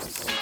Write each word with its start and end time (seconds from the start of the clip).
Thank 0.00 0.28
you. 0.30 0.37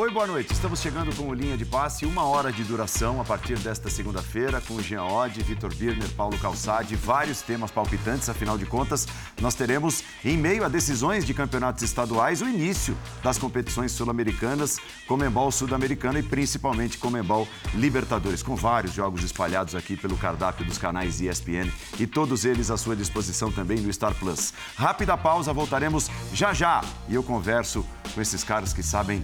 Oi, 0.00 0.10
boa 0.10 0.26
noite. 0.26 0.50
Estamos 0.54 0.80
chegando 0.80 1.14
com 1.14 1.28
o 1.28 1.34
Linha 1.34 1.58
de 1.58 1.66
Passe, 1.66 2.06
uma 2.06 2.24
hora 2.24 2.50
de 2.50 2.64
duração 2.64 3.20
a 3.20 3.24
partir 3.24 3.58
desta 3.58 3.90
segunda-feira, 3.90 4.58
com 4.58 4.80
Jean 4.80 5.04
Oddi, 5.04 5.42
Vitor 5.42 5.74
Birner, 5.74 6.08
Paulo 6.12 6.38
Calçade, 6.38 6.96
vários 6.96 7.42
temas 7.42 7.70
palpitantes, 7.70 8.26
afinal 8.30 8.56
de 8.56 8.64
contas, 8.64 9.06
nós 9.42 9.54
teremos, 9.54 10.02
em 10.24 10.38
meio 10.38 10.64
a 10.64 10.68
decisões 10.70 11.26
de 11.26 11.34
campeonatos 11.34 11.82
estaduais, 11.82 12.40
o 12.40 12.48
início 12.48 12.96
das 13.22 13.36
competições 13.36 13.92
sul-americanas, 13.92 14.78
Comembol 15.06 15.52
Sul-Americana 15.52 16.20
e 16.20 16.22
principalmente 16.22 16.96
Comembol 16.96 17.46
Libertadores, 17.74 18.42
com 18.42 18.56
vários 18.56 18.94
jogos 18.94 19.22
espalhados 19.22 19.74
aqui 19.74 19.98
pelo 19.98 20.16
cardápio 20.16 20.64
dos 20.64 20.78
canais 20.78 21.20
ESPN 21.20 21.70
e 21.98 22.06
todos 22.06 22.46
eles 22.46 22.70
à 22.70 22.78
sua 22.78 22.96
disposição 22.96 23.52
também 23.52 23.78
no 23.78 23.92
Star 23.92 24.14
Plus. 24.14 24.54
Rápida 24.76 25.14
pausa, 25.18 25.52
voltaremos 25.52 26.10
já 26.32 26.54
já 26.54 26.80
e 27.06 27.16
eu 27.16 27.22
converso 27.22 27.84
com 28.14 28.20
esses 28.22 28.42
caras 28.42 28.72
que 28.72 28.82
sabem 28.82 29.22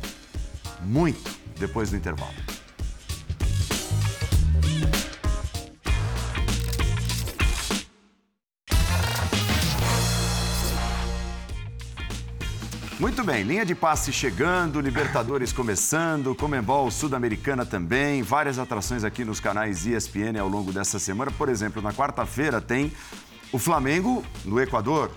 muito 0.83 1.37
depois 1.59 1.91
do 1.91 1.97
intervalo. 1.97 2.35
Muito 12.99 13.23
bem, 13.23 13.43
linha 13.43 13.65
de 13.65 13.75
passe 13.75 14.11
chegando, 14.11 14.81
Libertadores 14.81 15.53
começando, 15.53 16.35
Comembol 16.35 16.91
Sul-Americana 16.91 17.67
também, 17.67 18.23
várias 18.23 18.59
atrações 18.59 19.05
aqui 19.05 19.23
nos 19.23 19.39
canais 19.39 19.85
ESPN 19.87 20.41
ao 20.41 20.49
longo 20.49 20.73
dessa 20.73 20.99
semana. 20.99 21.31
Por 21.31 21.51
exemplo, 21.51 21.83
na 21.83 21.93
quarta-feira 21.93 22.59
tem 22.59 22.91
o 23.53 23.59
Flamengo 23.59 24.25
no 24.47 24.59
Equador, 24.59 25.11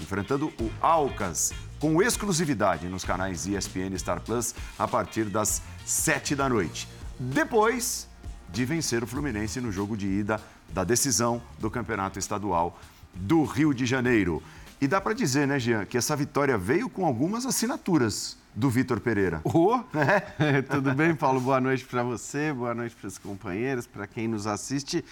enfrentando 0.00 0.46
o 0.58 0.70
Alcas 0.80 1.52
com 1.78 2.02
exclusividade 2.02 2.88
nos 2.88 3.04
canais 3.04 3.46
ESPN 3.46 3.96
Star 3.96 4.20
Plus 4.20 4.54
a 4.78 4.88
partir 4.88 5.24
das 5.24 5.62
7 5.84 6.34
da 6.34 6.48
noite. 6.48 6.88
Depois 7.18 8.08
de 8.50 8.64
vencer 8.64 9.02
o 9.02 9.06
Fluminense 9.06 9.60
no 9.60 9.70
jogo 9.70 9.96
de 9.96 10.06
ida 10.06 10.40
da 10.72 10.84
decisão 10.84 11.42
do 11.58 11.70
Campeonato 11.70 12.18
Estadual 12.18 12.78
do 13.14 13.44
Rio 13.44 13.74
de 13.74 13.86
Janeiro. 13.86 14.42
E 14.80 14.86
dá 14.86 15.00
para 15.00 15.14
dizer, 15.14 15.46
né, 15.46 15.58
Jean, 15.58 15.86
que 15.86 15.96
essa 15.96 16.14
vitória 16.14 16.58
veio 16.58 16.88
com 16.88 17.06
algumas 17.06 17.46
assinaturas 17.46 18.36
do 18.54 18.68
Vitor 18.68 19.00
Pereira. 19.00 19.40
Oh, 19.44 19.80
é. 20.38 20.62
Tudo 20.62 20.94
bem, 20.94 21.14
Paulo? 21.14 21.40
Boa 21.40 21.60
noite 21.60 21.84
para 21.84 22.02
você, 22.02 22.52
boa 22.52 22.74
noite 22.74 22.94
para 22.94 23.08
os 23.08 23.18
companheiros, 23.18 23.86
para 23.86 24.06
quem 24.06 24.28
nos 24.28 24.46
assiste 24.46 25.04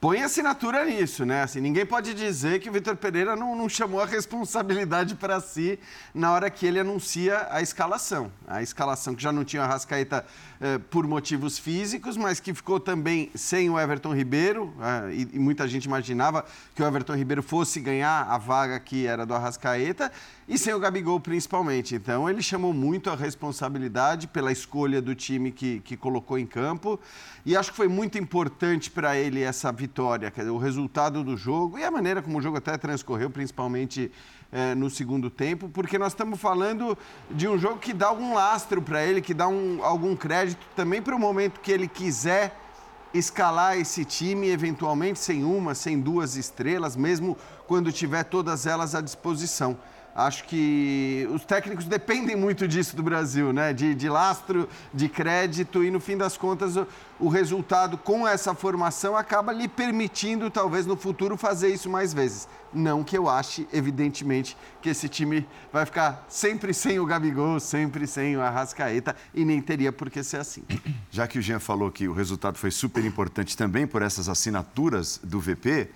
põe 0.00 0.22
assinatura 0.22 0.84
nisso, 0.84 1.24
né? 1.24 1.42
Assim, 1.42 1.60
ninguém 1.60 1.86
pode 1.86 2.12
dizer 2.14 2.60
que 2.60 2.68
o 2.68 2.72
Vitor 2.72 2.96
Pereira 2.96 3.34
não, 3.34 3.56
não, 3.56 3.68
chamou 3.68 4.00
a 4.00 4.06
responsabilidade 4.06 5.14
para 5.14 5.40
si 5.40 5.78
na 6.14 6.32
hora 6.32 6.50
que 6.50 6.66
ele 6.66 6.78
anuncia 6.78 7.46
a 7.50 7.62
escalação. 7.62 8.30
A 8.46 8.62
escalação 8.62 9.14
que 9.14 9.22
já 9.22 9.32
não 9.32 9.44
tinha 9.44 9.62
a 9.62 9.66
Rascaeta 9.66 10.24
eh, 10.60 10.78
por 10.90 11.06
motivos 11.06 11.58
físicos, 11.58 12.16
mas 12.16 12.40
que 12.40 12.54
ficou 12.54 12.78
também 12.78 13.30
sem 13.34 13.68
o 13.68 13.78
Everton 13.78 14.14
Ribeiro, 14.14 14.72
eh, 14.80 15.10
e, 15.12 15.28
e, 15.34 15.38
muita 15.38 15.66
gente 15.66 15.84
imaginava 15.84 16.44
que 16.74 16.82
o 16.82 16.86
Everton 16.86 17.14
Ribeiro 17.14 17.42
fosse 17.42 17.80
ganhar 17.80 18.22
a 18.22 18.38
vaga 18.38 18.78
que 18.80 19.06
era 19.06 19.26
do 19.26 19.34
Arrascaeta, 19.34 20.10
e 20.48 20.58
sem 20.58 20.74
o 20.74 20.78
Gabigol 20.78 21.18
principalmente. 21.20 21.94
Então 21.94 22.28
ele 22.28 22.42
chamou 22.42 22.72
muito 22.72 23.10
a 23.10 23.16
responsabilidade 23.16 24.26
pela 24.28 24.52
escolha 24.52 25.00
do 25.00 25.14
time 25.14 25.50
que, 25.50 25.80
que 25.80 25.96
colocou 25.96 26.38
em 26.38 26.46
campo. 26.46 26.98
E 27.44 27.56
acho 27.56 27.70
que 27.70 27.76
foi 27.76 27.88
muito 27.88 28.18
importante 28.18 28.90
para 28.90 29.16
ele 29.16 29.42
essa 29.42 29.72
vitória, 29.72 30.32
o 30.52 30.58
resultado 30.58 31.22
do 31.22 31.36
jogo 31.36 31.78
e 31.78 31.84
a 31.84 31.90
maneira 31.90 32.22
como 32.22 32.38
o 32.38 32.42
jogo 32.42 32.58
até 32.58 32.76
transcorreu, 32.76 33.30
principalmente 33.30 34.10
é, 34.52 34.74
no 34.74 34.88
segundo 34.88 35.28
tempo, 35.28 35.68
porque 35.68 35.98
nós 35.98 36.12
estamos 36.12 36.40
falando 36.40 36.96
de 37.30 37.48
um 37.48 37.58
jogo 37.58 37.78
que 37.78 37.92
dá 37.92 38.06
algum 38.06 38.34
lastro 38.34 38.80
para 38.80 39.04
ele, 39.04 39.20
que 39.20 39.34
dá 39.34 39.48
um, 39.48 39.82
algum 39.82 40.14
crédito 40.14 40.64
também 40.76 41.02
para 41.02 41.16
o 41.16 41.18
momento 41.18 41.60
que 41.60 41.72
ele 41.72 41.88
quiser 41.88 42.56
escalar 43.12 43.78
esse 43.78 44.04
time, 44.04 44.48
eventualmente 44.48 45.18
sem 45.18 45.44
uma, 45.44 45.74
sem 45.74 46.00
duas 46.00 46.36
estrelas, 46.36 46.96
mesmo 46.96 47.36
quando 47.66 47.92
tiver 47.92 48.24
todas 48.24 48.66
elas 48.66 48.94
à 48.94 49.00
disposição. 49.00 49.76
Acho 50.14 50.44
que 50.44 51.28
os 51.32 51.44
técnicos 51.44 51.86
dependem 51.86 52.36
muito 52.36 52.68
disso 52.68 52.94
do 52.94 53.02
Brasil, 53.02 53.52
né? 53.52 53.72
De, 53.72 53.96
de 53.96 54.08
lastro, 54.08 54.68
de 54.92 55.08
crédito, 55.08 55.82
e 55.82 55.90
no 55.90 55.98
fim 55.98 56.16
das 56.16 56.36
contas, 56.36 56.76
o, 56.76 56.86
o, 57.18 57.28
resultado 57.28 57.98
com 57.98 58.26
essa 58.26 58.54
formação 58.54 59.16
acaba 59.16 59.52
lhe 59.52 59.66
permitindo, 59.66 60.48
talvez 60.50 60.86
no 60.86 60.96
futuro, 60.96 61.36
fazer 61.36 61.74
isso 61.74 61.90
mais 61.90 62.14
vezes. 62.14 62.46
Não 62.72 63.02
que 63.02 63.18
eu 63.18 63.28
ache, 63.28 63.66
evidentemente, 63.72 64.56
que 64.80 64.88
esse 64.88 65.08
time 65.08 65.44
vai 65.72 65.84
ficar 65.84 66.24
sempre 66.28 66.72
sem 66.72 67.00
o 67.00 67.06
Gabigol, 67.06 67.58
sempre 67.58 68.06
sem 68.06 68.36
o 68.36 68.40
Arrascaeta, 68.40 69.16
e 69.34 69.44
nem 69.44 69.60
teria 69.60 69.90
por 69.90 70.08
que 70.10 70.22
ser 70.22 70.36
assim. 70.36 70.62
Já 71.10 71.26
que 71.26 71.40
o 71.40 71.42
Jean 71.42 71.58
falou 71.58 71.90
que 71.90 72.06
o 72.06 72.12
resultado 72.12 72.56
foi 72.56 72.70
super 72.70 73.04
importante 73.04 73.56
também 73.56 73.84
por 73.84 74.00
essas 74.00 74.28
assinaturas 74.28 75.18
do 75.24 75.40
VP, 75.40 75.90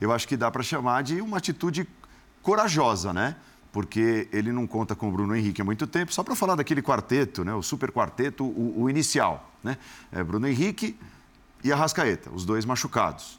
eu 0.00 0.10
acho 0.10 0.26
que 0.26 0.36
dá 0.36 0.50
para 0.50 0.64
chamar 0.64 1.04
de 1.04 1.20
uma 1.20 1.36
atitude 1.36 1.86
corajosa, 2.42 3.12
né? 3.12 3.36
Porque 3.72 4.28
ele 4.32 4.52
não 4.52 4.66
conta 4.66 4.94
com 4.94 5.08
o 5.08 5.12
Bruno 5.12 5.34
Henrique 5.34 5.62
há 5.62 5.64
muito 5.64 5.86
tempo. 5.86 6.12
Só 6.12 6.22
para 6.22 6.34
falar 6.34 6.56
daquele 6.56 6.82
quarteto, 6.82 7.44
né, 7.44 7.54
o 7.54 7.62
super 7.62 7.90
quarteto, 7.90 8.44
o, 8.44 8.82
o 8.82 8.90
inicial. 8.90 9.52
Né? 9.62 9.76
É 10.12 10.22
Bruno 10.22 10.46
Henrique 10.46 10.96
e 11.62 11.72
Arrascaeta, 11.72 12.30
os 12.30 12.44
dois 12.44 12.64
machucados. 12.64 13.38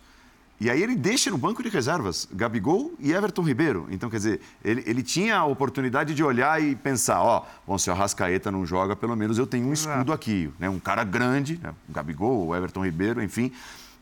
E 0.62 0.70
aí 0.70 0.84
ele 0.84 0.96
deixa 0.96 1.32
no 1.32 1.40
banco 1.40 1.64
de 1.64 1.70
reservas 1.70 2.28
Gabigol 2.32 2.94
e 3.00 3.12
Everton 3.12 3.42
Ribeiro. 3.42 3.88
Então, 3.90 4.12
quer 4.12 4.18
dizer, 4.18 4.42
ele, 4.64 4.84
ele 4.86 5.02
tinha 5.02 5.38
a 5.38 5.46
oportunidade 5.46 6.14
de 6.14 6.24
olhar 6.24 6.62
e 6.62 6.76
pensar, 6.76 7.20
ó, 7.20 7.48
bom, 7.66 7.80
se 7.80 7.90
o 7.90 7.94
Arrascaeta 7.94 8.52
não 8.52 8.64
joga, 8.64 8.96
pelo 8.96 9.16
menos 9.16 9.40
eu 9.40 9.48
tenho 9.48 9.68
um 9.68 9.74
escudo 9.74 10.14
aqui. 10.14 10.52
Né? 10.60 10.70
Um 10.70 10.80
cara 10.80 11.04
grande, 11.04 11.60
né? 11.64 11.74
o 11.90 11.92
Gabigol, 11.92 12.56
Everton 12.56 12.86
Ribeiro, 12.86 13.24
enfim. 13.24 13.52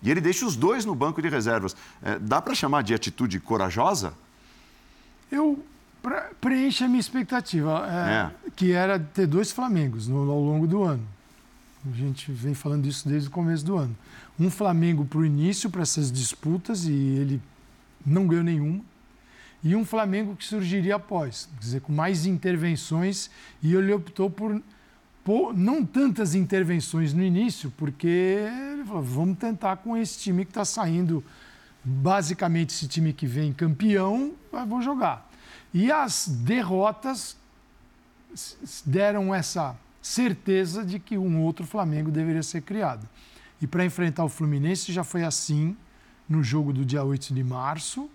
E 0.04 0.12
ele 0.12 0.20
deixa 0.20 0.46
os 0.46 0.58
dois 0.58 0.84
no 0.84 0.94
banco 0.94 1.22
de 1.22 1.30
reservas. 1.30 1.78
É, 2.04 2.20
dá 2.20 2.42
para 2.42 2.54
chamar 2.54 2.84
de 2.84 2.94
atitude 2.94 3.40
corajosa? 3.40 4.14
Eu 5.32 5.64
preenche 6.40 6.84
a 6.84 6.88
minha 6.88 7.00
expectativa, 7.00 7.88
é, 7.88 8.48
é. 8.48 8.52
que 8.56 8.72
era 8.72 9.00
ter 9.00 9.28
dois 9.28 9.52
Flamengos 9.52 10.08
no, 10.08 10.30
ao 10.32 10.40
longo 10.40 10.68
do 10.68 10.84
ano. 10.84 11.06
A 11.90 11.96
gente 11.96 12.32
vem 12.32 12.54
falando 12.54 12.86
isso 12.86 13.08
desde 13.08 13.30
o 13.30 13.32
começo 13.32 13.66
do 13.66 13.78
ano. 13.78 13.96
Um 14.40 14.50
Flamengo 14.50 15.06
para 15.06 15.20
o 15.20 15.26
início, 15.26 15.70
para 15.70 15.82
essas 15.82 16.12
disputas, 16.12 16.86
e 16.86 16.92
ele 16.92 17.42
não 18.06 18.28
ganhou 18.28 18.44
nenhuma. 18.44 18.82
E 19.64 19.76
um 19.76 19.84
Flamengo 19.84 20.36
que 20.36 20.46
surgiria 20.46 20.96
após, 20.96 21.50
quer 21.54 21.60
dizer, 21.60 21.82
com 21.82 21.92
mais 21.92 22.26
intervenções, 22.26 23.30
e 23.62 23.74
ele 23.74 23.94
optou 23.94 24.30
por, 24.30 24.62
por 25.24 25.54
não 25.54 25.86
tantas 25.86 26.34
intervenções 26.34 27.14
no 27.14 27.22
início, 27.22 27.72
porque 27.78 28.08
ele 28.08 28.86
falou, 28.86 29.04
vamos 29.04 29.38
tentar 29.38 29.78
com 29.78 29.98
esse 29.98 30.18
time 30.20 30.46
que 30.46 30.52
está 30.52 30.64
saindo, 30.64 31.24
basicamente 31.84 32.70
esse 32.70 32.88
time 32.88 33.12
que 33.12 33.28
vem 33.28 33.52
campeão, 33.52 34.34
vou 34.68 34.82
jogar. 34.82 35.29
E 35.74 35.92
as 35.92 36.28
derrotas 36.28 37.38
deram 38.86 39.34
essa 39.34 39.76
certeza 40.02 40.86
de 40.86 41.00
que 41.00 41.18
um 41.18 41.42
outro 41.42 41.66
Flamengo 41.66 42.12
deveria 42.12 42.44
ser 42.44 42.62
criado. 42.62 43.08
E 43.62 43.68
para 43.68 43.86
enfrentar 43.86 44.24
o 44.24 44.30
Fluminense 44.30 44.92
já 44.92 45.04
foi 45.04 45.24
assim 45.24 45.76
no 46.28 46.44
jogo 46.44 46.72
do 46.72 46.86
dia 46.86 47.04
8 47.04 47.34
de 47.34 47.44
março, 47.44 48.10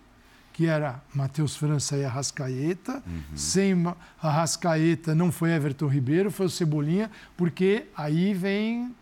que 0.52 0.66
era 0.66 1.02
Matheus 1.12 1.56
França 1.56 1.96
e 1.96 2.04
Arrascaeta. 2.04 3.02
Uhum. 3.06 3.36
Sem 3.36 3.74
Arrascaeta 4.22 5.14
não 5.14 5.32
foi 5.32 5.50
Everton 5.50 5.88
Ribeiro, 5.88 6.30
foi 6.30 6.46
o 6.46 6.50
Cebolinha, 6.50 7.10
porque 7.36 7.86
aí 7.96 8.32
vem 8.32 8.94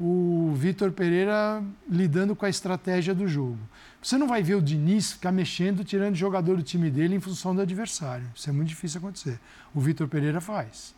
o 0.00 0.54
Vitor 0.56 0.90
Pereira 0.92 1.62
lidando 1.86 2.34
com 2.34 2.46
a 2.46 2.48
estratégia 2.48 3.14
do 3.14 3.28
jogo. 3.28 3.58
Você 4.02 4.16
não 4.16 4.26
vai 4.26 4.42
ver 4.42 4.54
o 4.54 4.62
Diniz 4.62 5.12
ficar 5.12 5.30
mexendo, 5.30 5.84
tirando 5.84 6.14
jogador 6.14 6.56
do 6.56 6.62
time 6.62 6.90
dele 6.90 7.14
em 7.14 7.20
função 7.20 7.54
do 7.54 7.60
adversário. 7.60 8.26
Isso 8.34 8.48
é 8.48 8.52
muito 8.52 8.68
difícil 8.68 8.98
acontecer. 8.98 9.38
O 9.74 9.80
Vitor 9.80 10.08
Pereira 10.08 10.40
faz. 10.40 10.94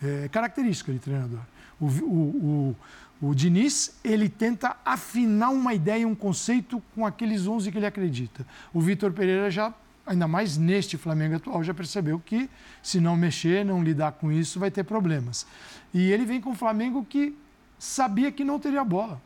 É 0.00 0.28
característica 0.28 0.92
de 0.92 1.00
treinador. 1.00 1.40
O, 1.80 1.86
o, 1.86 2.76
o, 3.20 3.28
o 3.30 3.34
Diniz, 3.34 3.98
ele 4.04 4.28
tenta 4.28 4.76
afinar 4.84 5.50
uma 5.50 5.74
ideia, 5.74 6.06
um 6.06 6.14
conceito 6.14 6.80
com 6.94 7.04
aqueles 7.04 7.44
11 7.44 7.72
que 7.72 7.78
ele 7.78 7.86
acredita. 7.86 8.46
O 8.72 8.80
Vitor 8.80 9.12
Pereira 9.12 9.50
já, 9.50 9.74
ainda 10.06 10.28
mais 10.28 10.56
neste 10.56 10.96
Flamengo 10.96 11.34
atual, 11.34 11.64
já 11.64 11.74
percebeu 11.74 12.22
que 12.24 12.48
se 12.84 13.00
não 13.00 13.16
mexer, 13.16 13.64
não 13.64 13.82
lidar 13.82 14.12
com 14.12 14.30
isso, 14.30 14.60
vai 14.60 14.70
ter 14.70 14.84
problemas. 14.84 15.44
E 15.92 16.12
ele 16.12 16.24
vem 16.24 16.40
com 16.40 16.50
o 16.50 16.54
Flamengo 16.54 17.04
que 17.04 17.36
sabia 17.78 18.32
que 18.32 18.44
não 18.44 18.58
teria 18.58 18.84
bola. 18.84 19.20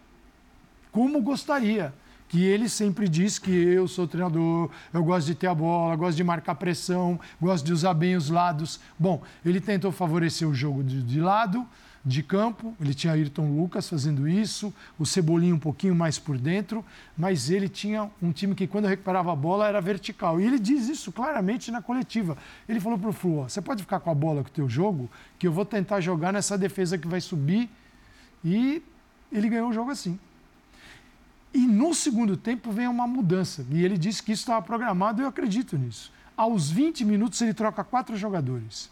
Como 0.90 1.20
gostaria 1.22 1.92
que 2.28 2.42
ele 2.42 2.66
sempre 2.68 3.08
diz 3.08 3.38
que 3.38 3.50
eu 3.50 3.86
sou 3.86 4.08
treinador, 4.08 4.70
eu 4.92 5.04
gosto 5.04 5.26
de 5.26 5.34
ter 5.34 5.48
a 5.48 5.54
bola, 5.54 5.94
gosto 5.96 6.16
de 6.16 6.24
marcar 6.24 6.54
pressão, 6.54 7.20
gosto 7.38 7.64
de 7.64 7.72
usar 7.74 7.92
bem 7.92 8.16
os 8.16 8.30
lados. 8.30 8.80
Bom, 8.98 9.22
ele 9.44 9.60
tentou 9.60 9.92
favorecer 9.92 10.48
o 10.48 10.54
jogo 10.54 10.82
de, 10.82 11.02
de 11.02 11.20
lado, 11.20 11.66
de 12.04 12.22
campo, 12.22 12.74
ele 12.80 12.94
tinha 12.94 13.12
Ayrton 13.12 13.54
Lucas 13.54 13.88
fazendo 13.88 14.28
isso, 14.28 14.74
o 14.98 15.06
Cebolinha 15.06 15.54
um 15.54 15.58
pouquinho 15.58 15.94
mais 15.94 16.18
por 16.18 16.36
dentro, 16.36 16.84
mas 17.16 17.48
ele 17.48 17.68
tinha 17.68 18.10
um 18.20 18.32
time 18.32 18.54
que 18.54 18.66
quando 18.66 18.86
recuperava 18.86 19.32
a 19.32 19.36
bola 19.36 19.68
era 19.68 19.80
vertical. 19.80 20.40
E 20.40 20.44
ele 20.44 20.58
diz 20.58 20.88
isso 20.88 21.12
claramente 21.12 21.70
na 21.70 21.80
coletiva. 21.80 22.36
Ele 22.68 22.80
falou 22.80 22.98
para 22.98 23.10
o 23.10 23.12
Flu, 23.12 23.42
você 23.42 23.60
pode 23.60 23.82
ficar 23.82 24.00
com 24.00 24.10
a 24.10 24.14
bola 24.14 24.42
com 24.42 24.48
o 24.48 24.52
teu 24.52 24.68
jogo, 24.68 25.08
que 25.38 25.46
eu 25.46 25.52
vou 25.52 25.64
tentar 25.64 26.00
jogar 26.00 26.32
nessa 26.32 26.58
defesa 26.58 26.98
que 26.98 27.06
vai 27.06 27.20
subir. 27.20 27.70
E 28.44 28.82
ele 29.30 29.48
ganhou 29.48 29.70
o 29.70 29.72
jogo 29.72 29.90
assim. 29.90 30.18
E 31.54 31.66
no 31.66 31.94
segundo 31.94 32.36
tempo 32.36 32.70
vem 32.70 32.88
uma 32.88 33.06
mudança. 33.06 33.64
E 33.70 33.84
ele 33.84 33.98
disse 33.98 34.22
que 34.22 34.32
isso 34.32 34.42
estava 34.42 34.62
programado 34.62 35.20
e 35.20 35.24
eu 35.24 35.28
acredito 35.28 35.76
nisso. 35.76 36.12
Aos 36.36 36.70
20 36.70 37.04
minutos 37.04 37.40
ele 37.42 37.52
troca 37.52 37.84
quatro 37.84 38.16
jogadores. 38.16 38.90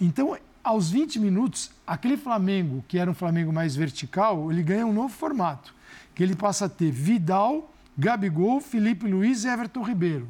Então, 0.00 0.36
aos 0.62 0.90
20 0.90 1.20
minutos, 1.20 1.70
aquele 1.86 2.16
Flamengo, 2.16 2.84
que 2.88 2.98
era 2.98 3.10
um 3.10 3.14
Flamengo 3.14 3.52
mais 3.52 3.76
vertical, 3.76 4.50
ele 4.50 4.62
ganha 4.62 4.86
um 4.86 4.92
novo 4.92 5.14
formato. 5.14 5.74
Que 6.14 6.22
ele 6.22 6.34
passa 6.34 6.64
a 6.64 6.68
ter 6.68 6.90
Vidal, 6.90 7.72
Gabigol, 7.96 8.60
Felipe 8.60 9.06
Luiz 9.06 9.44
e 9.44 9.48
Everton 9.48 9.82
Ribeiro. 9.82 10.28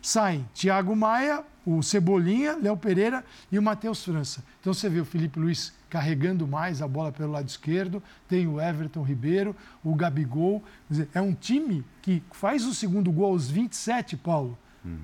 Saem 0.00 0.48
Thiago 0.54 0.96
Maia, 0.96 1.44
o 1.64 1.82
Cebolinha, 1.82 2.56
Léo 2.56 2.76
Pereira 2.76 3.24
e 3.50 3.58
o 3.58 3.62
Matheus 3.62 4.04
França. 4.04 4.42
Então 4.60 4.74
você 4.74 4.88
vê 4.88 5.00
o 5.00 5.04
Felipe 5.04 5.38
Luiz 5.38 5.72
carregando 5.88 6.46
mais 6.46 6.82
a 6.82 6.88
bola 6.88 7.12
pelo 7.12 7.32
lado 7.32 7.48
esquerdo, 7.48 8.02
tem 8.28 8.46
o 8.46 8.60
Everton 8.60 9.02
Ribeiro, 9.02 9.54
o 9.84 9.94
Gabigol. 9.94 10.62
Dizer, 10.88 11.08
é 11.14 11.20
um 11.20 11.34
time 11.34 11.84
que 12.00 12.22
faz 12.32 12.64
o 12.64 12.74
segundo 12.74 13.12
gol 13.12 13.32
aos 13.32 13.50
27, 13.50 14.16
Paulo. 14.16 14.58
Hum. 14.84 14.98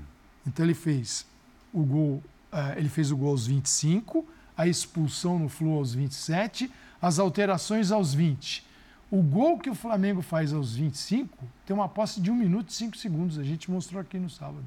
Então 0.46 0.64
ele 0.64 0.74
fez 0.74 1.26
o 1.72 1.84
gol, 1.84 2.22
uh, 2.52 2.76
ele 2.76 2.88
fez 2.88 3.10
o 3.10 3.16
gol 3.16 3.30
aos 3.30 3.46
25, 3.46 4.26
a 4.56 4.66
expulsão 4.66 5.38
no 5.38 5.48
Flu 5.48 5.74
aos 5.74 5.94
27, 5.94 6.70
as 7.00 7.18
alterações 7.18 7.92
aos 7.92 8.14
20. 8.14 8.66
O 9.10 9.22
gol 9.22 9.58
que 9.58 9.70
o 9.70 9.74
Flamengo 9.74 10.20
faz 10.20 10.52
aos 10.52 10.74
25 10.74 11.38
tem 11.64 11.74
uma 11.74 11.88
posse 11.88 12.20
de 12.20 12.30
1 12.30 12.34
minuto 12.34 12.70
e 12.70 12.72
5 12.74 12.96
segundos. 12.96 13.38
A 13.38 13.44
gente 13.44 13.70
mostrou 13.70 14.00
aqui 14.00 14.18
no 14.18 14.28
sábado. 14.28 14.64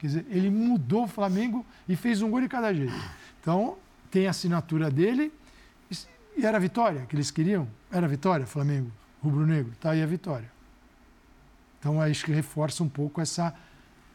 Quer 0.00 0.06
dizer, 0.06 0.26
ele 0.30 0.48
mudou 0.48 1.04
o 1.04 1.06
Flamengo 1.06 1.64
e 1.86 1.94
fez 1.94 2.22
um 2.22 2.30
gol 2.30 2.40
de 2.40 2.48
cada 2.48 2.72
jeito. 2.72 2.94
Então, 3.40 3.76
tem 4.10 4.26
a 4.26 4.30
assinatura 4.30 4.90
dele 4.90 5.30
e 6.36 6.46
era 6.46 6.56
a 6.56 6.60
vitória 6.60 7.04
que 7.06 7.14
eles 7.14 7.30
queriam? 7.30 7.68
Era 7.92 8.06
a 8.06 8.08
vitória, 8.08 8.46
Flamengo, 8.46 8.90
rubro-negro. 9.22 9.72
Está 9.72 9.90
aí 9.90 10.02
a 10.02 10.06
vitória. 10.06 10.50
Então, 11.78 12.00
acho 12.00 12.24
que 12.24 12.32
reforça 12.32 12.82
um 12.82 12.88
pouco 12.88 13.20
essa, 13.20 13.54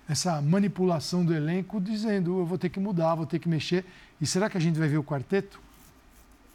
essa 0.09 0.41
manipulação 0.41 1.23
do 1.23 1.35
elenco, 1.35 1.79
dizendo 1.79 2.39
eu 2.39 2.45
vou 2.47 2.57
ter 2.57 2.69
que 2.69 2.79
mudar, 2.79 3.13
vou 3.13 3.27
ter 3.27 3.37
que 3.37 3.47
mexer. 3.47 3.85
E 4.19 4.25
será 4.25 4.49
que 4.49 4.57
a 4.57 4.61
gente 4.61 4.79
vai 4.79 4.87
ver 4.87 4.97
o 4.97 5.03
quarteto 5.03 5.59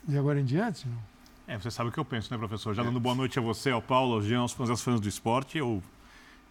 de 0.06 0.18
agora 0.18 0.40
em 0.40 0.44
diante? 0.44 0.88
Não? 0.88 0.98
É, 1.46 1.56
você 1.56 1.70
sabe 1.70 1.90
o 1.90 1.92
que 1.92 1.98
eu 1.98 2.04
penso, 2.04 2.32
né, 2.32 2.38
professor? 2.38 2.74
Já 2.74 2.82
dando 2.82 2.98
boa 2.98 3.14
noite 3.14 3.38
a 3.38 3.42
você, 3.42 3.70
ao 3.70 3.82
Paulo, 3.82 4.14
aos 4.14 4.24
Jean, 4.24 4.40
aos 4.40 4.52
fãs 4.52 5.00
do 5.00 5.08
esporte, 5.08 5.58
eu, 5.58 5.80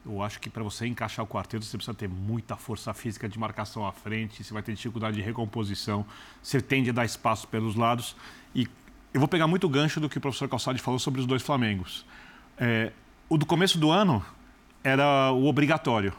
eu 0.05 0.21
acho 0.23 0.39
que 0.39 0.49
para 0.49 0.63
você 0.63 0.87
encaixar 0.87 1.23
o 1.23 1.27
quarteto, 1.27 1.65
você 1.65 1.77
precisa 1.77 1.95
ter 1.95 2.07
muita 2.07 2.55
força 2.55 2.93
física 2.93 3.27
de 3.27 3.37
marcação 3.37 3.85
à 3.85 3.91
frente, 3.91 4.43
você 4.43 4.53
vai 4.53 4.63
ter 4.63 4.73
dificuldade 4.73 5.17
de 5.17 5.21
recomposição, 5.21 6.05
você 6.41 6.61
tende 6.61 6.89
a 6.89 6.93
dar 6.93 7.05
espaço 7.05 7.47
pelos 7.47 7.75
lados. 7.75 8.15
E 8.55 8.67
eu 9.13 9.19
vou 9.19 9.27
pegar 9.27 9.47
muito 9.47 9.65
o 9.65 9.69
gancho 9.69 9.99
do 9.99 10.09
que 10.09 10.17
o 10.17 10.21
professor 10.21 10.47
Calçade 10.47 10.79
falou 10.79 10.99
sobre 10.99 11.19
os 11.19 11.27
dois 11.27 11.41
Flamengos. 11.41 12.05
É, 12.57 12.91
o 13.27 13.37
do 13.37 13.45
começo 13.45 13.77
do 13.77 13.91
ano 13.91 14.23
era 14.83 15.31
o 15.31 15.45
obrigatório. 15.45 16.13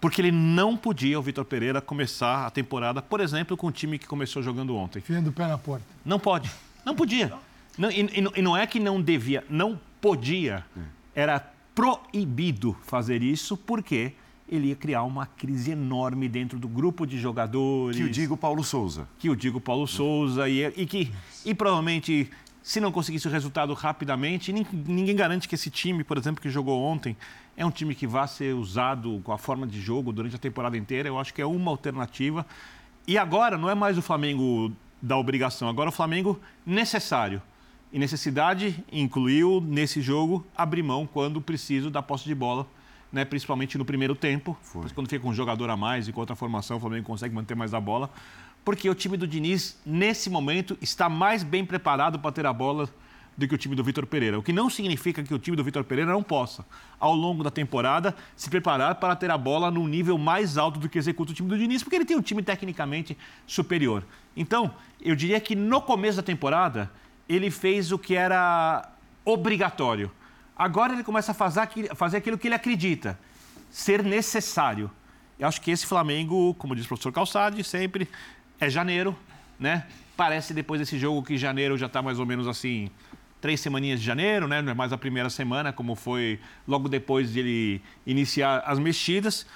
Porque 0.00 0.20
ele 0.20 0.32
não 0.32 0.76
podia, 0.76 1.16
o 1.16 1.22
Vitor 1.22 1.44
Pereira, 1.44 1.80
começar 1.80 2.46
a 2.46 2.50
temporada, 2.50 3.00
por 3.00 3.20
exemplo, 3.20 3.56
com 3.56 3.68
o 3.68 3.72
time 3.72 3.98
que 3.98 4.06
começou 4.06 4.42
jogando 4.42 4.74
ontem. 4.74 5.00
Fiando 5.00 5.30
o 5.30 5.32
pé 5.32 5.46
na 5.46 5.56
porta. 5.56 5.86
Não 6.04 6.18
pode. 6.18 6.50
Não 6.84 6.96
podia. 6.96 7.32
Não, 7.78 7.88
e, 7.88 8.00
e, 8.36 8.42
não 8.42 8.56
é 8.56 8.66
que 8.66 8.80
não 8.80 9.00
devia, 9.00 9.44
não 9.48 9.78
podia. 10.00 10.64
Era 11.14 11.51
proibido 11.74 12.76
fazer 12.82 13.22
isso, 13.22 13.56
porque 13.56 14.12
ele 14.48 14.68
ia 14.68 14.76
criar 14.76 15.02
uma 15.04 15.24
crise 15.24 15.70
enorme 15.70 16.28
dentro 16.28 16.58
do 16.58 16.68
grupo 16.68 17.06
de 17.06 17.18
jogadores. 17.18 17.96
Que 17.96 18.04
o 18.04 18.10
digo 18.10 18.36
Paulo 18.36 18.62
Souza. 18.62 19.08
Que 19.18 19.30
o 19.30 19.36
digo 19.36 19.60
Paulo 19.60 19.86
Souza 19.86 20.48
e, 20.48 20.64
e 20.76 20.86
que 20.86 21.10
e 21.44 21.54
provavelmente 21.54 22.30
se 22.62 22.80
não 22.80 22.92
conseguisse 22.92 23.26
o 23.26 23.30
resultado 23.30 23.74
rapidamente, 23.74 24.52
ninguém 24.52 25.16
garante 25.16 25.48
que 25.48 25.54
esse 25.54 25.68
time, 25.68 26.04
por 26.04 26.16
exemplo, 26.16 26.40
que 26.40 26.48
jogou 26.48 26.80
ontem, 26.80 27.16
é 27.56 27.66
um 27.66 27.70
time 27.70 27.94
que 27.94 28.06
vá 28.06 28.26
ser 28.26 28.54
usado 28.54 29.20
com 29.24 29.32
a 29.32 29.38
forma 29.38 29.66
de 29.66 29.80
jogo 29.80 30.12
durante 30.12 30.36
a 30.36 30.38
temporada 30.38 30.76
inteira. 30.76 31.08
Eu 31.08 31.18
acho 31.18 31.34
que 31.34 31.42
é 31.42 31.46
uma 31.46 31.70
alternativa. 31.70 32.46
E 33.06 33.18
agora 33.18 33.58
não 33.58 33.68
é 33.68 33.74
mais 33.74 33.98
o 33.98 34.02
Flamengo 34.02 34.72
da 35.00 35.16
obrigação, 35.16 35.68
agora 35.68 35.88
o 35.88 35.92
Flamengo 35.92 36.40
necessário. 36.64 37.42
E 37.92 37.98
necessidade 37.98 38.82
incluiu 38.90 39.60
nesse 39.60 40.00
jogo 40.00 40.46
abrir 40.56 40.82
mão 40.82 41.06
quando 41.06 41.40
preciso 41.40 41.90
da 41.90 42.02
posse 42.02 42.24
de 42.24 42.34
bola 42.34 42.66
né, 43.12 43.24
principalmente 43.24 43.76
no 43.76 43.84
primeiro 43.84 44.14
tempo. 44.14 44.56
Quando 44.94 45.08
fica 45.08 45.22
com 45.22 45.28
um 45.28 45.34
jogador 45.34 45.68
a 45.68 45.76
mais 45.76 46.08
e 46.08 46.12
com 46.12 46.20
outra 46.20 46.34
formação, 46.34 46.78
o 46.78 46.80
Flamengo 46.80 47.06
consegue 47.06 47.34
manter 47.34 47.54
mais 47.54 47.74
a 47.74 47.80
bola. 47.80 48.10
Porque 48.64 48.88
o 48.88 48.94
time 48.94 49.16
do 49.16 49.26
Diniz, 49.26 49.78
nesse 49.84 50.30
momento, 50.30 50.78
está 50.80 51.08
mais 51.08 51.42
bem 51.42 51.64
preparado 51.64 52.18
para 52.18 52.32
ter 52.32 52.46
a 52.46 52.52
bola 52.52 52.88
do 53.36 53.48
que 53.48 53.54
o 53.54 53.58
time 53.58 53.74
do 53.74 53.82
Vitor 53.82 54.06
Pereira. 54.06 54.38
O 54.38 54.42
que 54.42 54.52
não 54.52 54.70
significa 54.70 55.22
que 55.22 55.34
o 55.34 55.38
time 55.38 55.56
do 55.56 55.64
Vitor 55.64 55.84
Pereira 55.84 56.12
não 56.12 56.22
possa, 56.22 56.64
ao 57.00 57.14
longo 57.14 57.42
da 57.42 57.50
temporada, 57.50 58.14
se 58.36 58.48
preparar 58.48 58.94
para 58.96 59.16
ter 59.16 59.30
a 59.30 59.38
bola 59.38 59.70
num 59.70 59.88
nível 59.88 60.16
mais 60.16 60.56
alto 60.56 60.78
do 60.78 60.88
que 60.88 60.98
executa 60.98 61.32
o 61.32 61.34
time 61.34 61.48
do 61.48 61.58
Diniz, 61.58 61.82
porque 61.82 61.96
ele 61.96 62.04
tem 62.04 62.16
um 62.16 62.22
time 62.22 62.42
tecnicamente 62.42 63.16
superior. 63.46 64.04
Então, 64.36 64.70
eu 65.00 65.16
diria 65.16 65.40
que 65.40 65.56
no 65.56 65.80
começo 65.80 66.18
da 66.18 66.22
temporada, 66.22 66.90
ele 67.28 67.50
fez 67.50 67.92
o 67.92 67.98
que 67.98 68.14
era 68.14 68.88
obrigatório 69.24 70.10
Agora 70.56 70.92
ele 70.92 71.02
começa 71.02 71.32
a 71.32 71.34
fazer, 71.34 71.60
aquilo 72.16 72.38
que 72.38 72.46
ele 72.46 72.54
acredita 72.54 73.18
ser 73.70 74.02
necessário. 74.02 74.90
Eu 75.36 75.48
acho 75.48 75.60
que 75.60 75.70
esse 75.70 75.86
Flamengo, 75.86 76.54
como 76.54 76.76
diz 76.76 76.84
o 76.84 76.88
professor 76.88 77.10
Calçade, 77.10 77.64
sempre 77.64 78.08
é 78.60 78.68
janeiro, 78.70 79.18
né? 79.58 79.86
Parece 80.16 80.54
depois 80.54 80.78
desse 80.78 80.98
jogo 80.98 81.22
que 81.22 81.36
janeiro 81.36 81.76
já 81.76 81.86
está 81.86 82.00
mais 82.02 82.18
ou 82.20 82.26
menos 82.26 82.46
assim, 82.46 82.90
três 83.40 83.60
semaninhas 83.60 83.98
de 83.98 84.06
janeiro, 84.06 84.46
né? 84.46 84.62
Não 84.62 84.70
é 84.70 84.74
mais 84.74 84.92
a 84.92 84.98
primeira 84.98 85.30
semana, 85.30 85.72
como 85.72 85.96
foi 85.96 86.38
logo 86.68 86.88
depois 86.88 87.32
de 87.32 87.40
ele 87.40 87.82
iniciar 88.06 88.62
as 88.66 88.78
mexidas. 88.78 89.46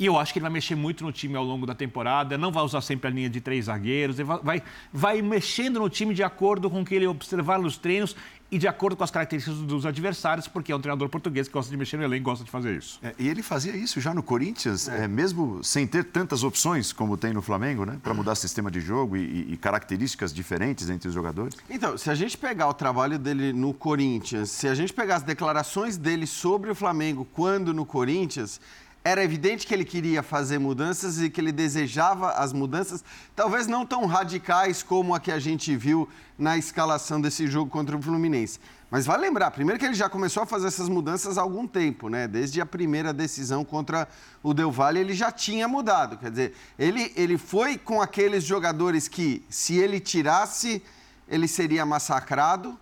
E 0.00 0.06
eu 0.06 0.18
acho 0.18 0.32
que 0.32 0.38
ele 0.38 0.44
vai 0.44 0.50
mexer 0.50 0.74
muito 0.74 1.04
no 1.04 1.12
time 1.12 1.36
ao 1.36 1.44
longo 1.44 1.66
da 1.66 1.74
temporada, 1.74 2.38
não 2.38 2.50
vai 2.50 2.64
usar 2.64 2.80
sempre 2.80 3.08
a 3.08 3.10
linha 3.10 3.28
de 3.28 3.38
três 3.38 3.66
zagueiros, 3.66 4.18
ele 4.18 4.26
vai, 4.42 4.62
vai 4.90 5.20
mexendo 5.20 5.78
no 5.78 5.90
time 5.90 6.14
de 6.14 6.22
acordo 6.22 6.70
com 6.70 6.80
o 6.80 6.84
que 6.86 6.94
ele 6.94 7.06
observar 7.06 7.58
nos 7.58 7.76
treinos 7.76 8.16
e 8.50 8.58
de 8.58 8.66
acordo 8.66 8.96
com 8.96 9.04
as 9.04 9.10
características 9.10 9.58
dos 9.58 9.84
adversários, 9.84 10.48
porque 10.48 10.72
é 10.72 10.76
um 10.76 10.80
treinador 10.80 11.08
português 11.10 11.46
que 11.46 11.52
gosta 11.52 11.70
de 11.70 11.76
mexer 11.76 11.98
no 11.98 12.02
elenco, 12.02 12.24
gosta 12.24 12.42
de 12.42 12.50
fazer 12.50 12.76
isso. 12.78 12.98
É, 13.02 13.14
e 13.18 13.28
ele 13.28 13.42
fazia 13.42 13.76
isso 13.76 14.00
já 14.00 14.14
no 14.14 14.22
Corinthians, 14.22 14.88
é. 14.88 15.04
É, 15.04 15.08
mesmo 15.08 15.62
sem 15.62 15.86
ter 15.86 16.04
tantas 16.04 16.42
opções 16.42 16.94
como 16.94 17.18
tem 17.18 17.34
no 17.34 17.42
Flamengo, 17.42 17.84
né? 17.84 17.98
Para 18.02 18.14
mudar 18.14 18.34
sistema 18.36 18.70
de 18.70 18.80
jogo 18.80 19.18
e, 19.18 19.52
e, 19.52 19.56
características 19.58 20.32
diferentes 20.32 20.88
entre 20.88 21.08
os 21.08 21.14
jogadores. 21.14 21.54
Então, 21.68 21.98
se 21.98 22.10
a 22.10 22.14
gente 22.14 22.38
pegar 22.38 22.68
o 22.68 22.74
trabalho 22.74 23.18
dele 23.18 23.52
no 23.52 23.74
Corinthians, 23.74 24.50
se 24.50 24.66
a 24.66 24.74
gente 24.74 24.94
pegar 24.94 25.16
as 25.16 25.22
declarações 25.22 25.98
dele 25.98 26.26
sobre 26.26 26.70
o 26.70 26.74
Flamengo 26.74 27.28
quando 27.32 27.74
no 27.74 27.84
Corinthians, 27.84 28.60
era 29.02 29.24
evidente 29.24 29.66
que 29.66 29.72
ele 29.72 29.84
queria 29.84 30.22
fazer 30.22 30.58
mudanças 30.58 31.20
e 31.20 31.30
que 31.30 31.40
ele 31.40 31.52
desejava 31.52 32.32
as 32.32 32.52
mudanças, 32.52 33.02
talvez 33.34 33.66
não 33.66 33.86
tão 33.86 34.04
radicais 34.04 34.82
como 34.82 35.14
a 35.14 35.20
que 35.20 35.32
a 35.32 35.38
gente 35.38 35.74
viu 35.74 36.08
na 36.38 36.58
escalação 36.58 37.20
desse 37.20 37.46
jogo 37.46 37.70
contra 37.70 37.96
o 37.96 38.02
Fluminense. 38.02 38.60
Mas 38.90 39.06
vai 39.06 39.16
lembrar, 39.16 39.52
primeiro 39.52 39.78
que 39.78 39.86
ele 39.86 39.94
já 39.94 40.08
começou 40.08 40.42
a 40.42 40.46
fazer 40.46 40.66
essas 40.66 40.88
mudanças 40.88 41.38
há 41.38 41.42
algum 41.42 41.66
tempo, 41.66 42.08
né? 42.08 42.26
Desde 42.26 42.60
a 42.60 42.66
primeira 42.66 43.12
decisão 43.12 43.64
contra 43.64 44.08
o 44.42 44.52
Del 44.52 44.70
Valle, 44.70 44.98
ele 44.98 45.14
já 45.14 45.30
tinha 45.30 45.68
mudado. 45.68 46.18
Quer 46.18 46.30
dizer, 46.30 46.54
ele, 46.76 47.12
ele 47.14 47.38
foi 47.38 47.78
com 47.78 48.02
aqueles 48.02 48.42
jogadores 48.42 49.06
que, 49.06 49.44
se 49.48 49.78
ele 49.78 50.00
tirasse, 50.00 50.82
ele 51.28 51.46
seria 51.46 51.86
massacrado, 51.86 52.76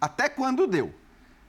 até 0.00 0.30
quando 0.30 0.66
deu. 0.66 0.94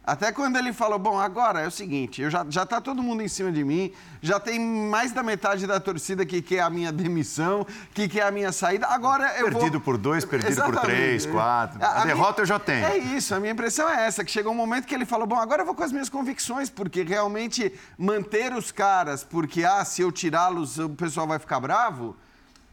Até 0.10 0.32
quando 0.32 0.58
ele 0.58 0.74
falou, 0.74 0.98
bom, 0.98 1.20
agora 1.20 1.62
é 1.62 1.68
o 1.68 1.72
seguinte, 1.72 2.20
eu 2.20 2.32
já, 2.32 2.44
já 2.50 2.66
tá 2.66 2.82
todo 2.82 3.04
mundo 3.04 3.22
em 3.22 3.28
cima 3.28 3.52
de 3.52 3.64
mim, 3.64 3.92
já 4.24 4.40
tem 4.40 4.60
mais 4.60 5.12
da 5.12 5.22
metade 5.22 5.68
da 5.68 5.80
torcida 5.80 6.26
que 6.26 6.42
quer 6.42 6.62
a 6.62 6.70
minha 6.70 6.92
demissão, 6.92 7.64
que 7.94 8.10
quer 8.10 8.24
a 8.24 8.32
minha 8.32 8.52
saída, 8.52 8.88
agora 8.88 9.36
eu 9.38 9.46
Perdido 9.46 9.74
vou... 9.74 9.82
por 9.82 9.98
dois, 10.00 10.26
perdido 10.26 10.50
Exatamente. 10.50 10.82
por 10.82 10.86
três, 10.88 11.26
quatro. 11.28 11.78
A, 11.80 12.02
a 12.02 12.06
derrota 12.06 12.42
minha... 12.42 12.42
eu 12.42 12.46
já 12.48 12.58
tenho. 12.58 12.86
É 12.88 12.98
isso, 12.98 13.36
a 13.36 13.40
minha 13.40 13.52
impressão 13.52 13.88
é 13.88 14.08
essa, 14.08 14.24
que 14.24 14.32
chegou 14.32 14.52
um 14.52 14.56
momento 14.56 14.88
que 14.88 14.96
ele 14.96 15.06
falou, 15.06 15.28
bom, 15.28 15.38
agora 15.38 15.62
eu 15.62 15.66
vou 15.68 15.76
com 15.76 15.84
as 15.84 15.92
minhas 15.92 16.10
convicções, 16.10 16.72
porque 16.72 17.04
realmente 17.04 17.72
manter 17.96 18.52
os 18.52 18.72
caras, 18.72 19.24
porque, 19.24 19.64
ah, 19.64 19.86
se 19.86 20.02
eu 20.02 20.12
tirá-los 20.12 20.80
o 20.80 20.90
pessoal 20.90 21.28
vai 21.28 21.38
ficar 21.38 21.60
bravo, 21.60 22.16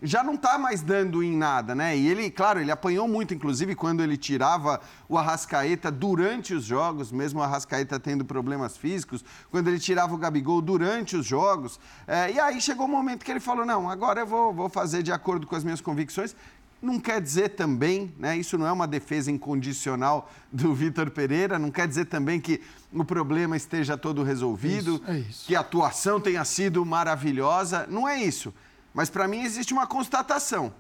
já 0.03 0.23
não 0.23 0.35
está 0.35 0.59
mais 0.59 0.83
dando 0.83 1.23
em 1.23 1.37
nada, 1.37 1.75
né? 1.75 1.97
E 1.97 2.07
ele, 2.07 2.31
claro, 2.31 2.61
ele 2.61 2.71
apanhou 2.71 3.09
muito, 3.09 3.33
inclusive, 3.33 3.75
quando 3.75 4.03
ele 4.03 4.17
tirava 4.17 4.81
o 5.09 5.17
Arrascaeta 5.17 5.91
durante 5.91 6.53
os 6.55 6.65
jogos, 6.65 7.11
mesmo 7.11 7.41
o 7.41 7.43
Arrascaeta 7.43 7.99
tendo 7.99 8.25
problemas 8.25 8.77
físicos, 8.77 9.25
quando 9.51 9.69
ele 9.69 9.79
tirava 9.79 10.15
o 10.15 10.19
Gabigol 10.19 10.61
durante 10.61 11.17
os 11.17 11.25
jogos. 11.25 11.81
É, 12.07 12.31
e 12.33 12.39
aí 12.39 12.61
chegou 12.61 12.87
o 12.87 12.89
um 12.89 12.93
momento 12.93 13.25
que 13.25 13.31
ele 13.31 13.41
falou: 13.41 13.65
não, 13.65 13.89
agora 13.89 14.21
eu 14.21 14.27
vou, 14.27 14.53
vou 14.53 14.69
fazer 14.69 15.03
de 15.03 15.13
acordo 15.13 15.47
com 15.47 15.57
as 15.57 15.65
minhas 15.65 15.81
convicções. 15.81 16.37
Não 16.83 17.01
quer 17.01 17.23
dizer 17.23 17.51
também, 17.51 18.15
né, 18.19 18.37
isso 18.37 18.59
não 18.59 18.67
é 18.67 18.71
uma 18.71 18.87
defesa 18.87 19.31
incondicional 19.31 20.31
do 20.53 20.75
Vitor 20.75 21.11
Pereira, 21.11 21.59
não 21.59 21.71
quer 21.71 21.89
dizer 21.89 22.05
também 22.05 22.39
que 22.39 22.61
o 22.93 23.03
problema 23.03 23.57
esteja 23.57 23.97
todo 23.97 24.23
resolvido, 24.23 24.97
isso, 24.97 25.11
é 25.11 25.19
isso. 25.19 25.47
que 25.47 25.57
a 25.57 25.61
atuação 25.61 26.21
tenha 26.21 26.45
sido 26.45 26.85
maravilhosa. 26.85 27.87
Não 27.89 28.07
é 28.07 28.23
isso. 28.23 28.53
Mas 28.97 29.11
para 29.11 29.29
mim 29.29 29.43
existe 29.43 29.75
uma 29.75 29.87
constatação. 29.87 30.73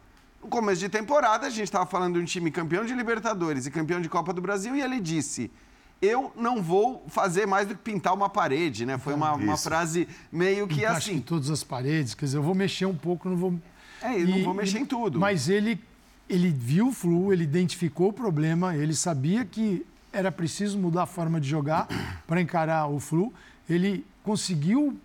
No 0.42 0.48
começo 0.48 0.80
de 0.80 0.88
temporada, 0.88 1.46
a 1.46 1.50
gente 1.50 1.64
estava 1.64 1.84
falando 1.84 2.14
de 2.14 2.20
um 2.20 2.24
time 2.24 2.50
campeão 2.50 2.82
de 2.82 2.94
Libertadores 2.94 3.66
e 3.66 3.70
campeão 3.70 4.00
de 4.00 4.08
Copa 4.08 4.32
do 4.32 4.40
Brasil, 4.40 4.74
e 4.74 4.80
ele 4.80 4.98
disse: 5.00 5.50
Eu 6.00 6.32
não 6.34 6.62
vou 6.62 7.04
fazer 7.08 7.46
mais 7.46 7.68
do 7.68 7.74
que 7.74 7.82
pintar 7.82 8.14
uma 8.14 8.30
parede, 8.30 8.86
né? 8.86 8.96
Foi 8.96 9.12
uma, 9.12 9.34
uma 9.34 9.58
frase 9.58 10.08
meio 10.32 10.66
que 10.66 10.82
Acho 10.82 10.96
assim. 10.96 11.14
Que 11.16 11.26
todas 11.26 11.50
as 11.50 11.62
paredes, 11.62 12.14
quer 12.14 12.24
dizer, 12.24 12.38
eu 12.38 12.42
vou 12.42 12.54
mexer 12.54 12.86
um 12.86 12.94
pouco, 12.94 13.28
não 13.28 13.36
vou. 13.36 13.54
É, 14.00 14.18
eu 14.18 14.26
não 14.26 14.44
vou 14.44 14.54
mexer 14.54 14.78
em 14.78 14.86
tudo. 14.86 15.20
Mas 15.20 15.50
ele, 15.50 15.78
ele 16.26 16.48
viu 16.48 16.88
o 16.88 16.92
flu, 16.92 17.34
ele 17.34 17.44
identificou 17.44 18.08
o 18.08 18.12
problema, 18.14 18.74
ele 18.74 18.94
sabia 18.94 19.44
que 19.44 19.84
era 20.10 20.32
preciso 20.32 20.78
mudar 20.78 21.02
a 21.02 21.06
forma 21.06 21.38
de 21.38 21.50
jogar 21.50 21.86
para 22.26 22.40
encarar 22.40 22.86
o 22.86 22.98
flu. 22.98 23.30
Ele 23.68 24.06
conseguiu 24.22 24.98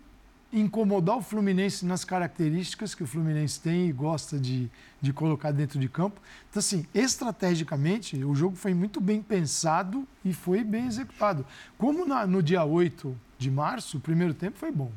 incomodar 0.52 1.16
o 1.16 1.22
Fluminense 1.22 1.86
nas 1.86 2.04
características 2.04 2.94
que 2.94 3.02
o 3.02 3.06
Fluminense 3.06 3.58
tem 3.60 3.88
e 3.88 3.92
gosta 3.92 4.38
de, 4.38 4.70
de 5.00 5.12
colocar 5.12 5.50
dentro 5.50 5.78
de 5.78 5.88
campo. 5.88 6.20
Então, 6.50 6.60
assim, 6.60 6.86
estrategicamente, 6.94 8.22
o 8.22 8.34
jogo 8.34 8.54
foi 8.56 8.74
muito 8.74 9.00
bem 9.00 9.22
pensado 9.22 10.06
e 10.24 10.32
foi 10.32 10.62
bem 10.62 10.86
executado. 10.86 11.46
Como 11.78 12.04
na, 12.04 12.26
no 12.26 12.42
dia 12.42 12.64
8 12.64 13.16
de 13.38 13.50
março, 13.50 13.96
o 13.96 14.00
primeiro 14.00 14.34
tempo 14.34 14.58
foi 14.58 14.70
bom. 14.70 14.92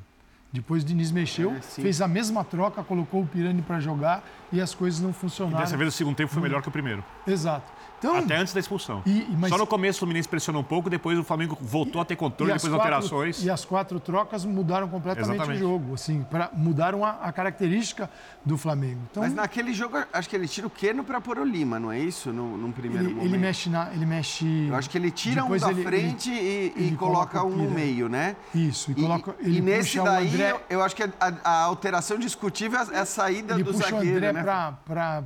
Depois 0.52 0.84
o 0.84 0.86
Diniz 0.86 1.12
mexeu, 1.12 1.52
é, 1.52 1.62
fez 1.62 2.00
a 2.00 2.08
mesma 2.08 2.42
troca, 2.44 2.82
colocou 2.82 3.22
o 3.22 3.28
Pirani 3.28 3.62
para 3.62 3.80
jogar 3.82 4.24
e 4.54 4.62
as 4.62 4.74
coisas 4.74 5.02
não 5.02 5.12
funcionaram. 5.12 5.60
E 5.60 5.62
dessa 5.62 5.76
vez 5.76 5.94
o 5.94 5.98
segundo 5.98 6.16
tempo 6.16 6.32
foi 6.32 6.42
melhor 6.42 6.62
que 6.62 6.70
o 6.70 6.72
primeiro. 6.72 7.04
Exato. 7.28 7.70
Então, 8.00 8.18
Até 8.18 8.36
antes 8.36 8.54
da 8.54 8.60
expulsão. 8.60 9.02
E, 9.06 9.26
mas... 9.38 9.50
Só 9.50 9.58
no 9.58 9.66
começo 9.66 9.98
o 9.98 10.00
Fluminense 10.00 10.28
pressionou 10.28 10.62
um 10.62 10.66
pouco, 10.66 10.90
depois 10.90 11.18
o 11.18 11.24
Flamengo 11.24 11.58
voltou 11.60 12.02
a 12.02 12.06
ter 12.06 12.16
controle, 12.16 12.54
depois 12.54 12.72
quatro, 12.72 12.94
alterações. 12.94 13.44
E 13.44 13.50
as 13.50 13.66
quatro 13.66 14.00
trocas 14.00 14.46
mudaram 14.46 14.88
completamente 14.88 15.36
Exatamente. 15.36 15.64
o 15.64 15.68
jogo. 15.68 15.94
Assim, 15.94 16.24
pra, 16.30 16.50
mudaram 16.54 17.04
a, 17.04 17.12
a, 17.12 17.32
característica 17.32 18.10
do 18.44 18.58
Flamengo. 18.58 19.00
Então, 19.10 19.24
mas 19.24 19.34
naquele 19.34 19.74
jogo, 19.74 19.98
acho 20.12 20.30
que 20.30 20.36
ele 20.36 20.48
tira 20.48 20.68
o 20.68 20.70
Keno 20.70 21.04
para 21.04 21.20
pôr 21.22 21.40
o 21.40 21.46
Lima, 21.46 21.80
não 21.80 21.92
é 21.92 22.00
isso? 22.00 22.32
No, 22.32 22.58
num 22.58 22.72
primeiro 22.72 23.06
ele, 23.06 23.14
momento. 23.14 23.34
Ele 23.34 23.38
mexe, 23.38 23.70
na, 23.70 23.92
ele 23.94 24.06
mexe. 24.06 24.68
Eu 24.68 24.76
acho 24.76 24.90
que 24.90 24.98
ele 24.98 25.12
tira 25.12 25.44
um 25.44 25.58
da 25.58 25.72
ele, 25.72 25.84
frente 25.84 26.32
ele, 26.32 26.74
e, 26.76 26.88
e 26.90 26.96
coloca, 26.96 27.40
coloca 27.40 27.56
um 27.56 27.64
no 27.64 27.72
meio, 27.72 28.10
né? 28.10 28.36
Isso, 28.54 28.92
e, 28.92 28.96
coloca. 28.96 29.36
e 29.42 29.62
nesse 29.62 30.00
daí, 30.02 30.28
André... 30.28 30.56
eu 30.70 30.82
acho 30.82 30.96
que 30.96 31.04
a, 31.04 31.12
a, 31.44 31.62
alteração 31.64 32.18
discutível 32.18 32.80
é 32.92 33.00
a 33.00 33.06
saída 33.06 33.56
ele 33.56 33.64
do 33.64 33.74
puxa 33.74 33.90
zagueiro. 33.90 34.14
O 34.14 34.18
André 34.18 34.34
né? 34.34 34.44
pra, 34.44 35.24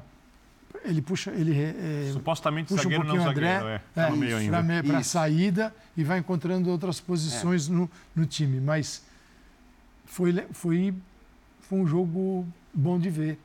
ele 0.84 1.02
puxa, 1.02 1.32
ele 1.32 1.60
é, 1.60 2.10
supostamente 2.14 2.70
puxa 2.70 2.84
zagueiro 2.84 3.04
um 3.04 3.06
pouquinho 3.06 3.24
não 3.24 3.32
André, 3.32 3.54
zagueiro, 3.54 3.70
é, 3.70 4.50
tá 4.50 4.74
é, 4.74 4.84
para 4.84 5.04
saída 5.04 5.76
e 5.96 6.04
vai 6.04 6.20
encontrando 6.20 6.70
outras 6.70 7.00
posições 7.00 7.70
é. 7.70 7.72
no, 7.72 7.90
no 8.16 8.26
time. 8.26 8.60
Mas 8.60 9.04
foi, 10.06 10.34
foi, 10.52 10.94
foi 11.62 11.80
um 11.80 11.88
jogo 11.88 12.48
bom 12.74 13.00
de 13.00 13.10
ver. 13.10 13.40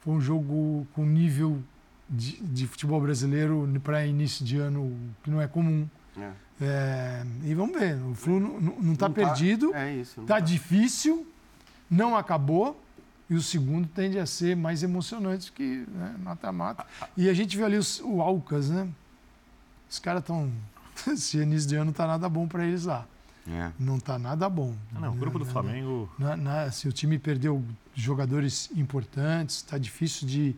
Foi 0.00 0.14
um 0.14 0.20
jogo 0.20 0.86
com 0.94 1.04
nível 1.04 1.62
de, 2.08 2.40
de 2.40 2.66
futebol 2.66 3.00
brasileiro 3.00 3.68
para 3.82 4.06
início 4.06 4.44
de 4.44 4.58
ano 4.58 4.96
que 5.22 5.30
não 5.30 5.40
é 5.40 5.46
comum. 5.46 5.88
É. 6.16 6.30
É, 6.60 7.22
e 7.44 7.54
vamos 7.54 7.78
ver, 7.78 7.96
o 8.02 8.14
Flu 8.14 8.40
não 8.40 8.92
está 8.92 9.08
perdido, 9.08 9.72
está 9.76 10.22
tá 10.22 10.40
difícil, 10.40 11.24
não 11.88 12.16
acabou, 12.16 12.82
e 13.30 13.34
o 13.34 13.42
segundo 13.42 13.86
tende 13.88 14.18
a 14.18 14.26
ser 14.26 14.56
mais 14.56 14.82
emocionante 14.82 15.52
que 15.52 15.84
né, 15.88 16.16
mata-mata. 16.18 16.84
Né, 17.00 17.08
e 17.16 17.28
a 17.28 17.34
gente 17.34 17.56
viu 17.56 17.66
ali 17.66 17.76
os, 17.76 18.00
o 18.00 18.22
Alcas, 18.22 18.70
né? 18.70 18.88
Os 19.90 19.98
caras 19.98 20.22
estão. 20.22 20.50
Esse 21.06 21.38
início 21.38 21.68
de 21.68 21.76
ano 21.76 21.86
não 21.86 21.90
está 21.92 22.06
nada 22.06 22.28
bom 22.28 22.48
para 22.48 22.66
eles 22.66 22.84
lá. 22.84 23.06
É. 23.46 23.72
Não 23.78 23.96
está 23.96 24.18
nada 24.18 24.48
bom. 24.48 24.74
Ah, 24.94 25.00
não, 25.00 25.12
o 25.12 25.16
grupo 25.16 25.38
do 25.38 25.44
Flamengo. 25.46 26.10
Na, 26.18 26.36
na, 26.36 26.62
assim, 26.62 26.88
o 26.88 26.92
time 26.92 27.18
perdeu 27.18 27.64
jogadores 27.94 28.70
importantes, 28.76 29.56
está 29.56 29.78
difícil 29.78 30.26
de. 30.26 30.56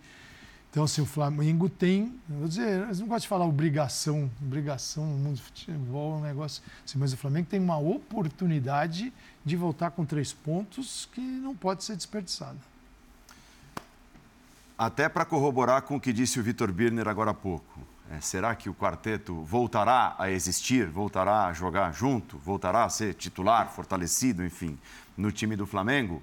Então, 0.70 0.84
assim, 0.84 1.00
o 1.00 1.06
Flamengo 1.06 1.68
tem. 1.68 2.14
Vou 2.28 2.46
dizer, 2.46 2.88
eu 2.88 2.94
não 2.94 3.08
gosto 3.08 3.22
de 3.22 3.28
falar 3.28 3.44
obrigação. 3.44 4.30
Obrigação 4.40 5.04
no 5.04 5.16
mundo 5.16 5.36
do 5.36 5.42
futebol 5.42 6.14
é 6.14 6.16
um 6.18 6.22
negócio. 6.22 6.62
Assim, 6.84 6.96
mas 6.96 7.12
o 7.12 7.16
Flamengo 7.16 7.48
tem 7.50 7.58
uma 7.58 7.78
oportunidade 7.78 9.12
de 9.44 9.56
voltar 9.56 9.90
com 9.90 10.04
três 10.04 10.32
pontos 10.32 11.08
que 11.12 11.20
não 11.20 11.56
pode 11.56 11.82
ser 11.82 11.96
desperdiçada. 11.96 12.58
Até 14.78 15.08
para 15.08 15.24
corroborar 15.24 15.82
com 15.82 15.96
o 15.96 16.00
que 16.00 16.12
disse 16.12 16.38
o 16.38 16.42
Vitor 16.42 16.72
Birner 16.72 17.08
agora 17.08 17.32
há 17.32 17.34
pouco. 17.34 17.80
É, 18.08 18.20
será 18.20 18.54
que 18.54 18.68
o 18.68 18.74
quarteto 18.74 19.42
voltará 19.42 20.14
a 20.18 20.30
existir, 20.30 20.86
voltará 20.88 21.46
a 21.46 21.52
jogar 21.52 21.92
junto, 21.92 22.38
voltará 22.38 22.84
a 22.84 22.88
ser 22.88 23.14
titular, 23.14 23.70
fortalecido, 23.70 24.44
enfim, 24.44 24.78
no 25.16 25.30
time 25.30 25.54
do 25.54 25.66
Flamengo? 25.66 26.22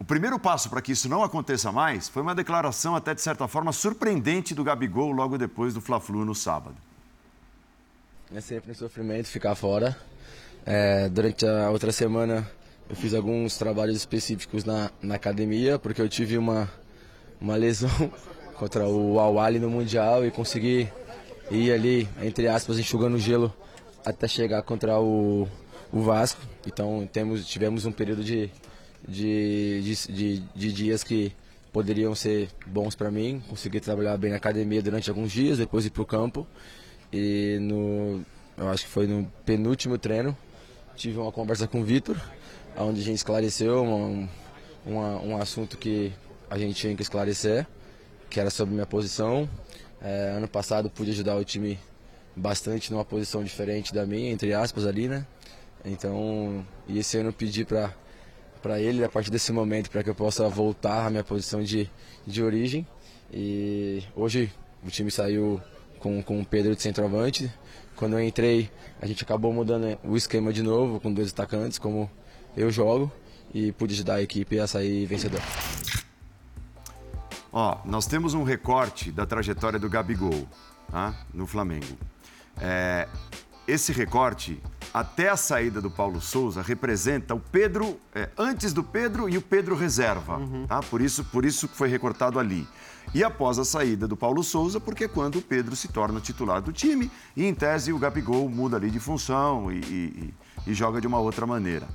O 0.00 0.04
primeiro 0.04 0.38
passo 0.38 0.70
para 0.70 0.80
que 0.80 0.92
isso 0.92 1.10
não 1.10 1.22
aconteça 1.22 1.70
mais 1.70 2.08
foi 2.08 2.22
uma 2.22 2.34
declaração, 2.34 2.96
até 2.96 3.14
de 3.14 3.20
certa 3.20 3.46
forma, 3.46 3.70
surpreendente 3.70 4.54
do 4.54 4.64
Gabigol 4.64 5.12
logo 5.12 5.36
depois 5.36 5.74
do 5.74 5.80
Fla-Flu 5.80 6.24
no 6.24 6.34
sábado. 6.34 6.74
É 8.34 8.40
sempre 8.40 8.72
um 8.72 8.74
sofrimento 8.74 9.26
ficar 9.26 9.54
fora. 9.54 9.96
É, 10.64 11.08
durante 11.10 11.46
a 11.46 11.68
outra 11.70 11.92
semana 11.92 12.50
eu 12.88 12.96
fiz 12.96 13.12
alguns 13.12 13.58
trabalhos 13.58 13.96
específicos 13.96 14.64
na, 14.64 14.90
na 15.02 15.16
academia, 15.16 15.78
porque 15.78 16.00
eu 16.00 16.08
tive 16.08 16.38
uma, 16.38 16.68
uma 17.38 17.56
lesão 17.56 17.90
contra 18.56 18.88
o 18.88 19.20
Awali 19.20 19.58
no 19.58 19.68
Mundial 19.68 20.24
e 20.24 20.30
consegui 20.30 20.88
ir 21.50 21.72
ali, 21.72 22.08
entre 22.22 22.48
aspas, 22.48 22.78
enxugando 22.78 23.18
gelo 23.18 23.54
até 24.04 24.26
chegar 24.26 24.62
contra 24.62 24.98
o, 24.98 25.46
o 25.92 26.00
Vasco. 26.00 26.40
Então 26.66 27.06
temos, 27.12 27.46
tivemos 27.46 27.84
um 27.84 27.92
período 27.92 28.24
de, 28.24 28.50
de, 29.06 29.82
de, 29.82 30.12
de, 30.12 30.38
de 30.54 30.72
dias 30.72 31.02
que 31.02 31.32
poderiam 31.72 32.14
ser 32.14 32.48
bons 32.66 32.94
para 32.94 33.10
mim. 33.10 33.42
Consegui 33.48 33.80
trabalhar 33.80 34.16
bem 34.16 34.30
na 34.30 34.36
academia 34.36 34.82
durante 34.82 35.08
alguns 35.08 35.32
dias, 35.32 35.58
depois 35.58 35.86
ir 35.86 35.90
para 35.90 36.02
o 36.02 36.06
campo. 36.06 36.46
E 37.12 37.58
no, 37.60 38.24
eu 38.56 38.68
acho 38.68 38.84
que 38.84 38.90
foi 38.90 39.06
no 39.06 39.30
penúltimo 39.44 39.98
treino, 39.98 40.36
tive 40.94 41.18
uma 41.18 41.32
conversa 41.32 41.66
com 41.66 41.80
o 41.80 41.84
Vitor, 41.84 42.20
onde 42.76 43.00
a 43.00 43.04
gente 43.04 43.16
esclareceu 43.16 43.82
um, 43.82 44.28
um 44.86 45.36
assunto 45.36 45.76
que 45.76 46.12
a 46.48 46.58
gente 46.58 46.74
tinha 46.74 46.94
que 46.94 47.02
esclarecer, 47.02 47.66
que 48.28 48.38
era 48.38 48.50
sobre 48.50 48.74
minha 48.74 48.86
posição. 48.86 49.48
É, 50.02 50.32
ano 50.36 50.48
passado 50.48 50.88
pude 50.88 51.10
ajudar 51.10 51.36
o 51.36 51.44
time 51.44 51.78
bastante 52.34 52.92
numa 52.92 53.04
posição 53.04 53.42
diferente 53.42 53.92
da 53.92 54.06
minha, 54.06 54.30
entre 54.30 54.54
aspas 54.54 54.86
ali, 54.86 55.08
né? 55.08 55.26
Então, 55.84 56.64
e 56.86 56.98
esse 56.98 57.18
ano 57.18 57.32
pedi 57.32 57.64
para 57.64 57.92
para 58.60 58.80
ele 58.80 59.04
a 59.04 59.08
partir 59.08 59.30
desse 59.30 59.52
momento 59.52 59.90
para 59.90 60.02
que 60.02 60.10
eu 60.10 60.14
possa 60.14 60.48
voltar 60.48 61.06
à 61.06 61.10
minha 61.10 61.24
posição 61.24 61.62
de, 61.62 61.90
de 62.26 62.42
origem. 62.42 62.86
E 63.32 64.02
hoje 64.14 64.52
o 64.84 64.90
time 64.90 65.10
saiu 65.10 65.60
com, 65.98 66.22
com 66.22 66.40
o 66.40 66.44
Pedro 66.44 66.74
de 66.74 66.82
centroavante, 66.82 67.52
quando 68.00 68.14
eu 68.14 68.24
entrei, 68.24 68.70
a 68.98 69.06
gente 69.06 69.22
acabou 69.22 69.52
mudando 69.52 69.98
o 70.02 70.16
esquema 70.16 70.54
de 70.54 70.62
novo, 70.62 70.98
com 70.98 71.12
dois 71.12 71.30
atacantes, 71.30 71.78
como 71.78 72.10
eu 72.56 72.70
jogo, 72.70 73.12
e 73.52 73.72
pude 73.72 73.92
ajudar 73.92 74.14
a 74.14 74.22
equipe 74.22 74.58
a 74.58 74.66
sair 74.66 75.04
vencedor. 75.04 75.42
Ó, 77.52 77.78
nós 77.84 78.06
temos 78.06 78.32
um 78.32 78.42
recorte 78.42 79.12
da 79.12 79.26
trajetória 79.26 79.78
do 79.78 79.90
Gabigol 79.90 80.48
tá? 80.90 81.14
no 81.34 81.46
Flamengo. 81.46 81.98
É, 82.58 83.06
esse 83.68 83.92
recorte, 83.92 84.58
até 84.92 85.28
a 85.28 85.36
saída 85.36 85.80
do 85.80 85.90
Paulo 85.90 86.20
Souza, 86.20 86.62
representa 86.62 87.34
o 87.34 87.40
Pedro 87.40 87.98
é, 88.14 88.28
antes 88.36 88.72
do 88.72 88.82
Pedro 88.82 89.28
e 89.28 89.36
o 89.36 89.42
Pedro 89.42 89.74
reserva. 89.76 90.38
Uhum. 90.38 90.66
Tá? 90.66 90.80
Por 90.80 91.00
isso, 91.00 91.24
por 91.24 91.44
isso 91.44 91.68
foi 91.68 91.88
recortado 91.88 92.38
ali 92.38 92.66
e 93.12 93.24
após 93.24 93.58
a 93.58 93.64
saída 93.64 94.06
do 94.06 94.16
Paulo 94.16 94.42
Souza, 94.42 94.78
porque 94.78 95.04
é 95.04 95.08
quando 95.08 95.38
o 95.38 95.42
Pedro 95.42 95.74
se 95.74 95.88
torna 95.88 96.20
titular 96.20 96.60
do 96.60 96.72
time 96.72 97.10
e, 97.36 97.44
em 97.44 97.54
tese, 97.54 97.92
o 97.92 97.98
Gabigol 97.98 98.48
muda 98.48 98.76
ali 98.76 98.90
de 98.90 99.00
função 99.00 99.70
e, 99.72 99.78
e, 99.78 100.34
e 100.68 100.74
joga 100.74 101.00
de 101.00 101.06
uma 101.08 101.18
outra 101.18 101.44
maneira. 101.46 101.88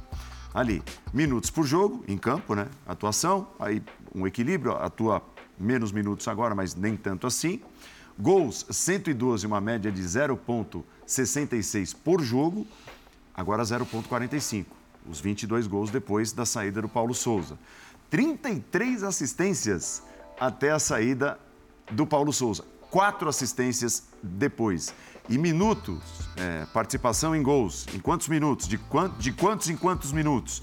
Ali, 0.54 0.84
minutos 1.14 1.50
por 1.50 1.66
jogo, 1.66 2.04
em 2.08 2.18
campo, 2.18 2.54
né? 2.54 2.68
Atuação, 2.86 3.48
aí 3.60 3.82
um 4.14 4.28
equilíbrio, 4.28 4.74
atua 4.74 5.22
menos 5.58 5.92
minutos 5.92 6.28
agora, 6.28 6.54
mas 6.54 6.76
nem 6.76 6.98
tanto 6.98 7.28
assim. 7.28 7.62
Gols, 8.18 8.66
112, 8.70 9.46
uma 9.46 9.60
média 9.60 9.92
de 9.92 10.02
0,66 10.02 11.96
por 12.04 12.22
jogo, 12.22 12.66
agora 13.36 13.64
0,45. 13.64 14.66
Os 15.08 15.20
22 15.20 15.68
gols 15.68 15.92
depois 15.92 16.32
da 16.32 16.46
saída 16.46 16.82
do 16.82 16.90
Paulo 16.90 17.14
Souza. 17.14 17.58
33 18.10 19.04
assistências 19.04 20.02
até 20.40 20.72
a 20.72 20.80
saída 20.80 21.40
do 21.92 22.06
Paulo 22.06 22.34
Souza. 22.34 22.64
Quatro 22.90 23.30
assistências 23.30 24.08
depois. 24.22 24.94
E 25.28 25.38
minutos, 25.38 26.02
é, 26.38 26.66
participação 26.68 27.36
em 27.36 27.42
gols, 27.42 27.88
em 27.94 28.00
quantos 28.00 28.28
minutos? 28.28 28.68
De, 28.68 28.78
quant, 28.78 29.12
de 29.18 29.32
quantos 29.32 29.70
em 29.70 29.76
quantos 29.76 30.12
minutos? 30.12 30.62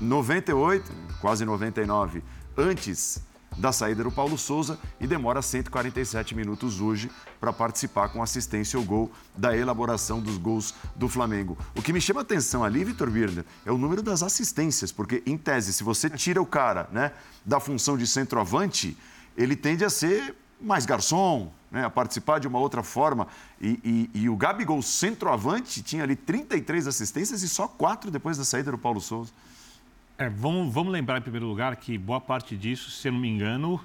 98, 0.00 0.90
quase 1.20 1.44
99, 1.44 2.22
antes 2.56 3.20
da 3.56 3.72
saída 3.72 4.04
do 4.04 4.10
Paulo 4.10 4.36
Souza 4.36 4.78
e 5.00 5.06
demora 5.06 5.42
147 5.42 6.34
minutos 6.34 6.80
hoje 6.80 7.10
para 7.40 7.52
participar 7.52 8.08
com 8.08 8.22
assistência 8.22 8.78
ao 8.78 8.84
gol 8.84 9.10
da 9.36 9.56
elaboração 9.56 10.20
dos 10.20 10.36
gols 10.36 10.74
do 10.94 11.08
Flamengo. 11.08 11.56
O 11.74 11.82
que 11.82 11.92
me 11.92 12.00
chama 12.00 12.20
atenção 12.20 12.64
ali, 12.64 12.84
Vitor 12.84 13.10
Birner, 13.10 13.44
é 13.64 13.72
o 13.72 13.78
número 13.78 14.02
das 14.02 14.22
assistências, 14.22 14.92
porque 14.92 15.22
em 15.26 15.36
tese, 15.36 15.72
se 15.72 15.84
você 15.84 16.10
tira 16.10 16.40
o 16.40 16.46
cara 16.46 16.88
né, 16.92 17.12
da 17.44 17.60
função 17.60 17.96
de 17.96 18.06
centroavante, 18.06 18.96
ele 19.36 19.56
tende 19.56 19.84
a 19.84 19.90
ser 19.90 20.34
mais 20.60 20.86
garçom, 20.86 21.52
né, 21.70 21.84
a 21.84 21.90
participar 21.90 22.38
de 22.38 22.48
uma 22.48 22.58
outra 22.58 22.82
forma. 22.82 23.26
E, 23.60 24.08
e, 24.14 24.20
e 24.22 24.28
o 24.28 24.36
Gabigol 24.36 24.80
centroavante 24.80 25.82
tinha 25.82 26.02
ali 26.02 26.16
33 26.16 26.86
assistências 26.86 27.42
e 27.42 27.48
só 27.48 27.66
quatro 27.68 28.10
depois 28.10 28.38
da 28.38 28.44
saída 28.44 28.70
do 28.70 28.78
Paulo 28.78 29.00
Souza. 29.00 29.32
É, 30.16 30.28
vamos, 30.28 30.72
vamos 30.72 30.92
lembrar, 30.92 31.18
em 31.18 31.22
primeiro 31.22 31.46
lugar, 31.46 31.74
que 31.76 31.98
boa 31.98 32.20
parte 32.20 32.56
disso, 32.56 32.90
se 32.90 33.08
eu 33.08 33.12
não 33.12 33.18
me 33.18 33.28
engano, 33.28 33.80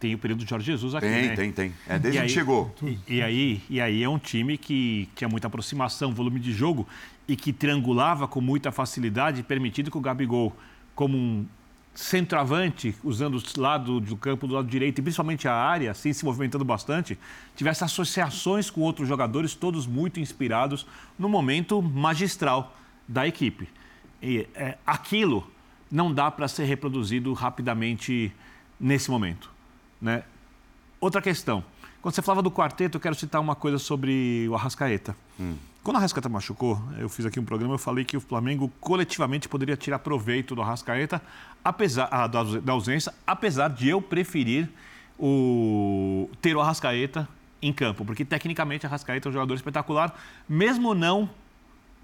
tem 0.00 0.14
o 0.14 0.18
período 0.18 0.42
de 0.42 0.48
Jorge 0.48 0.66
Jesus 0.66 0.94
aqui. 0.94 1.06
Tem, 1.06 1.28
né? 1.28 1.36
tem, 1.36 1.52
tem. 1.52 1.74
É 1.86 1.98
desde 1.98 2.20
que 2.22 2.28
chegou. 2.28 2.74
E, 2.82 2.98
e, 3.06 3.22
aí, 3.22 3.62
e 3.68 3.80
aí 3.80 4.02
é 4.02 4.08
um 4.08 4.18
time 4.18 4.56
que 4.56 5.08
tinha 5.14 5.28
muita 5.28 5.48
aproximação, 5.48 6.12
volume 6.12 6.40
de 6.40 6.52
jogo 6.52 6.86
e 7.28 7.36
que 7.36 7.52
triangulava 7.52 8.26
com 8.26 8.40
muita 8.40 8.72
facilidade, 8.72 9.42
permitindo 9.42 9.90
que 9.90 9.98
o 9.98 10.00
Gabigol, 10.00 10.56
como 10.94 11.16
um 11.16 11.46
centroavante, 11.94 12.94
usando 13.02 13.36
o 13.36 13.60
lado 13.60 14.00
do 14.00 14.16
campo 14.16 14.46
do 14.46 14.54
lado 14.54 14.68
direito 14.68 14.98
e 14.98 15.02
principalmente 15.02 15.48
a 15.48 15.54
área, 15.54 15.90
assim 15.90 16.12
se 16.12 16.24
movimentando 16.24 16.64
bastante, 16.64 17.18
tivesse 17.54 17.84
associações 17.84 18.70
com 18.70 18.82
outros 18.82 19.08
jogadores, 19.08 19.54
todos 19.54 19.86
muito 19.86 20.20
inspirados 20.20 20.86
no 21.18 21.28
momento 21.28 21.80
magistral 21.82 22.76
da 23.08 23.26
equipe. 23.26 23.68
E 24.22 24.46
é, 24.54 24.76
aquilo 24.86 25.50
não 25.90 26.12
dá 26.12 26.30
para 26.30 26.48
ser 26.48 26.64
reproduzido 26.64 27.32
rapidamente 27.32 28.32
nesse 28.78 29.10
momento. 29.10 29.50
Né? 30.00 30.22
Outra 31.00 31.22
questão. 31.22 31.64
Quando 32.02 32.14
você 32.14 32.22
falava 32.22 32.42
do 32.42 32.50
quarteto, 32.50 32.96
eu 32.96 33.00
quero 33.00 33.14
citar 33.14 33.40
uma 33.40 33.54
coisa 33.54 33.78
sobre 33.78 34.46
o 34.48 34.54
Arrascaeta. 34.54 35.16
Hum. 35.40 35.56
Quando 35.82 35.96
o 35.96 35.98
Arrascaeta 35.98 36.28
machucou, 36.28 36.80
eu 36.98 37.08
fiz 37.08 37.26
aqui 37.26 37.38
um 37.38 37.44
programa, 37.44 37.74
eu 37.74 37.78
falei 37.78 38.04
que 38.04 38.16
o 38.16 38.20
Flamengo 38.20 38.70
coletivamente 38.80 39.48
poderia 39.48 39.76
tirar 39.76 40.00
proveito 40.00 40.54
do 40.54 40.62
Arrascaeta, 40.62 41.22
apesar 41.64 42.08
ah, 42.10 42.26
da 42.26 42.72
ausência, 42.72 43.14
apesar 43.26 43.68
de 43.68 43.88
eu 43.88 44.02
preferir 44.02 44.68
o, 45.18 46.28
ter 46.40 46.56
o 46.56 46.60
Arrascaeta 46.60 47.28
em 47.62 47.72
campo, 47.72 48.04
porque 48.04 48.24
tecnicamente 48.24 48.84
o 48.84 48.88
Arrascaeta 48.88 49.28
é 49.28 49.30
um 49.30 49.32
jogador 49.32 49.54
espetacular, 49.54 50.18
mesmo 50.48 50.94
não 50.94 51.30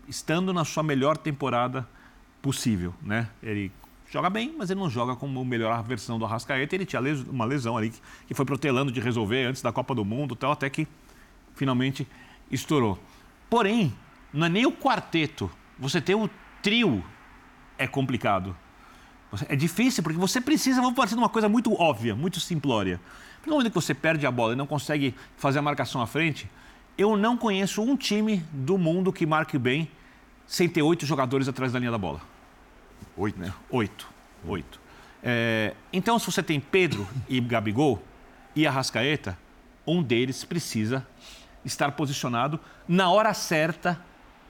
estando 0.08 0.52
na 0.52 0.64
sua 0.64 0.82
melhor 0.82 1.16
temporada 1.16 1.86
possível, 2.42 2.92
né? 3.00 3.28
Ele 3.42 3.72
joga 4.10 4.28
bem, 4.28 4.54
mas 4.58 4.68
ele 4.68 4.78
não 4.80 4.90
joga 4.90 5.16
como 5.16 5.40
a 5.40 5.44
melhor 5.44 5.82
versão 5.82 6.18
do 6.18 6.24
Arrascaeta. 6.26 6.74
Ele 6.74 6.84
tinha 6.84 7.00
uma 7.30 7.46
lesão 7.46 7.76
ali 7.76 7.92
que 8.26 8.34
foi 8.34 8.44
protelando 8.44 8.92
de 8.92 9.00
resolver 9.00 9.46
antes 9.46 9.62
da 9.62 9.72
Copa 9.72 9.94
do 9.94 10.04
Mundo, 10.04 10.36
tal, 10.36 10.52
até 10.52 10.68
que 10.68 10.86
finalmente 11.54 12.06
estourou. 12.50 12.98
Porém, 13.48 13.94
não 14.32 14.46
é 14.46 14.50
nem 14.50 14.66
o 14.66 14.72
quarteto. 14.72 15.50
Você 15.78 16.00
ter 16.00 16.14
o 16.14 16.28
trio 16.62 17.02
é 17.78 17.86
complicado. 17.86 18.54
É 19.48 19.56
difícil 19.56 20.02
porque 20.02 20.18
você 20.18 20.40
precisa, 20.40 20.82
vamos 20.82 20.94
partir 20.94 21.14
de 21.14 21.20
uma 21.20 21.28
coisa 21.28 21.48
muito 21.48 21.72
óbvia, 21.80 22.14
muito 22.14 22.38
simplória. 22.38 23.00
No 23.46 23.52
momento 23.52 23.70
que 23.70 23.74
você 23.74 23.94
perde 23.94 24.26
a 24.26 24.30
bola 24.30 24.52
e 24.52 24.56
não 24.56 24.66
consegue 24.66 25.14
fazer 25.36 25.58
a 25.58 25.62
marcação 25.62 26.02
à 26.02 26.06
frente, 26.06 26.50
eu 26.98 27.16
não 27.16 27.36
conheço 27.36 27.80
um 27.82 27.96
time 27.96 28.44
do 28.52 28.76
mundo 28.76 29.10
que 29.10 29.24
marque 29.24 29.56
bem 29.56 29.88
sem 30.46 30.68
ter 30.68 30.82
oito 30.82 31.06
jogadores 31.06 31.48
atrás 31.48 31.72
da 31.72 31.78
linha 31.78 31.90
da 31.90 31.96
bola. 31.96 32.31
Oito, 33.16 33.38
né? 33.38 33.52
Oito. 33.70 34.08
Oito. 34.46 34.80
É, 35.22 35.74
então, 35.92 36.18
se 36.18 36.26
você 36.26 36.42
tem 36.42 36.58
Pedro 36.58 37.06
e 37.28 37.40
Gabigol 37.40 38.02
e 38.56 38.66
Arrascaeta, 38.66 39.38
um 39.86 40.02
deles 40.02 40.44
precisa 40.44 41.06
estar 41.64 41.92
posicionado 41.92 42.58
na 42.88 43.10
hora 43.10 43.32
certa, 43.32 44.00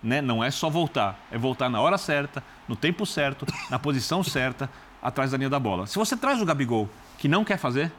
né? 0.02 0.20
não 0.20 0.42
é 0.42 0.50
só 0.50 0.70
voltar, 0.70 1.18
é 1.30 1.36
voltar 1.36 1.68
na 1.68 1.80
hora 1.80 1.98
certa, 1.98 2.42
no 2.66 2.74
tempo 2.74 3.04
certo, 3.04 3.46
na 3.70 3.78
posição 3.78 4.22
certa, 4.22 4.70
atrás 5.02 5.30
da 5.30 5.36
linha 5.36 5.50
da 5.50 5.58
bola. 5.58 5.86
Se 5.86 5.98
você 5.98 6.16
traz 6.16 6.40
o 6.40 6.44
Gabigol, 6.44 6.88
que 7.18 7.28
não 7.28 7.44
quer 7.44 7.58
fazer, 7.58 7.92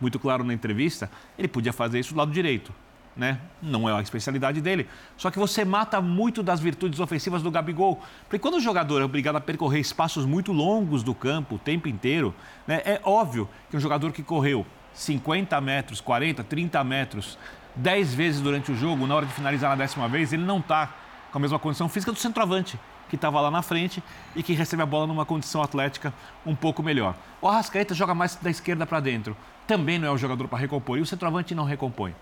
muito 0.00 0.18
claro 0.18 0.42
na 0.42 0.52
entrevista, 0.52 1.10
ele 1.38 1.46
podia 1.46 1.72
fazer 1.72 2.00
isso 2.00 2.12
do 2.12 2.18
lado 2.18 2.32
direito 2.32 2.72
né? 3.16 3.38
Não 3.62 3.88
é 3.88 3.92
a 3.92 4.00
especialidade 4.00 4.60
dele. 4.60 4.88
Só 5.16 5.30
que 5.30 5.38
você 5.38 5.64
mata 5.64 6.00
muito 6.00 6.42
das 6.42 6.60
virtudes 6.60 7.00
ofensivas 7.00 7.42
do 7.42 7.50
Gabigol. 7.50 8.02
Porque 8.24 8.38
quando 8.38 8.54
o 8.54 8.60
jogador 8.60 9.00
é 9.00 9.04
obrigado 9.04 9.36
a 9.36 9.40
percorrer 9.40 9.80
espaços 9.80 10.24
muito 10.26 10.52
longos 10.52 11.02
do 11.02 11.14
campo 11.14 11.56
o 11.56 11.58
tempo 11.58 11.88
inteiro, 11.88 12.34
né? 12.66 12.82
é 12.84 13.00
óbvio 13.04 13.48
que 13.70 13.76
um 13.76 13.80
jogador 13.80 14.12
que 14.12 14.22
correu 14.22 14.66
50 14.94 15.60
metros, 15.60 16.00
40, 16.00 16.44
30 16.44 16.84
metros, 16.84 17.38
10 17.76 18.14
vezes 18.14 18.40
durante 18.40 18.70
o 18.70 18.76
jogo, 18.76 19.06
na 19.06 19.16
hora 19.16 19.26
de 19.26 19.32
finalizar 19.32 19.70
na 19.70 19.76
décima 19.76 20.08
vez, 20.08 20.32
ele 20.32 20.44
não 20.44 20.58
está 20.58 20.94
com 21.32 21.38
a 21.38 21.40
mesma 21.40 21.58
condição 21.58 21.88
física 21.88 22.12
do 22.12 22.18
centroavante, 22.18 22.78
que 23.08 23.16
estava 23.16 23.40
lá 23.40 23.50
na 23.50 23.62
frente 23.62 24.02
e 24.36 24.42
que 24.42 24.52
recebe 24.52 24.82
a 24.82 24.86
bola 24.86 25.06
numa 25.06 25.26
condição 25.26 25.62
atlética 25.62 26.14
um 26.46 26.54
pouco 26.54 26.82
melhor. 26.82 27.16
O 27.40 27.48
Arrascaeta 27.48 27.94
joga 27.94 28.14
mais 28.14 28.36
da 28.36 28.50
esquerda 28.50 28.86
para 28.86 29.00
dentro. 29.00 29.36
Também 29.66 29.98
não 29.98 30.08
é 30.08 30.10
o 30.10 30.18
jogador 30.18 30.46
para 30.46 30.58
recompor. 30.58 30.98
E 30.98 31.00
o 31.00 31.06
centroavante 31.06 31.54
não 31.54 31.64
recompõe. 31.64 32.14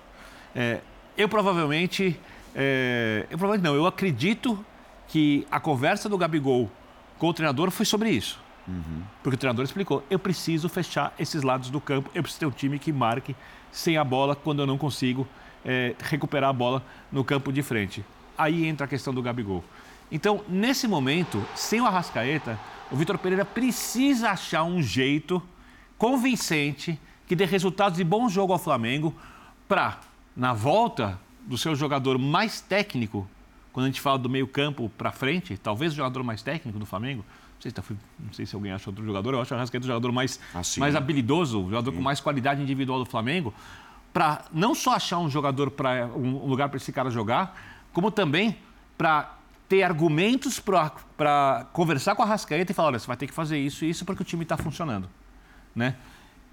É, 0.55 0.81
eu 1.17 1.29
provavelmente. 1.29 2.19
É, 2.55 3.27
eu 3.31 3.39
provavelmente 3.39 3.65
não, 3.69 3.75
eu 3.75 3.87
acredito 3.87 4.65
que 5.09 5.47
a 5.51 5.59
conversa 5.59 6.09
do 6.09 6.19
Gabigol 6.19 6.71
com 7.19 7.29
o 7.29 7.35
treinador 7.35 7.71
foi 7.71 7.87
sobre 7.87 8.11
isso. 8.11 8.41
Uhum. 8.67 9.03
Porque 9.23 9.37
o 9.37 9.39
treinador 9.39 9.65
explicou: 9.65 10.05
eu 10.11 10.19
preciso 10.19 10.69
fechar 10.69 11.15
esses 11.19 11.43
lados 11.43 11.71
do 11.71 11.81
campo, 11.81 12.11
eu 12.15 12.23
preciso 12.23 12.41
ter 12.41 12.47
um 12.47 12.51
time 12.51 12.79
que 12.79 12.93
marque 12.93 13.35
sem 13.71 13.97
a 13.97 14.05
bola 14.05 14.37
quando 14.37 14.61
eu 14.61 14.67
não 14.67 14.79
consigo 14.79 15.27
é, 15.65 15.95
recuperar 15.99 16.51
a 16.51 16.53
bola 16.53 16.83
no 17.11 17.25
campo 17.25 17.53
de 17.53 17.63
frente. 17.63 18.05
Aí 18.37 18.67
entra 18.67 18.87
a 18.87 18.89
questão 18.89 19.13
do 19.13 19.23
Gabigol. 19.23 19.65
Então, 20.11 20.43
nesse 20.49 20.87
momento, 20.87 21.43
sem 21.55 21.81
o 21.81 21.87
Arrascaeta, 21.87 22.59
o 22.91 22.97
Vitor 22.97 23.17
Pereira 23.17 23.45
precisa 23.45 24.31
achar 24.31 24.63
um 24.63 24.83
jeito 24.83 25.43
convincente 25.97 27.01
que 27.27 27.35
dê 27.35 27.45
resultados 27.45 27.97
de 27.97 28.05
bom 28.05 28.29
jogo 28.29 28.53
ao 28.53 28.59
Flamengo 28.59 29.15
para 29.67 30.01
na 30.37 30.53
volta 30.53 31.19
do 31.47 31.59
seu 31.59 31.75
jogador 31.75 32.19
mais 32.19 32.61
técnico, 32.61 33.29
quando 33.73 33.85
a 33.85 33.89
gente 33.89 34.01
fala 34.01 34.19
do 34.19 34.29
meio 34.29 34.47
campo 34.47 34.91
para 34.97 35.13
frente, 35.13 35.57
talvez 35.57 35.93
o 35.93 35.97
jogador 35.97 36.23
mais 36.23 36.43
técnico 36.43 36.79
do 36.79 36.87
Flamengo, 36.87 37.25
não 37.55 37.61
sei, 37.63 37.71
se, 37.71 37.75
tá, 37.75 37.83
não 38.19 38.33
sei 38.33 38.47
se 38.47 38.55
alguém 38.55 38.73
acha 38.73 38.91
outro 38.91 39.05
jogador, 39.05 39.35
eu 39.35 39.41
acho 39.41 39.53
o 39.55 39.57
Arrascaeta 39.57 39.85
o 39.85 39.87
jogador 39.87 40.13
mais, 40.13 40.39
assim, 40.55 40.81
mais 40.81 40.95
habilidoso, 40.95 41.61
o 41.61 41.71
jogador 41.71 41.91
Sim. 41.91 41.97
com 41.97 42.03
mais 42.03 42.21
qualidade 42.21 42.63
individual 42.63 42.99
do 42.99 43.07
Flamengo, 43.07 43.55
para 44.13 44.45
não 44.53 44.75
só 44.75 44.95
achar 44.95 45.19
um 45.19 45.31
jogador 45.31 45.71
para 45.71 46.07
um 46.09 46.47
lugar 46.47 46.69
para 46.69 46.77
esse 46.77 46.93
cara 46.93 47.11
jogar, 47.11 47.59
como 47.93 48.11
também 48.11 48.59
para 48.99 49.37
ter 49.69 49.83
argumentos 49.83 50.61
para 50.61 51.67
conversar 51.73 52.15
com 52.15 52.23
a 52.23 52.27
Rascaeta 52.27 52.73
e 52.73 52.75
falar, 52.75 52.89
olha, 52.89 52.99
você 52.99 53.07
vai 53.07 53.17
ter 53.17 53.27
que 53.27 53.33
fazer 53.33 53.59
isso 53.59 53.85
e 53.85 53.91
isso 53.91 54.05
porque 54.05 54.23
o 54.23 54.25
time 54.25 54.43
está 54.43 54.57
funcionando, 54.57 55.09
né? 55.75 55.97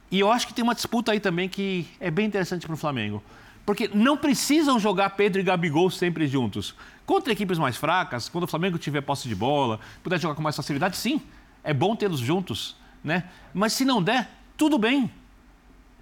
E 0.09 0.19
eu 0.19 0.31
acho 0.31 0.47
que 0.47 0.53
tem 0.53 0.63
uma 0.63 0.73
disputa 0.73 1.11
aí 1.11 1.19
também 1.19 1.49
que 1.49 1.85
é 1.99 2.09
bem 2.09 2.25
interessante 2.25 2.65
para 2.65 2.73
o 2.73 2.77
Flamengo. 2.77 3.21
Porque 3.65 3.89
não 3.93 4.17
precisam 4.17 4.79
jogar 4.79 5.11
Pedro 5.11 5.39
e 5.39 5.43
Gabigol 5.43 5.89
sempre 5.89 6.27
juntos. 6.27 6.73
Contra 7.05 7.33
equipes 7.33 7.57
mais 7.57 7.77
fracas, 7.77 8.29
quando 8.29 8.43
o 8.43 8.47
Flamengo 8.47 8.77
tiver 8.77 9.01
posse 9.01 9.27
de 9.27 9.35
bola, 9.35 9.79
puder 10.03 10.19
jogar 10.19 10.35
com 10.35 10.41
mais 10.41 10.55
facilidade, 10.55 10.97
sim, 10.97 11.21
é 11.63 11.73
bom 11.73 11.95
tê-los 11.95 12.19
juntos, 12.19 12.75
né? 13.03 13.25
Mas 13.53 13.73
se 13.73 13.85
não 13.85 14.01
der, 14.01 14.29
tudo 14.57 14.77
bem. 14.77 15.11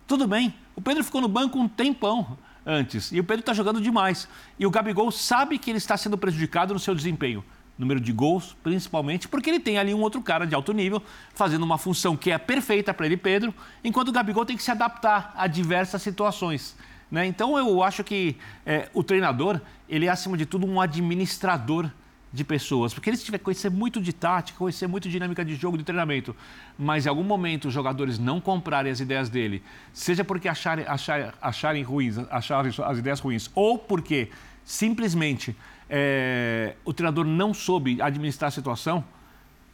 Tudo 0.08 0.28
bem. 0.28 0.54
O 0.76 0.82
Pedro 0.82 1.04
ficou 1.04 1.22
no 1.22 1.28
banco 1.28 1.60
um 1.60 1.68
tempão 1.68 2.38
antes 2.66 3.12
e 3.12 3.20
o 3.20 3.24
Pedro 3.24 3.42
está 3.42 3.54
jogando 3.54 3.82
demais. 3.82 4.28
E 4.58 4.66
o 4.66 4.72
Gabigol 4.72 5.12
sabe 5.12 5.58
que 5.58 5.72
ele 5.72 5.78
está 5.78 5.98
sendo 5.98 6.18
prejudicado 6.18 6.74
no 6.74 6.80
seu 6.80 6.94
desempenho 6.94 7.44
número 7.78 8.00
de 8.00 8.12
gols, 8.12 8.56
principalmente 8.64 9.28
porque 9.28 9.50
ele 9.50 9.60
tem 9.60 9.78
ali 9.78 9.94
um 9.94 10.02
outro 10.02 10.22
cara 10.22 10.48
de 10.48 10.56
alto 10.56 10.74
nível 10.74 11.02
fazendo 11.34 11.64
uma 11.64 11.78
função 11.78 12.18
que 12.18 12.32
é 12.32 12.38
perfeita 12.38 12.94
para 12.94 13.06
ele, 13.06 13.16
Pedro, 13.16 13.54
enquanto 13.84 14.10
o 14.10 14.12
Gabigol 14.12 14.46
tem 14.46 14.58
que 14.58 14.64
se 14.64 14.72
adaptar 14.72 15.34
a 15.38 15.46
diversas 15.46 16.02
situações. 16.02 16.76
Né? 17.10 17.26
Então 17.26 17.58
eu 17.58 17.82
acho 17.82 18.04
que 18.04 18.36
é, 18.66 18.90
o 18.94 19.04
treinador, 19.04 19.62
ele 19.88 20.06
é 20.06 20.10
acima 20.10 20.38
de 20.38 20.46
tudo 20.46 20.68
um 20.68 20.82
administrador 20.82 21.90
de 22.32 22.44
pessoas, 22.44 22.94
porque 22.94 23.10
ele 23.10 23.18
tiver 23.18 23.38
que 23.38 23.46
conhecer 23.46 23.72
muito 23.72 24.02
de 24.02 24.12
tática, 24.12 24.58
conhecer 24.60 24.86
muito 24.86 25.06
de 25.06 25.12
dinâmica 25.12 25.46
de 25.46 25.56
jogo, 25.56 25.78
de 25.78 25.84
treinamento, 25.84 26.36
mas 26.78 27.06
em 27.06 27.10
algum 27.10 27.24
momento 27.24 27.70
os 27.70 27.74
jogadores 27.74 28.20
não 28.20 28.42
comprarem 28.42 28.92
as 28.92 29.00
ideias 29.00 29.30
dele, 29.30 29.64
seja 29.94 30.26
porque 30.26 30.48
acharem, 30.50 30.86
acharem, 30.86 31.32
acharem 31.42 31.84
ruins, 31.84 32.18
acharem 32.30 32.72
as 32.86 32.98
ideias 32.98 33.20
ruins, 33.22 33.50
ou 33.56 33.80
porque 33.80 34.30
simplesmente 34.64 35.56
é, 35.90 36.76
o 36.84 36.94
treinador 36.94 37.26
não 37.26 37.54
soube 37.54 38.02
administrar 38.02 38.50
a 38.50 38.52
situação, 38.52 39.04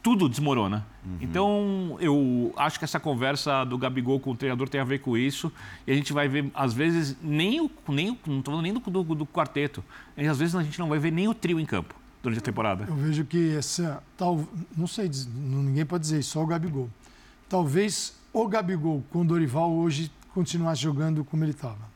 tudo 0.04 0.28
desmorona. 0.28 0.86
Uhum. 1.02 1.16
Então, 1.22 1.96
eu 1.98 2.52
acho 2.58 2.78
que 2.78 2.84
essa 2.84 3.00
conversa 3.00 3.64
do 3.64 3.78
Gabigol 3.78 4.20
com 4.20 4.32
o 4.32 4.36
treinador 4.36 4.68
tem 4.68 4.78
a 4.78 4.84
ver 4.84 4.98
com 4.98 5.16
isso. 5.16 5.50
E 5.86 5.92
a 5.92 5.94
gente 5.94 6.12
vai 6.12 6.28
ver, 6.28 6.50
às 6.54 6.74
vezes, 6.74 7.16
nem 7.22 7.62
o. 7.62 7.70
Nem 7.88 8.10
o 8.10 8.18
não 8.26 8.38
estou 8.40 8.52
falando 8.52 8.62
nem 8.62 8.74
do, 8.74 8.80
do, 8.80 9.14
do, 9.14 9.26
quarteto. 9.26 9.82
E, 10.14 10.26
às 10.26 10.38
vezes 10.38 10.54
a 10.54 10.62
gente 10.62 10.78
não 10.78 10.90
vai 10.90 10.98
ver 10.98 11.10
nem 11.10 11.26
o 11.26 11.32
trio 11.32 11.58
em 11.58 11.64
campo 11.64 11.94
durante 12.22 12.38
a 12.38 12.42
temporada. 12.42 12.84
Eu 12.86 12.94
vejo 12.94 13.24
que 13.24 13.56
essa. 13.56 14.02
Tal, 14.14 14.46
não 14.76 14.86
sei, 14.86 15.10
ninguém 15.34 15.86
pode 15.86 16.02
dizer, 16.02 16.22
só 16.22 16.42
o 16.42 16.46
Gabigol. 16.46 16.90
Talvez 17.48 18.14
o 18.30 18.46
Gabigol 18.46 19.02
com 19.08 19.22
o 19.22 19.24
Dorival 19.24 19.72
hoje 19.72 20.12
continuasse 20.34 20.82
jogando 20.82 21.24
como 21.24 21.44
ele 21.44 21.52
estava. 21.52 21.94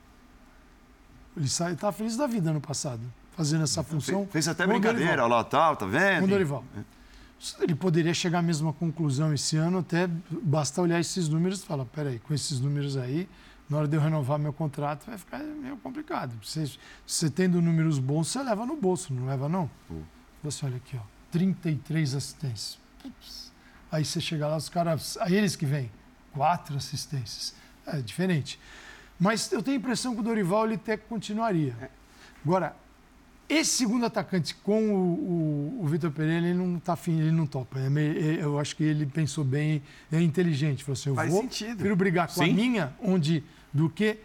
Ele 1.37 1.45
está 1.45 1.93
feliz 1.93 2.17
da 2.17 2.27
vida 2.27 2.55
no 2.55 2.61
passado, 2.61 3.03
fazendo 3.37 3.65
essa 3.65 3.83
função. 3.83 4.21
Fez, 4.21 4.33
fez 4.33 4.49
até 4.49 4.67
brincadeira, 4.67 5.25
olha 5.25 5.37
lá, 5.37 5.45
tal, 5.45 5.77
tá 5.77 5.85
vendo? 5.85 6.21
Com 6.21 6.25
o 6.25 6.29
Dorival. 6.29 6.65
É. 6.75 6.98
Ele 7.61 7.75
poderia 7.75 8.13
chegar 8.13 8.41
à 8.41 8.43
mesma 8.43 8.73
conclusão 8.73 9.33
esse 9.33 9.57
ano, 9.57 9.79
até 9.79 10.09
basta 10.31 10.83
olhar 10.83 10.99
esses 10.99 11.29
números 11.29 11.63
e 11.63 11.67
falar, 11.67 11.85
peraí, 11.85 12.19
com 12.19 12.35
esses 12.35 12.59
números 12.59 12.97
aí, 12.97 13.29
na 13.71 13.79
hora 13.79 13.89
de 13.89 13.97
eu 13.97 14.01
renovar 14.01 14.39
meu 14.39 14.53
contrato, 14.53 15.07
vai 15.07 15.19
ficar 15.19 15.39
meio 15.39 15.77
complicado. 15.77 16.35
Você, 16.43 16.71
você 17.07 17.31
tendo 17.31 17.63
números 17.63 17.99
bons, 17.99 18.29
você 18.29 18.43
leva 18.43 18.67
no 18.67 18.77
bolso, 18.77 19.13
não 19.15 19.27
leva 19.27 19.49
não? 19.49 19.71
Uh. 19.89 20.03
Você 20.43 20.67
olha 20.67 20.77
aqui, 20.77 20.97
ó, 20.97 21.03
33 21.31 22.15
assistências. 22.15 22.79
Aí 23.91 24.05
você 24.05 24.21
chega 24.21 24.47
lá, 24.47 24.57
os 24.57 24.69
caras, 24.69 25.17
aí 25.21 25.35
eles 25.35 25.55
que 25.55 25.67
vêm, 25.67 25.91
quatro 26.33 26.77
assistências. 26.77 27.55
É 27.87 28.01
diferente. 28.01 28.59
Mas 29.19 29.51
eu 29.51 29.63
tenho 29.63 29.77
a 29.77 29.81
impressão 29.81 30.15
que 30.15 30.21
o 30.21 30.23
Dorival 30.23 30.67
ele 30.67 30.75
até 30.75 30.97
continuaria. 30.97 31.91
Agora, 32.45 32.75
esse 33.49 33.71
segundo 33.79 34.05
atacante 34.05 34.55
com 34.57 34.91
o, 34.93 35.79
o, 35.79 35.81
o 35.83 35.87
Vitor 35.87 36.11
Pereira, 36.11 36.47
ele 36.47 36.59
não 36.59 36.79
tá 36.79 36.93
afim, 36.93 37.19
ele 37.19 37.33
não 37.33 37.47
topa. 37.47 37.79
É 37.79 37.87
é, 37.87 38.45
eu 38.45 38.59
acho 38.59 38.77
que 38.77 38.85
ele 38.85 39.07
pensou 39.07 39.43
bem, 39.43 39.83
é 40.13 40.21
inteligente. 40.21 40.85
Falou 40.85 40.93
assim, 40.93 41.09
eu 41.09 41.15
Faz 41.15 41.31
vou 41.33 41.43
sentido. 41.43 41.77
prefiro 41.77 41.97
brigar 41.97 42.29
com 42.29 42.35
Sim. 42.35 42.51
a 42.51 42.55
minha, 42.55 42.97
onde 43.03 43.43
do 43.73 43.89
que 43.89 44.19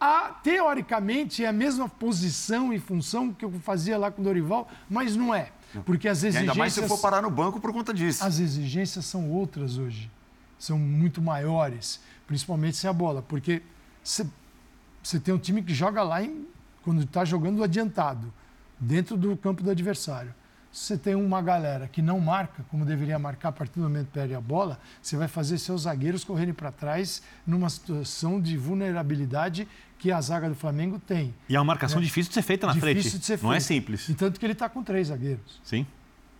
a, 0.00 0.30
teoricamente 0.42 1.44
é 1.44 1.48
a 1.48 1.52
mesma 1.52 1.88
posição 1.88 2.72
e 2.72 2.80
função 2.80 3.32
que 3.32 3.44
eu 3.44 3.52
fazia 3.60 3.96
lá 3.96 4.10
com 4.10 4.20
o 4.20 4.24
Dorival, 4.24 4.68
mas 4.88 5.14
não 5.14 5.32
é. 5.32 5.52
Porque 5.84 6.08
as 6.08 6.18
exigências. 6.18 6.46
E 6.46 6.50
ainda 6.50 6.54
mais 6.58 6.72
se 6.72 6.88
for 6.88 6.98
parar 6.98 7.22
no 7.22 7.30
banco 7.30 7.60
por 7.60 7.72
conta 7.72 7.94
disso. 7.94 8.24
As 8.24 8.40
exigências 8.40 9.04
são 9.04 9.30
outras 9.30 9.78
hoje. 9.78 10.10
São 10.58 10.76
muito 10.76 11.22
maiores, 11.22 12.00
principalmente 12.26 12.76
sem 12.76 12.90
a 12.90 12.92
bola. 12.92 13.22
Porque 13.22 13.62
você 14.02 15.20
tem 15.20 15.32
um 15.32 15.38
time 15.38 15.62
que 15.62 15.72
joga 15.72 16.02
lá 16.02 16.20
em, 16.20 16.44
quando 16.82 17.04
está 17.04 17.24
jogando 17.24 17.62
adiantado 17.62 18.32
dentro 18.80 19.16
do 19.16 19.36
campo 19.36 19.62
do 19.62 19.70
adversário. 19.70 20.34
Se 20.72 20.84
você 20.84 20.96
tem 20.96 21.14
uma 21.16 21.42
galera 21.42 21.88
que 21.88 22.00
não 22.00 22.20
marca, 22.20 22.64
como 22.70 22.84
deveria 22.84 23.18
marcar 23.18 23.48
a 23.48 23.52
partir 23.52 23.74
do 23.74 23.82
momento 23.82 24.06
que 24.06 24.12
perde 24.12 24.34
a 24.34 24.40
bola, 24.40 24.78
você 25.02 25.16
vai 25.16 25.26
fazer 25.26 25.58
seus 25.58 25.82
zagueiros 25.82 26.22
correrem 26.22 26.54
para 26.54 26.70
trás 26.70 27.22
numa 27.44 27.68
situação 27.68 28.40
de 28.40 28.56
vulnerabilidade 28.56 29.66
que 29.98 30.12
a 30.12 30.20
zaga 30.20 30.48
do 30.48 30.54
Flamengo 30.54 30.98
tem. 30.98 31.34
E 31.48 31.56
é 31.56 31.58
uma 31.58 31.64
marcação 31.64 31.98
né? 31.98 32.06
difícil 32.06 32.30
de 32.30 32.34
ser 32.34 32.42
feita 32.42 32.68
na 32.68 32.72
difícil 32.72 33.02
frente. 33.02 33.18
De 33.18 33.26
ser 33.26 33.42
não 33.42 33.52
é 33.52 33.58
simples. 33.58 34.08
E 34.08 34.14
tanto 34.14 34.38
que 34.38 34.46
ele 34.46 34.52
está 34.52 34.68
com 34.68 34.82
três 34.82 35.08
zagueiros. 35.08 35.60
Sim. 35.64 35.84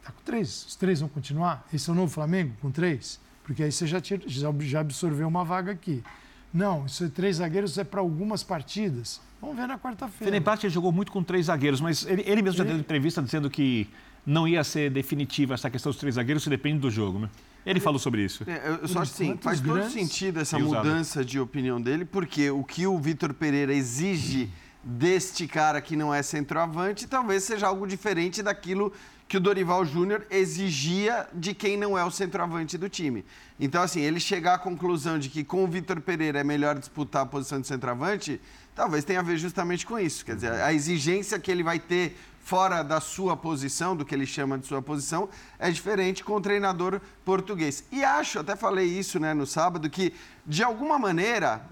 Está 0.01 0.13
com 0.13 0.23
três. 0.23 0.65
Os 0.65 0.77
três 0.77 1.01
vão 1.01 1.09
continuar? 1.09 1.67
Esse 1.75 1.91
é 1.91 1.93
o 1.93 1.97
novo 1.97 2.13
Flamengo, 2.13 2.55
com 2.63 2.71
três? 2.71 3.21
Porque 3.43 3.65
aí 3.65 3.73
você 3.73 3.85
já, 3.85 4.01
tira, 4.01 4.23
já 4.27 4.81
absorveu 4.81 5.27
uma 5.27 5.45
vaga 5.45 5.73
aqui. 5.73 6.05
Não, 6.53 6.87
isso 6.87 7.05
é 7.05 7.09
três 7.09 7.37
zagueiros 7.37 7.79
é 7.79 7.85
para 7.85 8.01
algumas 8.01 8.43
partidas. 8.43 9.21
Vamos 9.41 9.57
ver 9.57 9.67
na 9.67 9.79
quarta-feira. 9.79 10.25
Fenerbahçe 10.25 10.69
jogou 10.69 10.93
muito 10.93 11.13
com 11.13 11.23
três 11.23 11.47
zagueiros, 11.47 11.81
mas 11.81 12.05
ele, 12.07 12.23
ele 12.27 12.43
mesmo 12.43 12.59
já 12.59 12.65
deu 12.65 12.77
entrevista 12.77 13.23
dizendo 13.23 13.49
que 13.49 13.89
não 14.27 14.47
ia 14.47 14.63
ser 14.63 14.91
definitiva 14.91 15.55
essa 15.55 15.71
questão 15.71 15.91
dos 15.91 15.99
três 15.99 16.17
zagueiros, 16.17 16.43
se 16.43 16.51
depende 16.51 16.79
do 16.79 16.91
jogo, 16.91 17.21
né? 17.21 17.31
Ele 17.65 17.79
falou 17.79 17.99
sobre 17.99 18.25
isso. 18.25 18.45
É, 18.49 18.79
eu 18.83 18.89
só 18.89 19.01
acho 19.01 19.13
assim, 19.13 19.37
faz 19.41 19.61
todo 19.61 19.89
sentido 19.91 20.41
essa 20.41 20.59
mudança 20.59 21.25
de 21.25 21.39
opinião 21.39 21.81
dele, 21.81 22.05
porque 22.05 22.51
o 22.51 22.65
que 22.65 22.87
o 22.87 22.99
Vitor 22.99 23.35
Pereira 23.35 23.73
exige 23.73 24.51
deste 24.83 25.47
cara 25.47 25.81
que 25.81 25.95
não 25.95 26.13
é 26.13 26.23
centroavante 26.23 27.07
talvez 27.07 27.45
seja 27.45 27.67
algo 27.67 27.87
diferente 27.87 28.43
daquilo 28.43 28.91
que 29.31 29.37
o 29.37 29.41
Dorival 29.41 29.85
Júnior 29.85 30.27
exigia 30.29 31.29
de 31.33 31.55
quem 31.55 31.77
não 31.77 31.97
é 31.97 32.05
o 32.05 32.11
centroavante 32.11 32.77
do 32.77 32.89
time. 32.89 33.25
Então, 33.61 33.81
assim, 33.81 34.01
ele 34.01 34.19
chegar 34.19 34.55
à 34.55 34.59
conclusão 34.59 35.21
de 35.21 35.29
que 35.29 35.45
com 35.45 35.63
o 35.63 35.69
Vitor 35.69 36.01
Pereira 36.01 36.41
é 36.41 36.43
melhor 36.43 36.77
disputar 36.77 37.23
a 37.23 37.27
posição 37.27 37.61
de 37.61 37.69
centroavante, 37.69 38.41
talvez 38.75 39.05
tenha 39.05 39.21
a 39.21 39.23
ver 39.23 39.39
justamente 39.39 39.87
com 39.87 39.97
isso. 39.97 40.25
Quer 40.25 40.35
dizer, 40.35 40.51
a 40.55 40.73
exigência 40.73 41.39
que 41.39 41.49
ele 41.49 41.63
vai 41.63 41.79
ter 41.79 42.19
fora 42.43 42.83
da 42.83 43.01
sua 43.01 43.37
posição, 43.37 43.95
do 43.95 44.05
que 44.05 44.13
ele 44.13 44.27
chama 44.27 44.59
de 44.59 44.67
sua 44.67 44.83
posição, 44.83 45.29
é 45.61 45.71
diferente 45.71 46.25
com 46.25 46.35
o 46.35 46.41
treinador 46.41 47.01
português. 47.25 47.85
E 47.93 48.03
acho, 48.03 48.41
até 48.41 48.57
falei 48.57 48.87
isso 48.87 49.21
né, 49.21 49.33
no 49.33 49.47
sábado, 49.47 49.89
que 49.89 50.13
de 50.45 50.65
alguma 50.65 50.99
maneira 50.99 51.63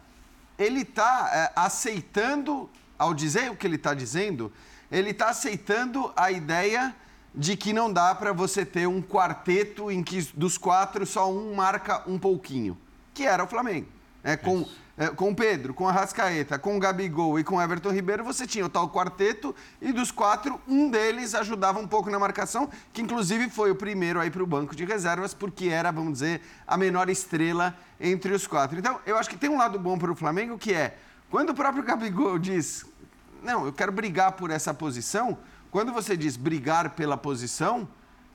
ele 0.57 0.83
está 0.83 1.29
é, 1.35 1.53
aceitando, 1.57 2.71
ao 2.97 3.13
dizer 3.13 3.51
o 3.51 3.57
que 3.57 3.67
ele 3.67 3.75
está 3.75 3.95
dizendo, 3.95 4.53
ele 4.93 5.11
está 5.11 5.31
aceitando 5.31 6.13
a 6.15 6.31
ideia 6.31 6.95
de 7.35 7.57
que 7.57 7.73
não 7.73 7.93
dá 7.93 8.15
para 8.15 8.33
você 8.33 8.65
ter 8.65 8.87
um 8.87 9.03
quarteto 9.03 9.91
em 9.91 10.03
que 10.03 10.29
dos 10.35 10.59
quatro 10.59 11.07
só 11.07 11.31
um 11.31 11.55
marca 11.55 12.03
um 12.07 12.19
pouquinho, 12.19 12.77
que 13.15 13.25
era 13.25 13.45
o 13.45 13.47
Flamengo. 13.47 13.87
É, 14.25 14.37
com, 14.37 14.67
é, 14.97 15.07
com 15.09 15.31
o 15.31 15.35
Pedro, 15.35 15.73
com 15.73 15.89
a 15.89 15.93
Rascaeta, 15.93 16.59
com 16.59 16.77
o 16.77 16.81
Gabigol 16.81 17.39
e 17.39 17.45
com 17.45 17.57
o 17.57 17.63
Everton 17.63 17.91
Ribeiro, 17.93 18.25
você 18.25 18.47
tinha 18.49 18.67
o 18.67 18.69
tal 18.69 18.91
quarteto 18.91 19.55
e 19.81 19.93
dos 19.93 20.11
quatro, 20.11 20.61
um 20.67 20.91
deles 20.91 21.37
ajudava 21.37 21.79
um 21.79 21.87
pouco 21.87 22.11
na 22.11 22.19
marcação, 22.19 22.69
que 22.93 23.01
inclusive 23.01 23.49
foi 23.49 23.71
o 23.71 23.77
primeiro 23.77 24.19
aí 24.19 24.29
para 24.29 24.43
o 24.43 24.47
banco 24.47 24.75
de 24.75 24.85
reservas, 24.85 25.33
porque 25.33 25.69
era, 25.69 25.93
vamos 25.93 26.15
dizer, 26.15 26.43
a 26.67 26.77
menor 26.77 27.09
estrela 27.09 27.77
entre 28.01 28.33
os 28.33 28.47
quatro. 28.47 28.77
Então, 28.77 28.99
eu 29.07 29.17
acho 29.17 29.31
que 29.31 29.37
tem 29.37 29.49
um 29.49 29.57
lado 29.57 29.79
bom 29.79 29.97
para 29.97 30.11
o 30.11 30.17
Flamengo, 30.17 30.59
que 30.59 30.75
é, 30.75 30.99
quando 31.31 31.51
o 31.51 31.55
próprio 31.55 31.85
Gabigol 31.85 32.37
diz, 32.37 32.85
não, 33.43 33.67
eu 33.67 33.73
quero 33.73 33.93
brigar 33.93 34.33
por 34.33 34.51
essa 34.51 34.75
posição, 34.75 35.39
quando 35.71 35.93
você 35.93 36.17
diz 36.17 36.37
brigar 36.37 36.91
pela 36.91 37.17
posição, 37.17 37.89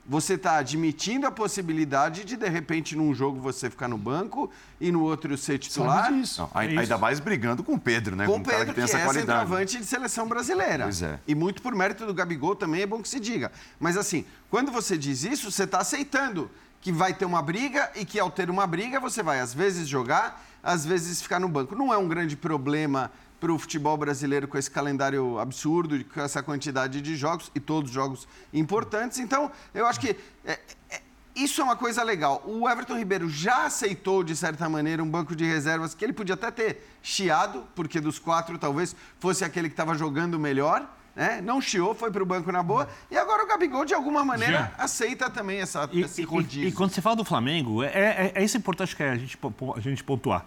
você 0.06 0.34
está 0.34 0.58
admitindo 0.58 1.26
a 1.26 1.32
possibilidade 1.32 2.26
de, 2.26 2.36
de 2.36 2.50
repente, 2.50 2.96
num 2.96 3.14
jogo 3.14 3.40
você 3.40 3.70
ficar 3.70 3.88
no 3.88 3.98
banco 3.98 4.52
e 4.80 4.92
no 4.92 5.02
outro 5.02 5.38
ser 5.38 5.58
titular. 5.58 6.12
Isso. 6.14 6.42
Não, 6.42 6.62
é 6.62 6.78
ainda 6.78 6.98
mais 6.98 7.20
brigando 7.20 7.64
com 7.64 7.76
o 7.76 7.80
Pedro, 7.80 8.16
né? 8.16 8.26
Com 8.26 8.38
o 8.38 8.44
Pedro, 8.44 8.60
que, 8.60 8.66
tem 8.66 8.74
que 8.76 8.82
essa 8.82 8.98
é 8.98 9.06
qualidade. 9.06 9.40
centroavante 9.40 9.78
de 9.78 9.86
seleção 9.86 10.28
brasileira. 10.28 10.84
Pois 10.84 11.02
é. 11.02 11.20
E 11.26 11.34
muito 11.34 11.62
por 11.62 11.74
mérito 11.74 12.06
do 12.06 12.14
Gabigol 12.14 12.56
também 12.56 12.82
é 12.82 12.86
bom 12.86 13.02
que 13.02 13.08
se 13.08 13.20
diga. 13.20 13.52
Mas 13.80 13.96
assim, 13.96 14.26
quando 14.50 14.72
você 14.72 14.98
diz 14.98 15.24
isso, 15.24 15.50
você 15.50 15.64
está 15.64 15.80
aceitando 15.80 16.52
que 16.82 16.92
vai 16.92 17.14
ter 17.14 17.24
uma 17.24 17.42
briga 17.42 17.90
e 17.96 18.04
que 18.04 18.20
ao 18.20 18.30
ter 18.30 18.50
uma 18.50 18.68
briga 18.68 19.00
você 19.00 19.24
vai 19.24 19.40
às 19.40 19.54
vezes 19.54 19.88
jogar, 19.88 20.44
às 20.62 20.86
vezes 20.86 21.22
ficar 21.22 21.40
no 21.40 21.48
banco. 21.48 21.76
Não 21.76 21.94
é 21.94 21.98
um 21.98 22.10
grande 22.10 22.36
problema 22.36 23.10
para 23.44 23.52
o 23.52 23.60
futebol 23.60 23.98
brasileiro 23.98 24.48
com 24.48 24.58
esse 24.58 24.72
calendário 24.72 25.38
absurdo, 25.38 26.02
com 26.06 26.22
essa 26.22 26.42
quantidade 26.42 27.02
de 27.02 27.14
jogos 27.18 27.52
e 27.54 27.60
todos 27.60 27.92
jogos 27.92 28.26
importantes. 28.54 29.20
Então, 29.20 29.52
eu 29.74 29.86
acho 29.86 30.00
que 30.00 30.16
é, 30.46 30.58
é, 30.90 31.02
isso 31.36 31.60
é 31.60 31.64
uma 31.66 31.76
coisa 31.76 32.02
legal. 32.04 32.42
O 32.46 32.70
Everton 32.70 32.98
Ribeiro 32.98 33.28
já 33.28 33.66
aceitou, 33.66 34.24
de 34.24 34.34
certa 34.34 34.70
maneira, 34.70 35.04
um 35.04 35.10
banco 35.10 35.36
de 35.36 35.44
reservas 35.44 35.94
que 35.94 36.06
ele 36.06 36.14
podia 36.14 36.36
até 36.36 36.52
ter 36.52 36.88
chiado, 37.02 37.66
porque 37.76 38.00
dos 38.00 38.18
quatro 38.18 38.58
talvez 38.58 38.96
fosse 39.20 39.44
aquele 39.44 39.68
que 39.68 39.74
estava 39.74 39.94
jogando 39.94 40.40
melhor. 40.40 40.90
Né? 41.14 41.42
Não 41.42 41.60
chiou, 41.60 41.94
foi 41.94 42.12
para 42.12 42.24
o 42.24 42.26
banco 42.26 42.50
na 42.50 42.64
boa. 42.64 42.88
E 43.12 43.18
agora 43.18 43.44
o 43.44 43.48
Gabigol, 43.48 43.84
de 43.84 43.94
alguma 43.94 44.24
maneira, 44.24 44.72
já. 44.78 44.84
aceita 44.86 45.30
também 45.30 45.60
essa, 45.60 45.90
e, 45.92 46.00
esse 46.00 46.24
rodízio. 46.24 46.64
E, 46.64 46.68
e, 46.70 46.72
quando 46.72 46.92
você 46.92 47.02
fala 47.02 47.18
do 47.18 47.26
Flamengo, 47.26 47.84
é, 47.84 47.88
é, 47.88 48.32
é 48.36 48.42
isso 48.42 48.56
importante 48.56 48.96
que 48.96 49.04
a 49.04 49.18
gente, 49.18 49.38
a 49.76 49.80
gente 49.82 50.02
pontuar. 50.02 50.46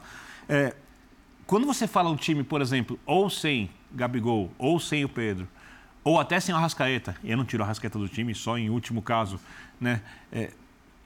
É, 0.49 0.75
quando 1.47 1.67
você 1.67 1.87
fala 1.87 2.11
um 2.11 2.17
time, 2.17 2.43
por 2.43 2.61
exemplo, 2.61 2.99
ou 3.07 3.31
sem 3.31 3.71
Gabigol, 3.93 4.51
ou 4.59 4.81
sem 4.81 5.05
o 5.05 5.09
Pedro, 5.09 5.49
ou 6.03 6.19
até 6.19 6.41
sem 6.41 6.55
o 6.55 6.59
Arrascaeta, 6.59 7.17
eu 7.25 7.37
não 7.37 7.45
tiro 7.45 7.63
a 7.63 7.67
Arrascaeta 7.67 7.99
do 7.99 8.09
time, 8.09 8.35
só 8.35 8.59
em 8.59 8.71
último 8.71 9.01
caso, 9.01 9.41
né? 9.81 10.03
É, 10.33 10.53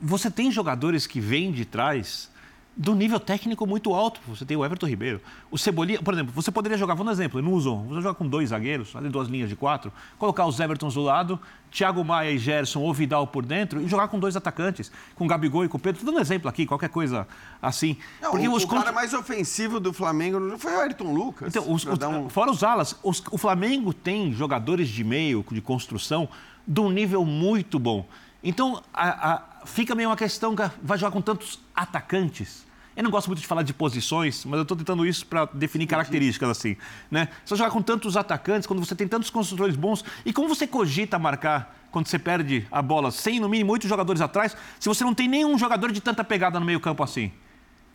você 0.00 0.30
tem 0.30 0.50
jogadores 0.50 1.06
que 1.06 1.20
vêm 1.20 1.52
de 1.52 1.64
trás 1.64 2.30
do 2.76 2.94
nível 2.94 3.18
técnico 3.20 3.66
muito 3.66 3.92
alto. 3.92 4.20
Você 4.28 4.44
tem 4.44 4.56
o 4.56 4.64
Everton 4.64 4.86
Ribeiro. 4.86 5.20
O 5.50 5.58
Cebolinha, 5.58 6.00
por 6.00 6.14
exemplo, 6.14 6.32
você 6.32 6.50
poderia 6.50 6.78
jogar, 6.78 6.94
vou 6.94 7.04
dar 7.04 7.10
um 7.10 7.12
exemplo, 7.12 7.42
não 7.42 7.52
usam, 7.52 7.84
você 7.84 8.00
jogar 8.00 8.14
com 8.14 8.26
dois 8.26 8.50
zagueiros, 8.50 8.90
fazer 8.90 9.08
duas 9.08 9.28
linhas 9.28 9.48
de 9.48 9.56
quatro, 9.56 9.92
colocar 10.18 10.46
os 10.46 10.58
Evertons 10.58 10.94
do 10.94 11.02
lado, 11.02 11.38
Thiago 11.70 12.04
Maia 12.04 12.30
e 12.30 12.38
Gerson 12.38 12.80
ou 12.80 12.92
Vidal 12.92 13.26
por 13.26 13.44
dentro 13.44 13.80
e 13.80 13.88
jogar 13.88 14.08
com 14.08 14.18
dois 14.18 14.36
atacantes, 14.36 14.90
com 15.14 15.26
Gabigol 15.26 15.64
e 15.64 15.68
com 15.68 15.78
Pedro. 15.78 15.98
Estou 15.98 16.12
dando 16.12 16.18
um 16.18 16.22
exemplo 16.22 16.48
aqui, 16.48 16.66
qualquer 16.66 16.88
coisa 16.88 17.26
assim. 17.60 17.96
Não, 18.20 18.30
Porque 18.30 18.48
o, 18.48 18.54
os 18.54 18.64
o 18.64 18.68
cara 18.68 18.92
mais 18.92 19.12
ofensivo 19.12 19.78
do 19.78 19.92
Flamengo 19.92 20.40
não 20.40 20.58
foi 20.58 20.72
o 20.72 20.80
Ayrton 20.80 21.12
Lucas. 21.12 21.48
Então, 21.48 21.70
os, 21.70 21.84
os, 21.84 21.98
um... 22.02 22.28
Fora 22.28 22.50
os 22.50 22.64
alas, 22.64 22.96
os, 23.02 23.22
o 23.30 23.38
Flamengo 23.38 23.92
tem 23.92 24.32
jogadores 24.32 24.88
de 24.88 25.04
meio, 25.04 25.44
de 25.50 25.60
construção, 25.60 26.28
de 26.66 26.80
um 26.80 26.90
nível 26.90 27.24
muito 27.24 27.78
bom. 27.78 28.06
Então, 28.42 28.82
a, 28.92 29.32
a, 29.32 29.66
fica 29.66 29.94
meio 29.94 30.08
uma 30.08 30.16
questão 30.16 30.56
que 30.56 30.62
vai 30.82 30.96
jogar 30.96 31.12
com 31.12 31.20
tantos 31.20 31.60
atacantes 31.74 32.66
Eu 32.96 33.04
não 33.04 33.10
gosto 33.10 33.28
muito 33.28 33.40
de 33.40 33.46
falar 33.46 33.62
de 33.62 33.74
posições, 33.74 34.44
mas 34.44 34.56
eu 34.56 34.62
estou 34.62 34.76
tentando 34.76 35.06
isso 35.06 35.26
para 35.26 35.44
definir 35.46 35.86
características 35.86 36.48
assim. 36.50 36.76
Né? 37.10 37.28
Você 37.44 37.54
jogar 37.56 37.70
com 37.70 37.82
tantos 37.82 38.16
atacantes, 38.16 38.66
quando 38.66 38.84
você 38.84 38.94
tem 38.94 39.06
tantos 39.06 39.30
construtores 39.30 39.76
bons, 39.76 40.04
e 40.24 40.32
como 40.32 40.48
você 40.48 40.66
cogita 40.66 41.18
marcar 41.18 41.76
quando 41.90 42.06
você 42.06 42.18
perde 42.18 42.66
a 42.70 42.80
bola 42.80 43.10
sem, 43.10 43.40
no 43.40 43.48
mínimo, 43.48 43.72
oito 43.72 43.86
jogadores 43.88 44.20
atrás, 44.20 44.56
se 44.78 44.88
você 44.88 45.04
não 45.04 45.14
tem 45.14 45.28
nenhum 45.28 45.58
jogador 45.58 45.92
de 45.92 46.00
tanta 46.00 46.22
pegada 46.24 46.58
no 46.58 46.66
meio-campo 46.66 47.02
assim? 47.02 47.32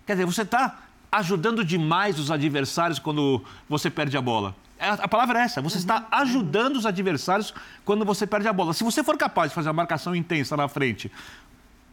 Quer 0.06 0.14
dizer, 0.14 0.26
você 0.26 0.44
está 0.44 0.80
ajudando 1.12 1.64
demais 1.64 2.20
os 2.20 2.32
adversários 2.32 3.00
quando 3.00 3.44
você 3.68 3.90
perde 3.90 4.18
a 4.18 4.22
bola. 4.22 4.56
É, 4.78 4.90
a 4.90 5.08
palavra 5.08 5.40
é 5.40 5.44
essa, 5.44 5.62
você 5.62 5.78
está 5.78 6.06
ajudando 6.12 6.76
os 6.76 6.86
adversários 6.86 7.54
quando 7.86 8.04
você 8.04 8.28
perde 8.28 8.48
a 8.48 8.54
bola. 8.54 8.74
Se 8.74 8.84
você 8.84 9.04
for 9.04 9.18
capaz 9.18 9.52
de 9.52 9.56
fazer 9.56 9.70
uma 9.70 9.74
marcação 9.74 10.16
intensa 10.16 10.58
na 10.58 10.68
frente, 10.68 11.12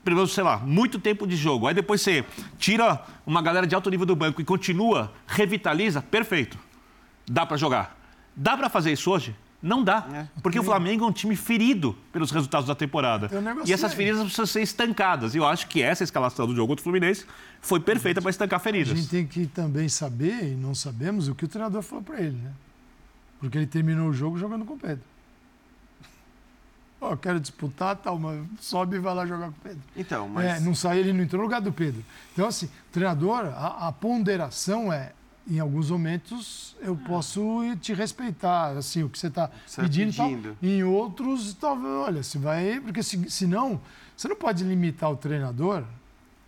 pelo 0.05 0.27
sei 0.27 0.43
lá, 0.43 0.59
muito 0.59 0.99
tempo 0.99 1.27
de 1.27 1.37
jogo, 1.37 1.67
aí 1.69 1.75
depois 1.75 2.01
você 2.01 2.25
tira 2.59 3.01
uma 3.25 3.41
galera 3.41 3.67
de 3.67 3.75
alto 3.75 3.89
nível 3.89 4.07
do 4.07 4.17
banco 4.17 4.41
e 4.41 4.45
continua, 4.45 5.13
revitaliza, 5.27 6.03
perfeito. 6.03 6.59
Dá 7.27 7.47
para 7.47 7.57
jogar. 7.57 7.97
Dá 8.35 8.57
para 8.57 8.69
fazer 8.69 8.93
isso 8.93 9.11
hoje? 9.11 9.37
Não 9.63 9.85
dá. 9.85 10.09
É. 10.13 10.41
Porque 10.43 10.59
o 10.59 10.65
Flamengo 10.65 11.05
é 11.05 11.07
um 11.07 11.13
time 11.13 11.37
ferido 11.37 11.97
pelos 12.13 12.33
resultados 12.33 12.67
da 12.67 12.75
temporada. 12.75 13.31
E 13.65 13.73
essas 13.73 13.95
feridas 13.95 14.21
precisam 14.21 14.47
ser 14.47 14.63
estancadas. 14.63 15.35
E 15.35 15.39
eu 15.39 15.47
acho 15.47 15.69
que 15.69 15.81
essa 15.81 16.03
escalação 16.03 16.47
do 16.47 16.55
jogo 16.55 16.69
contra 16.69 16.81
o 16.81 16.85
Fluminense 16.85 17.25
foi 17.61 17.79
perfeita 17.79 18.21
para 18.21 18.31
estancar 18.31 18.59
feridas. 18.59 18.93
A 18.93 18.97
gente 18.97 19.09
tem 19.09 19.27
que 19.27 19.47
também 19.47 19.89
saber, 19.89 20.53
e 20.53 20.57
não 20.57 20.75
sabemos, 20.75 21.29
o 21.29 21.35
que 21.35 21.45
o 21.45 21.49
treinador 21.49 21.81
falou 21.83 22.03
para 22.03 22.21
ele, 22.21 22.37
né? 22.37 22.51
Porque 23.39 23.57
ele 23.57 23.67
terminou 23.67 24.09
o 24.09 24.13
jogo 24.13 24.37
jogando 24.37 24.65
com 24.65 24.75
o 24.75 24.79
Pedro. 24.79 25.05
Oh, 27.01 27.17
quero 27.17 27.41
disputar, 27.41 27.97
tal, 27.97 28.17
mas 28.17 28.41
sobe 28.61 28.97
e 28.97 28.99
vai 29.01 29.13
lá 29.13 29.27
jogar 29.27 29.47
com 29.47 29.53
o 29.53 29.63
Pedro. 29.63 29.83
Então, 29.97 30.29
mas... 30.29 30.45
É, 30.45 30.61
não 30.61 30.75
saiu, 30.75 31.01
ele 31.01 31.13
não 31.13 31.25
entrou 31.25 31.39
no 31.39 31.45
lugar 31.45 31.61
do 31.61 31.73
Pedro. 31.73 32.05
Então, 32.33 32.47
assim, 32.47 32.69
treinador, 32.93 33.47
a, 33.47 33.89
a 33.89 33.93
ponderação 33.93 34.93
é 34.93 35.13
em 35.49 35.59
alguns 35.59 35.91
momentos 35.91 36.77
eu 36.81 36.97
posso 36.97 37.61
te 37.81 37.93
respeitar, 37.93 38.77
assim, 38.77 39.03
o 39.03 39.09
que 39.09 39.19
você 39.19 39.27
está 39.27 39.51
pedindo, 39.77 40.13
pedindo. 40.13 40.57
Tal. 40.61 40.69
Em 40.69 40.83
outros, 40.85 41.55
talvez, 41.55 41.95
olha, 41.95 42.23
se 42.23 42.39
vai, 42.39 42.81
porque 42.81 43.03
se, 43.03 43.31
senão 43.31 43.81
você 44.17 44.29
não 44.29 44.37
pode 44.37 44.65
limitar 44.65 45.11
o 45.11 45.17
treinador. 45.17 45.85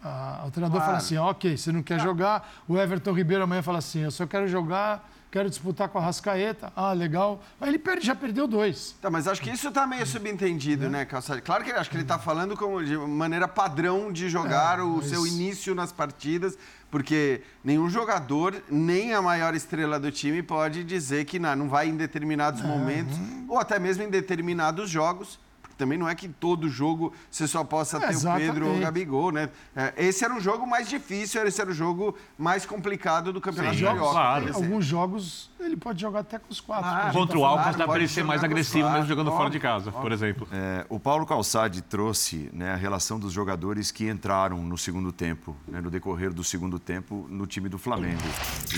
Ah, 0.02 0.44
o 0.46 0.50
treinador 0.50 0.80
claro. 0.80 0.86
fala 0.86 0.98
assim, 0.98 1.16
ok, 1.16 1.56
você 1.56 1.72
não 1.72 1.82
quer 1.82 1.98
tá. 1.98 2.04
jogar. 2.04 2.62
O 2.68 2.78
Everton 2.78 3.12
Ribeiro 3.12 3.42
amanhã 3.42 3.62
fala 3.62 3.78
assim, 3.78 4.00
eu 4.00 4.10
só 4.10 4.26
quero 4.26 4.46
jogar 4.46 5.10
quero 5.34 5.50
disputar 5.50 5.88
com 5.88 5.98
a 5.98 6.00
Rascaeta. 6.00 6.72
Ah, 6.76 6.92
legal. 6.92 7.42
Aí 7.60 7.68
ele 7.68 7.78
perde, 7.80 8.06
já 8.06 8.14
perdeu 8.14 8.46
dois. 8.46 8.94
Tá, 9.02 9.10
mas 9.10 9.26
acho 9.26 9.42
que 9.42 9.50
isso 9.50 9.68
tá 9.72 9.84
meio 9.84 10.06
subentendido, 10.06 10.86
é. 10.86 10.88
né, 10.88 11.04
Calçado? 11.04 11.42
Claro 11.42 11.64
que 11.64 11.70
ele, 11.70 11.78
acho 11.80 11.90
que 11.90 11.96
ele 11.96 12.04
tá 12.04 12.20
falando 12.20 12.56
como 12.56 12.84
de 12.84 12.96
maneira 12.96 13.48
padrão 13.48 14.12
de 14.12 14.28
jogar 14.28 14.78
é, 14.78 14.82
o 14.82 14.98
mas... 14.98 15.06
seu 15.06 15.26
início 15.26 15.74
nas 15.74 15.90
partidas, 15.90 16.56
porque 16.94 17.40
nenhum 17.64 17.90
jogador, 17.90 18.54
nem 18.70 19.14
a 19.14 19.20
maior 19.20 19.52
estrela 19.52 19.98
do 19.98 20.12
time, 20.12 20.44
pode 20.44 20.84
dizer 20.84 21.24
que 21.24 21.40
não, 21.40 21.56
não 21.56 21.68
vai 21.68 21.88
em 21.88 21.96
determinados 21.96 22.62
momentos, 22.62 23.18
ou 23.48 23.58
até 23.58 23.80
mesmo 23.80 24.04
em 24.04 24.08
determinados 24.08 24.88
jogos, 24.90 25.40
também 25.76 25.98
não 25.98 26.08
é 26.08 26.14
que 26.14 26.28
todo 26.28 26.68
jogo 26.68 27.12
você 27.30 27.46
só 27.46 27.64
possa 27.64 28.00
ter 28.00 28.10
Exatamente. 28.10 28.48
o 28.48 28.52
Pedro 28.52 28.68
ou 28.68 28.76
o 28.76 28.80
Gabigol, 28.80 29.32
né? 29.32 29.48
É, 29.74 29.92
esse 29.96 30.24
era 30.24 30.32
um 30.32 30.40
jogo 30.40 30.66
mais 30.66 30.88
difícil, 30.88 31.44
esse 31.46 31.60
era 31.60 31.70
o 31.70 31.74
jogo 31.74 32.16
mais 32.38 32.64
complicado 32.66 33.32
do 33.32 33.40
Campeonato 33.40 33.76
Sim, 33.76 33.84
Carioca. 33.84 34.10
Claro. 34.10 34.54
Alguns 34.54 34.84
jogos 34.84 35.50
ele 35.60 35.76
pode 35.76 36.00
jogar 36.00 36.20
até 36.20 36.38
com 36.38 36.50
os 36.50 36.60
quatro. 36.60 36.86
Ah, 36.86 37.10
contra 37.12 37.38
o 37.38 37.44
Alcas 37.44 37.76
dá 37.76 37.86
para 37.86 37.96
ele 37.96 38.08
ser 38.08 38.22
mais 38.22 38.44
agressivo 38.44 38.90
mesmo 38.90 39.06
jogando 39.06 39.30
fora 39.30 39.50
de 39.50 39.58
casa, 39.58 39.90
por 39.90 40.12
exemplo. 40.12 40.46
É, 40.52 40.84
o 40.88 41.00
Paulo 41.00 41.24
Calçade 41.26 41.80
trouxe 41.82 42.50
né, 42.52 42.72
a 42.72 42.76
relação 42.76 43.18
dos 43.18 43.32
jogadores 43.32 43.90
que 43.90 44.08
entraram 44.08 44.58
no 44.62 44.76
segundo 44.76 45.10
tempo, 45.12 45.56
né, 45.66 45.80
no 45.80 45.90
decorrer 45.90 46.32
do 46.32 46.44
segundo 46.44 46.78
tempo, 46.78 47.26
no 47.30 47.46
time 47.46 47.68
do 47.68 47.78
Flamengo. 47.78 48.22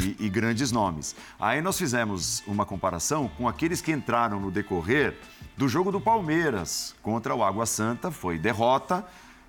E, 0.01 0.27
e 0.27 0.29
grandes 0.29 0.71
nomes. 0.71 1.17
Aí 1.39 1.61
nós 1.61 1.77
fizemos 1.77 2.43
uma 2.47 2.65
comparação 2.65 3.29
com 3.37 3.49
aqueles 3.49 3.81
que 3.81 3.93
entraram 3.93 4.41
no 4.41 4.51
decorrer 4.51 5.19
do 5.57 5.69
jogo 5.69 5.91
do 5.91 6.01
Palmeiras 6.01 6.95
contra 7.03 7.35
o 7.35 7.43
Água 7.43 7.67
Santa. 7.67 8.11
Foi 8.11 8.39
derrota 8.39 9.05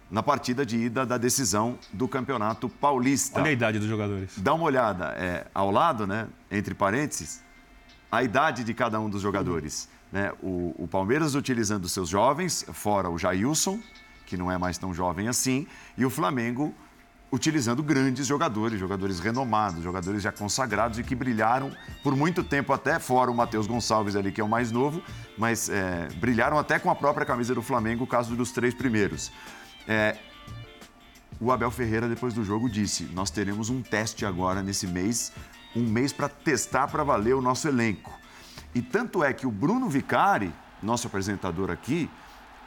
na 0.10 0.24
partida 0.24 0.66
de 0.66 0.78
ida 0.78 1.06
da 1.06 1.18
decisão 1.18 1.78
do 1.92 2.08
Campeonato 2.08 2.70
Paulista. 2.70 3.42
Olha 3.42 3.50
a 3.50 3.54
idade 3.54 3.78
dos 3.78 3.88
jogadores. 3.88 4.34
Dá 4.38 4.54
uma 4.54 4.64
olhada 4.64 5.14
é, 5.18 5.46
ao 5.54 5.70
lado, 5.70 6.08
né, 6.08 6.28
entre 6.50 6.74
parênteses, 6.74 7.44
a 8.10 8.24
idade 8.24 8.64
de 8.64 8.74
cada 8.74 9.00
um 9.00 9.10
dos 9.10 9.22
jogadores. 9.22 9.90
Né? 10.12 10.32
O, 10.42 10.74
o 10.78 10.88
Palmeiras 10.88 11.36
utilizando 11.36 11.90
seus 11.90 12.08
jovens, 12.08 12.66
fora 12.72 13.10
o 13.10 13.18
Jailson, 13.18 13.80
que 14.26 14.38
não 14.38 14.50
é 14.50 14.58
mais 14.58 14.78
tão 14.78 14.94
jovem 14.94 15.28
assim, 15.28 15.68
e 15.98 16.06
o 16.06 16.10
Flamengo 16.10 16.74
utilizando 17.32 17.84
grandes 17.84 18.26
jogadores, 18.26 18.80
jogadores 18.80 19.20
renomados, 19.20 19.84
jogadores 19.84 20.22
já 20.22 20.32
consagrados 20.32 20.98
e 20.98 21.04
que 21.04 21.14
brilharam 21.14 21.72
por 22.02 22.16
muito 22.16 22.44
tempo 22.44 22.72
até, 22.72 23.00
fora 23.00 23.30
o 23.30 23.36
Matheus 23.36 23.68
Gonçalves 23.68 24.16
ali, 24.16 24.32
que 24.32 24.40
é 24.40 24.44
o 24.44 24.48
mais 24.48 24.72
novo, 24.72 25.02
mas 25.38 25.70
é, 25.70 26.08
brilharam 26.16 26.58
até 26.58 26.80
com 26.80 26.90
a 26.90 26.96
própria 26.96 27.26
camisa 27.26 27.54
do 27.54 27.62
Flamengo, 27.62 28.06
o 28.06 28.08
caso 28.08 28.36
dos 28.36 28.52
três 28.52 28.74
primeiros. 28.74 29.32
É, 29.88 30.18
o 31.40 31.52
Abel 31.52 31.70
Ferreira, 31.70 32.08
depois 32.08 32.34
do 32.34 32.44
jogo, 32.44 32.70
disse: 32.70 33.04
Nós 33.14 33.30
teremos 33.30 33.70
um 33.70 33.82
teste 33.82 34.26
agora 34.26 34.64
nesse 34.64 34.88
mês, 34.88 35.32
um 35.76 35.84
mês 35.84 36.14
para 36.14 36.30
testar 36.30 36.88
para 36.88 37.04
valer 37.04 37.36
o 37.36 37.42
nosso 37.42 37.68
elenco. 37.68 38.12
E 38.74 38.82
tanto 38.82 39.24
é 39.24 39.34
que 39.34 39.46
o 39.46 39.52
Bruno 39.52 39.90
Vicari, 39.90 40.52
nosso 40.82 41.08
apresentador 41.08 41.70
aqui, 41.70 42.10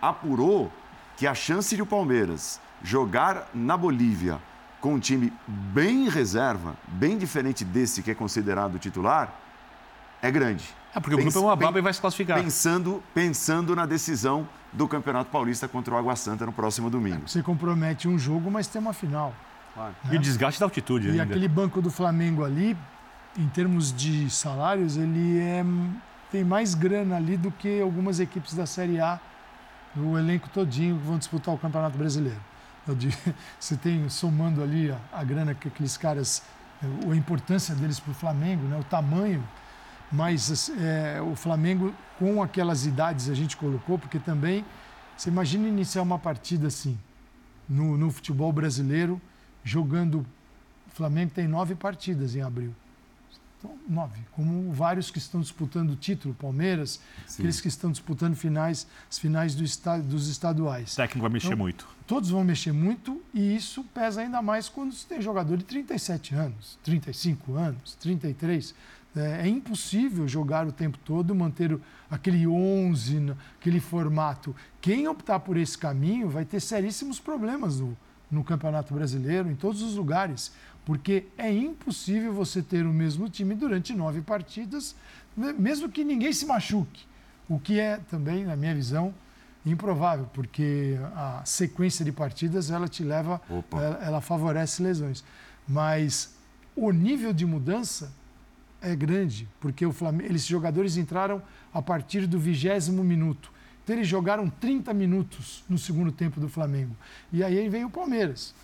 apurou 0.00 0.72
que 1.16 1.26
a 1.26 1.34
chance 1.34 1.74
de 1.74 1.82
o 1.82 1.86
Palmeiras 1.86 2.60
jogar 2.82 3.48
na 3.52 3.76
Bolívia 3.76 4.40
com 4.80 4.94
um 4.94 4.98
time 4.98 5.32
bem 5.46 6.08
reserva, 6.08 6.74
bem 6.88 7.18
diferente 7.18 7.64
desse 7.64 8.02
que 8.02 8.10
é 8.10 8.14
considerado 8.14 8.78
titular, 8.78 9.32
é 10.22 10.30
grande. 10.30 10.64
É 10.94 11.00
porque 11.00 11.16
Pens, 11.16 11.22
o 11.22 11.30
grupo 11.30 11.38
é 11.38 11.42
uma 11.48 11.56
baba 11.56 11.78
e 11.78 11.82
vai 11.82 11.92
se 11.92 12.00
classificar. 12.00 12.42
Pensando, 12.42 13.02
pensando 13.14 13.76
na 13.76 13.86
decisão 13.86 14.48
do 14.72 14.88
Campeonato 14.88 15.30
Paulista 15.30 15.68
contra 15.68 15.94
o 15.94 15.96
Água 15.96 16.16
Santa 16.16 16.44
no 16.46 16.52
próximo 16.52 16.90
domingo. 16.90 17.28
Você 17.28 17.42
compromete 17.42 18.08
um 18.08 18.18
jogo, 18.18 18.50
mas 18.50 18.66
tem 18.66 18.80
uma 18.80 18.92
final. 18.92 19.34
Claro. 19.74 19.94
Né? 20.04 20.14
E 20.14 20.16
o 20.16 20.20
desgaste 20.20 20.58
da 20.58 20.66
altitude 20.66 21.08
e 21.08 21.10
ainda. 21.12 21.22
aquele 21.24 21.46
banco 21.46 21.80
do 21.80 21.90
Flamengo 21.90 22.44
ali, 22.44 22.76
em 23.36 23.48
termos 23.48 23.92
de 23.92 24.28
salários, 24.30 24.96
ele 24.96 25.38
é, 25.38 25.64
tem 26.30 26.42
mais 26.42 26.74
grana 26.74 27.16
ali 27.16 27.36
do 27.36 27.50
que 27.52 27.80
algumas 27.80 28.18
equipes 28.18 28.54
da 28.54 28.66
Série 28.66 29.00
A, 29.00 29.20
o 29.96 30.18
elenco 30.18 30.48
todinho 30.48 30.96
que 30.96 31.06
vão 31.06 31.18
disputar 31.18 31.54
o 31.54 31.58
Campeonato 31.58 31.96
Brasileiro. 31.96 32.49
Você 33.58 33.76
tem, 33.76 34.08
somando 34.08 34.62
ali 34.62 34.90
a, 34.90 34.98
a 35.12 35.24
grana 35.24 35.54
que 35.54 35.68
aqueles 35.68 35.96
caras, 35.96 36.42
a 36.82 37.14
importância 37.14 37.74
deles 37.74 38.00
para 38.00 38.10
o 38.10 38.14
Flamengo, 38.14 38.66
né, 38.66 38.78
o 38.78 38.84
tamanho 38.84 39.42
mas 40.10 40.70
é, 40.70 41.22
o 41.22 41.36
Flamengo, 41.36 41.94
com 42.18 42.42
aquelas 42.42 42.84
idades, 42.84 43.28
a 43.28 43.34
gente 43.34 43.56
colocou, 43.56 43.98
porque 43.98 44.18
também, 44.18 44.64
você 45.16 45.30
imagina 45.30 45.68
iniciar 45.68 46.02
uma 46.02 46.18
partida 46.18 46.66
assim, 46.66 46.98
no, 47.68 47.96
no 47.96 48.10
futebol 48.10 48.52
brasileiro, 48.52 49.20
jogando. 49.62 50.26
O 50.88 50.90
Flamengo 50.90 51.30
tem 51.32 51.46
nove 51.46 51.76
partidas 51.76 52.34
em 52.34 52.42
abril. 52.42 52.74
Então, 53.60 53.78
nove. 53.86 54.18
Como 54.32 54.72
vários 54.72 55.10
que 55.10 55.18
estão 55.18 55.38
disputando 55.38 55.90
o 55.90 55.96
título, 55.96 56.34
Palmeiras, 56.34 56.98
Sim. 57.26 57.42
aqueles 57.42 57.60
que 57.60 57.68
estão 57.68 57.92
disputando 57.92 58.34
finais, 58.34 58.86
as 59.08 59.18
finais 59.18 59.54
do 59.54 59.62
estado, 59.62 60.02
dos 60.02 60.28
estaduais. 60.28 60.94
O 60.94 60.96
técnico 60.96 61.20
vai 61.20 61.30
mexer 61.30 61.48
então, 61.48 61.58
muito. 61.58 61.86
Todos 62.06 62.30
vão 62.30 62.42
mexer 62.42 62.72
muito 62.72 63.22
e 63.34 63.54
isso 63.54 63.84
pesa 63.84 64.22
ainda 64.22 64.40
mais 64.40 64.68
quando 64.68 64.94
você 64.94 65.06
tem 65.06 65.20
jogador 65.20 65.58
de 65.58 65.64
37 65.64 66.34
anos, 66.34 66.78
35 66.82 67.54
anos, 67.54 67.94
33 68.00 68.74
é, 69.14 69.42
é, 69.42 69.48
impossível 69.48 70.26
jogar 70.26 70.66
o 70.66 70.72
tempo 70.72 70.96
todo, 71.04 71.34
manter 71.34 71.78
aquele 72.10 72.46
11, 72.46 73.34
aquele 73.60 73.80
formato. 73.80 74.56
Quem 74.80 75.06
optar 75.06 75.40
por 75.40 75.58
esse 75.58 75.76
caminho 75.76 76.30
vai 76.30 76.46
ter 76.46 76.60
seríssimos 76.60 77.20
problemas 77.20 77.80
no, 77.80 77.96
no 78.30 78.44
Campeonato 78.44 78.94
Brasileiro, 78.94 79.50
em 79.50 79.56
todos 79.56 79.82
os 79.82 79.96
lugares, 79.96 80.52
porque 80.84 81.26
é 81.36 81.52
impossível 81.52 82.32
você 82.32 82.62
ter 82.62 82.84
o 82.86 82.92
mesmo 82.92 83.28
time 83.28 83.54
durante 83.54 83.94
nove 83.94 84.20
partidas, 84.20 84.94
né, 85.36 85.54
mesmo 85.56 85.88
que 85.88 86.04
ninguém 86.04 86.32
se 86.32 86.46
machuque. 86.46 87.04
O 87.48 87.58
que 87.58 87.78
é 87.78 87.98
também, 88.10 88.44
na 88.44 88.56
minha 88.56 88.74
visão, 88.74 89.14
improvável, 89.64 90.28
porque 90.32 90.96
a 91.14 91.42
sequência 91.44 92.04
de 92.04 92.12
partidas 92.12 92.70
ela 92.70 92.88
te 92.88 93.02
leva, 93.02 93.40
ela, 93.72 94.00
ela 94.02 94.20
favorece 94.20 94.82
lesões. 94.82 95.24
Mas 95.68 96.34
o 96.74 96.90
nível 96.90 97.32
de 97.32 97.44
mudança 97.44 98.12
é 98.80 98.94
grande, 98.96 99.48
porque 99.60 99.84
o 99.84 99.92
Flamengo, 99.92 100.32
esses 100.32 100.46
jogadores 100.46 100.96
entraram 100.96 101.42
a 101.72 101.82
partir 101.82 102.26
do 102.26 102.38
vigésimo 102.38 103.04
minuto. 103.04 103.52
Então 103.84 103.96
eles 103.96 104.08
jogaram 104.08 104.48
30 104.48 104.94
minutos 104.94 105.64
no 105.68 105.76
segundo 105.76 106.10
tempo 106.12 106.40
do 106.40 106.48
Flamengo. 106.48 106.96
E 107.32 107.42
aí 107.44 107.68
vem 107.68 107.84
o 107.84 107.90
Palmeiras. 107.90 108.54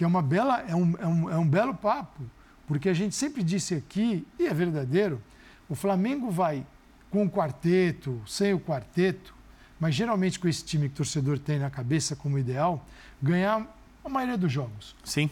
Porque 0.00 0.04
é 0.06 0.08
uma 0.08 0.22
bela, 0.22 0.64
é 0.66 0.74
um, 0.74 0.94
é 0.98 1.06
um, 1.06 1.30
é 1.30 1.36
um 1.36 1.46
belo 1.46 1.74
papo. 1.74 2.22
Porque 2.66 2.88
a 2.88 2.94
gente 2.94 3.14
sempre 3.14 3.42
disse 3.42 3.74
aqui, 3.74 4.26
e 4.38 4.46
é 4.46 4.54
verdadeiro, 4.54 5.20
o 5.68 5.74
Flamengo 5.74 6.30
vai 6.30 6.64
com 7.10 7.26
o 7.26 7.30
quarteto, 7.30 8.18
sem 8.26 8.54
o 8.54 8.60
quarteto, 8.60 9.34
mas 9.78 9.94
geralmente 9.94 10.38
com 10.38 10.48
esse 10.48 10.64
time 10.64 10.88
que 10.88 10.94
o 10.94 10.96
torcedor 10.96 11.38
tem 11.38 11.58
na 11.58 11.68
cabeça 11.68 12.16
como 12.16 12.38
ideal, 12.38 12.82
ganhar 13.20 13.76
a 14.02 14.08
maioria 14.08 14.38
dos 14.38 14.50
jogos. 14.50 14.96
Sim. 15.04 15.28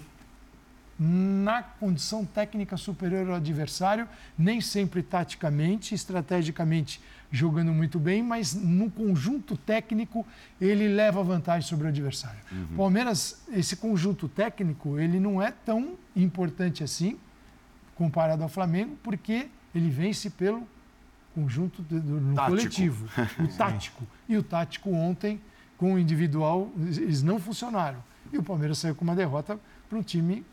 Na 0.98 1.62
condição 1.62 2.24
técnica 2.24 2.76
superior 2.76 3.28
ao 3.28 3.36
adversário, 3.36 4.08
nem 4.36 4.60
sempre 4.60 5.02
taticamente, 5.02 5.94
estrategicamente 5.94 7.00
jogando 7.30 7.72
muito 7.72 7.98
bem, 7.98 8.22
mas 8.22 8.54
no 8.54 8.90
conjunto 8.90 9.56
técnico 9.56 10.26
ele 10.60 10.88
leva 10.88 11.22
vantagem 11.22 11.68
sobre 11.68 11.86
o 11.86 11.88
adversário. 11.88 12.40
Uhum. 12.50 12.76
Palmeiras, 12.76 13.42
esse 13.52 13.76
conjunto 13.76 14.28
técnico, 14.28 14.98
ele 14.98 15.20
não 15.20 15.40
é 15.40 15.52
tão 15.52 15.94
importante 16.16 16.82
assim 16.82 17.18
comparado 17.94 18.42
ao 18.42 18.48
Flamengo, 18.48 18.96
porque 19.02 19.48
ele 19.74 19.90
vence 19.90 20.30
pelo 20.30 20.66
conjunto 21.34 21.82
do, 21.82 22.00
do, 22.00 22.34
coletivo, 22.46 23.08
o 23.38 23.48
tático. 23.56 24.04
E 24.28 24.36
o 24.36 24.42
tático 24.42 24.90
ontem, 24.90 25.40
com 25.76 25.94
o 25.94 25.98
individual, 25.98 26.70
eles 26.76 27.22
não 27.22 27.38
funcionaram. 27.38 28.02
E 28.32 28.38
o 28.38 28.42
Palmeiras 28.42 28.78
saiu 28.78 28.94
com 28.94 29.04
uma 29.04 29.14
derrota 29.14 29.58
para 29.88 29.98
um 29.98 30.02
time 30.02 30.44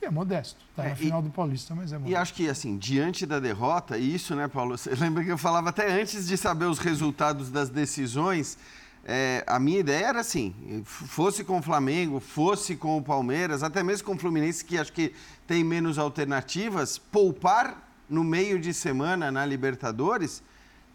que 0.00 0.06
é 0.06 0.10
modesto. 0.10 0.58
Está 0.70 0.84
é, 0.84 0.88
na 0.88 0.96
final 0.96 1.20
e, 1.20 1.24
do 1.24 1.30
Paulista, 1.30 1.74
mas 1.74 1.92
é 1.92 1.98
modesto. 1.98 2.12
E 2.12 2.16
acho 2.16 2.34
que, 2.34 2.48
assim, 2.48 2.76
diante 2.76 3.26
da 3.26 3.38
derrota, 3.38 3.98
isso, 3.98 4.34
né, 4.34 4.48
Paulo? 4.48 4.76
Você 4.76 4.94
lembra 4.96 5.22
que 5.22 5.30
eu 5.30 5.38
falava 5.38 5.68
até 5.68 6.00
antes 6.00 6.26
de 6.26 6.36
saber 6.36 6.64
os 6.64 6.78
resultados 6.78 7.50
das 7.50 7.68
decisões. 7.68 8.58
É, 9.04 9.44
a 9.46 9.58
minha 9.60 9.78
ideia 9.78 10.06
era 10.06 10.20
assim: 10.20 10.82
fosse 10.84 11.44
com 11.44 11.58
o 11.58 11.62
Flamengo, 11.62 12.18
fosse 12.18 12.74
com 12.74 12.96
o 12.96 13.02
Palmeiras, 13.02 13.62
até 13.62 13.82
mesmo 13.82 14.06
com 14.06 14.14
o 14.14 14.18
Fluminense, 14.18 14.64
que 14.64 14.78
acho 14.78 14.92
que 14.92 15.14
tem 15.46 15.62
menos 15.62 15.98
alternativas, 15.98 16.98
poupar 16.98 17.88
no 18.08 18.24
meio 18.24 18.58
de 18.58 18.74
semana 18.74 19.30
na 19.30 19.46
Libertadores 19.46 20.42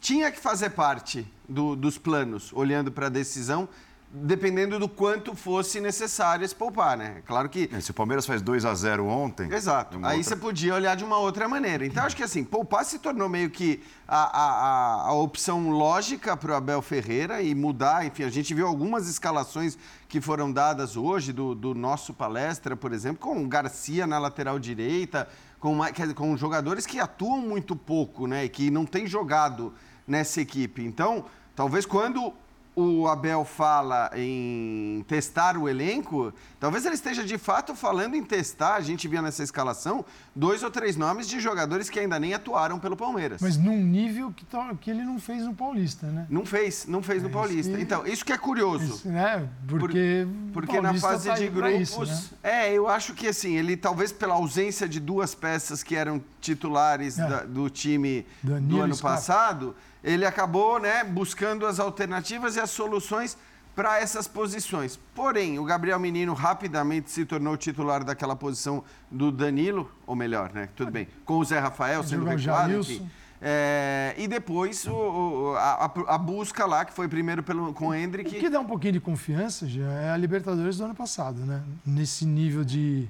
tinha 0.05 0.31
que 0.31 0.39
fazer 0.39 0.69
parte 0.69 1.25
do, 1.49 1.75
dos 1.75 1.97
planos, 1.97 2.53
olhando 2.53 2.91
para 2.91 3.07
a 3.07 3.09
decisão, 3.09 3.67
dependendo 4.15 4.79
do 4.79 4.87
quanto 4.87 5.35
fosse 5.35 5.81
necessário 5.81 6.45
esse 6.45 6.55
poupar, 6.55 6.97
né? 6.97 7.21
Claro 7.25 7.49
que. 7.49 7.69
É, 7.71 7.81
se 7.81 7.91
o 7.91 7.93
Palmeiras 7.93 8.25
faz 8.25 8.41
2 8.41 8.63
a 8.63 8.73
0 8.73 9.05
ontem. 9.05 9.51
Exato. 9.51 9.97
Aí 9.97 10.17
outra... 10.17 10.23
você 10.23 10.35
podia 10.35 10.73
olhar 10.73 10.95
de 10.95 11.03
uma 11.03 11.17
outra 11.17 11.47
maneira. 11.49 11.85
Então, 11.85 12.03
acho 12.03 12.15
que 12.15 12.23
assim, 12.23 12.43
poupar 12.43 12.85
se 12.85 12.99
tornou 12.99 13.27
meio 13.27 13.49
que 13.49 13.83
a, 14.07 14.41
a, 14.41 15.09
a 15.09 15.13
opção 15.13 15.69
lógica 15.69 16.37
para 16.37 16.53
o 16.53 16.55
Abel 16.55 16.81
Ferreira 16.81 17.41
e 17.41 17.53
mudar. 17.53 18.05
Enfim, 18.05 18.23
a 18.23 18.29
gente 18.29 18.53
viu 18.53 18.65
algumas 18.65 19.09
escalações 19.09 19.77
que 20.07 20.21
foram 20.21 20.51
dadas 20.51 20.95
hoje 20.95 21.33
do, 21.33 21.53
do 21.53 21.75
nosso 21.75 22.13
palestra, 22.13 22.75
por 22.75 22.93
exemplo, 22.93 23.17
com 23.19 23.43
o 23.43 23.47
Garcia 23.47 24.07
na 24.07 24.17
lateral 24.17 24.57
direita, 24.57 25.27
com, 25.59 25.77
com 26.15 26.37
jogadores 26.37 26.85
que 26.85 26.99
atuam 26.99 27.39
muito 27.39 27.75
pouco, 27.75 28.27
né? 28.27 28.45
E 28.45 28.49
que 28.49 28.71
não 28.71 28.85
têm 28.85 29.05
jogado 29.05 29.73
nessa 30.07 30.39
equipe. 30.39 30.83
Então, 30.83 31.25
talvez 31.53 31.85
quando 31.85 32.33
o 32.75 33.07
Abel 33.07 33.45
fala 33.45 34.11
em 34.15 35.03
testar 35.07 35.57
o 35.57 35.69
elenco, 35.69 36.33
talvez 36.59 36.85
ele 36.85 36.95
esteja 36.95 37.23
de 37.23 37.37
fato 37.37 37.73
falando 37.73 38.15
em 38.15 38.23
testar, 38.23 38.75
a 38.75 38.81
gente 38.81 39.07
via 39.07 39.21
nessa 39.21 39.41
escalação, 39.41 40.03
dois 40.35 40.61
ou 40.61 40.69
três 40.69 40.97
nomes 40.97 41.27
de 41.27 41.39
jogadores 41.39 41.89
que 41.89 41.97
ainda 41.99 42.19
nem 42.19 42.33
atuaram 42.33 42.77
pelo 42.77 42.97
Palmeiras. 42.97 43.41
Mas 43.41 43.57
num 43.57 43.77
nível 43.77 44.33
que, 44.33 44.45
que 44.81 44.91
ele 44.91 45.03
não 45.03 45.17
fez 45.19 45.43
no 45.43 45.53
Paulista, 45.53 46.07
né? 46.07 46.27
Não 46.29 46.45
fez, 46.45 46.85
não 46.85 47.01
fez 47.01 47.23
é 47.23 47.27
no 47.27 47.31
Paulista. 47.31 47.75
Que... 47.75 47.81
Então, 47.81 48.05
isso 48.05 48.25
que 48.25 48.33
é 48.33 48.37
curioso. 48.37 48.83
Isso, 48.83 49.07
né? 49.07 49.47
Porque, 49.67 50.27
Por, 50.51 50.65
porque 50.65 50.81
na 50.81 50.93
fase 50.95 51.29
tá 51.29 51.35
de 51.35 51.47
grupos. 51.47 51.79
Isso, 51.79 52.05
né? 52.05 52.19
É, 52.43 52.73
eu 52.73 52.89
acho 52.89 53.13
que 53.13 53.27
assim, 53.27 53.55
ele 53.55 53.77
talvez 53.77 54.11
pela 54.11 54.33
ausência 54.33 54.87
de 54.87 54.99
duas 54.99 55.33
peças 55.33 55.81
que 55.81 55.95
eram 55.95 56.21
titulares 56.41 57.17
é. 57.17 57.27
da, 57.27 57.43
do 57.43 57.69
time 57.69 58.25
Danilo 58.43 58.67
do 58.67 58.81
ano 58.81 58.97
passado 58.97 59.75
ele 60.05 60.23
acabou 60.23 60.79
né, 60.79 61.03
buscando 61.03 61.65
as 61.65 61.79
alternativas 61.79 62.55
e 62.55 62.59
as 62.65 62.71
soluções 62.71 63.37
para 63.75 63.99
essas 63.99 64.27
posições. 64.27 64.99
Porém, 65.13 65.59
o 65.59 65.63
Gabriel 65.63 65.99
Menino 65.99 66.33
rapidamente 66.33 67.11
se 67.11 67.25
tornou 67.25 67.57
titular 67.57 68.03
daquela 68.03 68.35
posição 68.35 68.83
do 69.11 69.31
Danilo, 69.31 69.91
ou 70.07 70.15
melhor, 70.15 70.51
né? 70.53 70.69
Tudo 70.75 70.91
bem, 70.91 71.07
com 71.25 71.37
o 71.37 71.45
Zé 71.45 71.59
Rafael 71.59 72.03
sendo 72.03 72.25
recuado, 72.25 72.73
enfim. 72.73 73.09
É, 73.41 74.15
e 74.17 74.27
depois 74.27 74.87
o, 74.87 75.53
a, 75.57 75.91
a, 76.07 76.17
busca 76.17 76.65
lá, 76.65 76.85
que 76.85 76.93
foi 76.93 77.07
primeiro 77.07 77.43
pelo, 77.43 77.73
com 77.73 77.89
o 77.89 77.93
Hendrick. 77.93 78.37
O 78.37 78.39
que 78.39 78.49
dá 78.49 78.59
um 78.59 78.65
pouquinho 78.65 78.93
de 78.93 78.99
confiança 78.99 79.67
já 79.67 79.91
é 79.91 80.09
a 80.09 80.17
Libertadores 80.17 80.77
do 80.77 80.85
ano 80.85 80.95
passado, 80.95 81.39
né? 81.45 81.61
Nesse 81.85 82.25
nível 82.25 82.63
de 82.63 83.09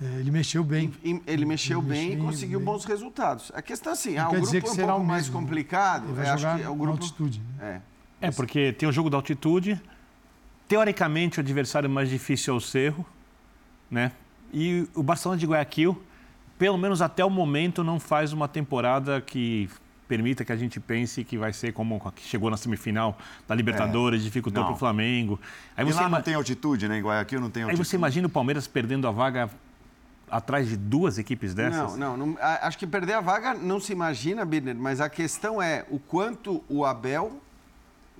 é, 0.00 0.20
ele 0.20 0.30
mexeu 0.30 0.64
bem. 0.64 0.92
Ele 1.26 1.44
mexeu 1.44 1.80
ele 1.80 1.88
bem 1.88 2.12
e 2.14 2.16
conseguiu 2.16 2.58
bem. 2.60 2.66
bons 2.66 2.84
resultados. 2.84 3.52
A 3.54 3.60
questão 3.60 3.92
é 3.92 3.94
assim, 3.94 4.16
ah, 4.16 4.28
o 4.28 4.32
grupo 4.32 4.56
é 4.56 4.58
um 4.58 4.86
pouco 4.86 5.04
mais 5.04 5.28
complicado. 5.28 6.04
Ele 6.04 6.12
vai 6.14 6.28
acho 6.28 6.56
que 6.56 6.62
é 6.62 6.68
o 6.68 6.74
grupo 6.74 7.02
altitude. 7.02 7.42
Né? 7.58 7.82
É. 7.84 7.97
é, 8.20 8.30
porque 8.30 8.72
tem 8.72 8.88
o 8.88 8.92
jogo 8.92 9.10
da 9.10 9.16
altitude. 9.16 9.80
Teoricamente, 10.66 11.38
o 11.38 11.40
adversário 11.40 11.88
mais 11.88 12.08
difícil 12.08 12.54
é 12.54 12.56
o 12.56 12.60
Cerro, 12.60 13.04
né? 13.90 14.12
E 14.52 14.86
o 14.94 15.02
Barcelona 15.02 15.38
de 15.38 15.46
Guayaquil, 15.46 16.02
pelo 16.58 16.76
menos 16.76 17.00
até 17.00 17.24
o 17.24 17.30
momento, 17.30 17.84
não 17.84 18.00
faz 18.00 18.32
uma 18.32 18.48
temporada 18.48 19.20
que 19.20 19.68
permita 20.08 20.44
que 20.44 20.50
a 20.50 20.56
gente 20.56 20.80
pense 20.80 21.22
que 21.22 21.36
vai 21.36 21.52
ser 21.52 21.72
como 21.72 22.00
que 22.12 22.22
chegou 22.22 22.50
na 22.50 22.56
semifinal 22.56 23.16
da 23.46 23.54
Libertadores, 23.54 24.22
é, 24.22 24.24
dificultou 24.24 24.64
para 24.64 24.72
o 24.72 24.76
Flamengo. 24.76 25.38
Aí 25.76 25.84
e 25.84 25.92
você 25.92 26.00
lá 26.00 26.08
não 26.08 26.22
tem 26.22 26.34
altitude, 26.34 26.88
né? 26.88 26.98
Em 26.98 27.02
Guayaquil 27.02 27.40
não 27.40 27.50
tem 27.50 27.62
altitude. 27.62 27.80
Aí 27.80 27.86
você 27.86 27.96
imagina 27.96 28.26
o 28.26 28.30
Palmeiras 28.30 28.66
perdendo 28.66 29.06
a 29.06 29.10
vaga 29.10 29.50
atrás 30.30 30.68
de 30.68 30.76
duas 30.76 31.18
equipes 31.18 31.54
dessas? 31.54 31.96
Não, 31.96 32.16
não, 32.16 32.26
não, 32.26 32.38
acho 32.40 32.78
que 32.78 32.86
perder 32.86 33.14
a 33.14 33.20
vaga 33.20 33.54
não 33.54 33.78
se 33.78 33.92
imagina, 33.92 34.44
Birner, 34.44 34.74
mas 34.74 35.00
a 35.00 35.08
questão 35.08 35.60
é 35.60 35.84
o 35.90 35.98
quanto 35.98 36.64
o 36.68 36.84
Abel. 36.84 37.40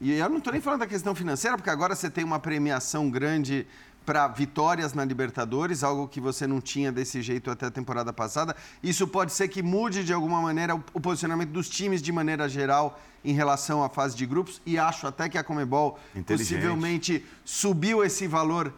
E 0.01 0.13
eu 0.13 0.29
não 0.29 0.39
estou 0.39 0.53
nem 0.53 0.63
falando 0.63 0.81
da 0.81 0.87
questão 0.87 1.15
financeira, 1.15 1.57
porque 1.57 1.71
agora 1.71 1.95
você 1.95 2.09
tem 2.09 2.25
uma 2.25 2.39
premiação 2.39 3.11
grande 3.11 3.67
para 4.09 4.27
vitórias 4.27 4.95
na 4.95 5.05
Libertadores, 5.05 5.85
algo 5.85 6.09
que 6.09 6.19
você 6.19 6.47
não 6.47 6.63
tinha 6.63 6.91
desse 6.91 7.21
jeito 7.21 7.51
até 7.51 7.67
a 7.67 7.71
temporada 7.71 8.11
passada. 8.11 8.57
Isso 8.83 9.07
pode 9.07 9.33
ser 9.35 9.49
que 9.49 9.63
mude 9.63 10.03
de 10.03 10.15
alguma 10.15 10.41
maneira 10.41 10.75
o 10.75 11.01
posicionamento 11.01 11.51
dos 11.51 11.69
times 11.69 12.01
de 12.01 12.11
maneira 12.11 12.49
geral 12.49 12.99
em 13.23 13.35
relação 13.35 13.85
à 13.85 13.89
fase 13.91 14.17
de 14.17 14.25
grupos 14.25 14.63
e 14.65 14.79
acho 14.79 15.07
até 15.07 15.29
que 15.29 15.37
a 15.37 15.45
Comebol 15.45 15.99
possivelmente 16.27 17.23
subiu 17.45 18.03
esse 18.03 18.27
valor 18.27 18.73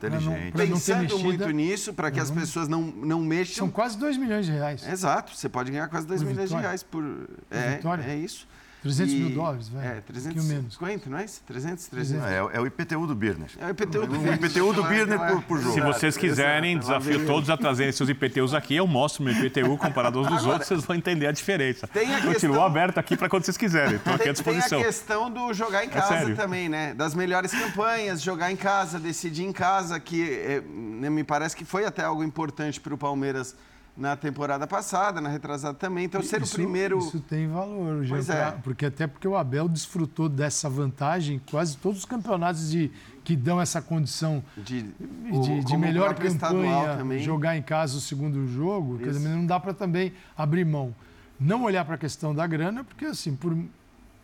pensando 0.56 1.16
muito 1.20 1.48
nisso 1.50 1.94
para 1.94 2.11
que 2.11 2.18
as 2.18 2.30
pessoas 2.30 2.66
não, 2.66 2.83
não 2.83 3.20
mexam. 3.20 3.66
São 3.66 3.70
quase 3.70 3.96
2 3.98 4.16
milhões 4.16 4.46
de 4.46 4.52
reais. 4.52 4.85
Exato, 4.85 5.37
você 5.37 5.48
pode 5.48 5.70
ganhar 5.70 5.87
quase 5.87 6.09
2 6.09 6.22
milhões 6.22 6.50
vitória. 6.50 6.56
de 6.56 6.66
reais 6.66 6.83
por, 6.83 7.04
por 7.04 7.56
é, 7.56 7.76
vitória. 7.76 8.02
é 8.02 8.16
isso. 8.16 8.48
300 8.82 9.12
e, 9.12 9.16
mil 9.16 9.30
dólares, 9.34 9.68
velho. 9.68 9.86
É, 9.86 10.00
350, 10.00 11.10
não 11.10 11.18
é 11.18 11.24
isso? 11.24 11.42
300, 11.46 11.86
300. 11.86 12.24
É, 12.24 12.36
é, 12.36 12.60
o 12.60 12.66
IPTU 12.66 13.06
do 13.06 13.14
Birner. 13.14 13.50
É 13.58 13.66
o 13.66 13.70
IPTU 13.70 14.06
do, 14.06 14.18
o 14.18 14.32
IPTU 14.32 14.72
do 14.72 14.82
Birner 14.84 15.18
por, 15.18 15.42
por 15.42 15.60
jogo. 15.60 15.74
Se 15.74 15.80
vocês 15.80 16.16
quiserem, 16.16 16.78
desafio 16.78 17.26
todos 17.26 17.50
a 17.50 17.56
trazerem 17.56 17.92
seus 17.92 18.08
IPTUs 18.08 18.54
aqui. 18.54 18.76
Eu 18.76 18.86
mostro 18.86 19.22
meu 19.22 19.34
IPTU 19.34 19.76
comparado 19.76 20.18
aos 20.18 20.28
dos 20.28 20.38
Agora, 20.38 20.52
outros, 20.52 20.68
vocês 20.68 20.84
vão 20.84 20.96
entender 20.96 21.26
a 21.26 21.32
diferença. 21.32 21.86
Tem 21.88 22.14
a 22.14 22.22
Continua 22.22 22.34
questão... 22.34 22.64
aberto 22.64 22.98
aqui 22.98 23.16
para 23.16 23.28
quando 23.28 23.44
vocês 23.44 23.56
quiserem. 23.56 23.96
Estou 23.96 24.14
aqui 24.14 24.28
à 24.28 24.32
disposição. 24.32 24.78
Tem 24.78 24.80
a 24.80 24.86
questão 24.86 25.30
do 25.30 25.52
jogar 25.52 25.84
em 25.84 25.88
é 25.88 25.90
casa 25.90 26.30
é 26.30 26.34
também, 26.34 26.68
né? 26.68 26.94
Das 26.94 27.14
melhores 27.14 27.52
campanhas, 27.52 28.22
jogar 28.22 28.50
em 28.50 28.56
casa, 28.56 28.98
decidir 28.98 29.44
em 29.44 29.52
casa, 29.52 30.00
que 30.00 30.22
é, 30.22 30.62
né, 30.62 31.10
me 31.10 31.22
parece 31.22 31.54
que 31.54 31.66
foi 31.66 31.84
até 31.84 32.02
algo 32.02 32.24
importante 32.24 32.80
para 32.80 32.94
o 32.94 32.98
Palmeiras 32.98 33.54
na 34.00 34.16
temporada 34.16 34.66
passada, 34.66 35.20
na 35.20 35.28
retrasada 35.28 35.74
também. 35.74 36.06
Então, 36.06 36.22
ser 36.22 36.40
isso, 36.40 36.54
o 36.54 36.56
primeiro. 36.56 36.98
Isso 36.98 37.20
tem 37.20 37.46
valor, 37.46 38.02
já, 38.02 38.16
pra, 38.22 38.34
é. 38.34 38.50
porque 38.52 38.86
até 38.86 39.06
porque 39.06 39.28
o 39.28 39.36
Abel 39.36 39.68
desfrutou 39.68 40.26
dessa 40.26 40.70
vantagem 40.70 41.38
quase 41.50 41.76
todos 41.76 41.98
os 41.98 42.04
campeonatos 42.06 42.70
de, 42.70 42.90
que 43.22 43.36
dão 43.36 43.60
essa 43.60 43.82
condição 43.82 44.42
de, 44.56 44.82
de, 44.82 45.64
de 45.64 45.76
melhor 45.76 46.14
campanha, 46.14 47.18
jogar 47.18 47.58
em 47.58 47.62
casa 47.62 47.98
o 47.98 48.00
segundo 48.00 48.48
jogo, 48.48 48.98
quer 48.98 49.10
dizer, 49.10 49.28
não 49.28 49.44
dá 49.44 49.60
para 49.60 49.74
também 49.74 50.14
abrir 50.34 50.64
mão. 50.64 50.94
Não 51.38 51.64
olhar 51.64 51.84
para 51.84 51.96
a 51.96 51.98
questão 51.98 52.34
da 52.34 52.46
grana, 52.46 52.82
porque 52.82 53.04
assim, 53.04 53.36
por, 53.36 53.56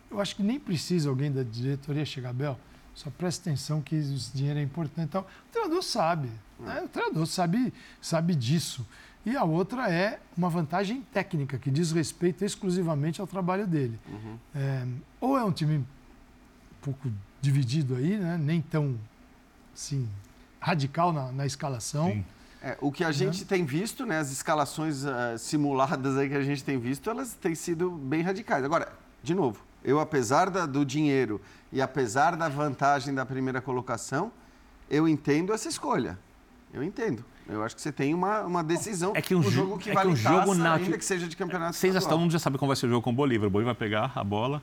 eu 0.09 0.19
acho 0.19 0.35
que 0.35 0.41
nem 0.41 0.59
precisa 0.59 1.07
alguém 1.07 1.31
da 1.31 1.43
diretoria 1.43 2.03
chegar, 2.03 2.31
Abel, 2.31 2.59
só 2.95 3.11
presta 3.11 3.49
atenção 3.49 3.79
que 3.79 3.95
esse 3.95 4.35
dinheiro 4.35 4.57
é 4.57 4.63
importante. 4.63 5.05
Então, 5.09 5.21
o 5.21 5.51
treinador 5.51 5.83
sabe, 5.83 6.29
né? 6.59 6.81
o 6.83 6.87
treinador 6.87 7.27
sabe, 7.27 7.71
sabe 8.01 8.33
disso. 8.33 8.83
E 9.27 9.35
a 9.35 9.43
outra 9.43 9.91
é 9.91 10.21
uma 10.37 10.49
vantagem 10.49 11.01
técnica, 11.11 11.57
que 11.57 11.69
diz 11.69 11.91
respeito 11.91 12.45
exclusivamente 12.45 13.19
ao 13.19 13.27
trabalho 13.27 13.67
dele. 13.67 13.99
Uhum. 14.07 14.37
É, 14.55 14.87
ou 15.19 15.37
é 15.37 15.43
um 15.43 15.51
time 15.51 15.79
um 15.79 15.85
pouco 16.81 17.11
dividido 17.41 17.97
aí, 17.97 18.15
né? 18.15 18.37
nem 18.37 18.61
tão 18.61 18.97
assim, 19.75 20.07
radical 20.61 21.11
na, 21.11 21.29
na 21.33 21.45
escalação. 21.45 22.23
É, 22.63 22.77
o 22.79 22.89
que 22.89 23.03
a 23.03 23.11
gente 23.11 23.43
tem 23.43 23.65
visto, 23.65 24.05
né, 24.05 24.17
as 24.17 24.31
escalações 24.31 25.03
uh, 25.03 25.37
simuladas 25.37 26.15
aí 26.15 26.29
que 26.29 26.35
a 26.35 26.41
gente 26.41 26.63
tem 26.63 26.79
visto, 26.79 27.09
elas 27.09 27.33
têm 27.33 27.53
sido 27.53 27.91
bem 27.91 28.21
radicais. 28.21 28.63
Agora, 28.63 28.93
de 29.21 29.35
novo, 29.35 29.61
eu 29.83 29.99
apesar 29.99 30.49
da, 30.49 30.65
do 30.65 30.85
dinheiro 30.85 31.41
e 31.69 31.81
apesar 31.81 32.37
da 32.37 32.47
vantagem 32.47 33.13
da 33.13 33.25
primeira 33.25 33.59
colocação, 33.59 34.31
eu 34.89 35.05
entendo 35.05 35.51
essa 35.51 35.67
escolha. 35.67 36.17
Eu 36.73 36.81
entendo. 36.81 37.25
Eu 37.49 37.63
acho 37.63 37.75
que 37.75 37.81
você 37.81 37.91
tem 37.91 38.13
uma, 38.13 38.41
uma 38.41 38.63
decisão. 38.63 39.13
É 39.15 39.21
que 39.21 39.33
um, 39.33 39.41
jogo 39.43 39.77
que 39.77 39.89
é 39.89 39.93
vale 39.93 40.09
que 40.09 40.13
um 40.13 40.15
jogo 40.17 40.55
taça, 40.55 40.73
ainda 40.73 40.97
que 40.97 41.05
seja 41.05 41.27
de 41.27 41.35
campeonato 41.35 41.75
Vocês 41.75 41.93
já, 41.93 42.01
todo 42.01 42.19
mundo 42.19 42.31
já 42.31 42.39
sabe 42.39 42.57
como 42.57 42.67
vai 42.67 42.75
ser 42.75 42.87
o 42.87 42.89
jogo 42.89 43.01
com 43.01 43.11
o 43.11 43.13
Bolívar. 43.13 43.47
O 43.47 43.49
Bolívar 43.49 43.73
vai 43.73 43.87
pegar 43.87 44.11
a 44.13 44.23
bola, 44.23 44.61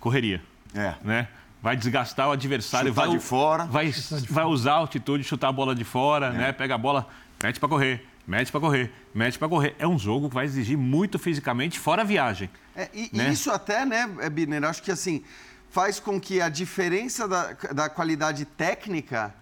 correria. 0.00 0.42
É. 0.74 0.94
Né? 1.02 1.28
Vai 1.62 1.76
desgastar 1.76 2.28
o 2.28 2.32
adversário. 2.32 2.90
Chutar 2.90 3.06
vai, 3.06 3.16
de 3.16 3.22
fora. 3.22 3.64
Vai, 3.66 3.94
vai 4.28 4.44
usar 4.44 4.72
a 4.72 4.76
altitude, 4.76 5.22
chutar 5.24 5.48
a 5.48 5.52
bola 5.52 5.74
de 5.74 5.84
fora, 5.84 6.26
é. 6.26 6.32
né? 6.32 6.52
Pega 6.52 6.74
a 6.74 6.78
bola, 6.78 7.06
mete 7.42 7.60
para 7.60 7.68
correr. 7.68 8.04
mete 8.26 8.50
para 8.50 8.60
correr, 8.60 8.92
mete 9.14 9.38
para 9.38 9.48
correr. 9.48 9.76
É 9.78 9.86
um 9.86 9.98
jogo 9.98 10.28
que 10.28 10.34
vai 10.34 10.44
exigir 10.44 10.76
muito 10.76 11.18
fisicamente, 11.18 11.78
fora 11.78 12.02
a 12.02 12.04
viagem. 12.04 12.50
É, 12.74 12.90
e, 12.92 13.10
né? 13.12 13.28
e 13.28 13.32
isso 13.32 13.50
até, 13.50 13.86
né, 13.86 14.06
Biner, 14.30 14.64
acho 14.64 14.82
que 14.82 14.90
assim, 14.90 15.22
faz 15.70 16.00
com 16.00 16.20
que 16.20 16.40
a 16.40 16.48
diferença 16.48 17.28
da, 17.28 17.52
da 17.72 17.88
qualidade 17.88 18.44
técnica 18.44 19.32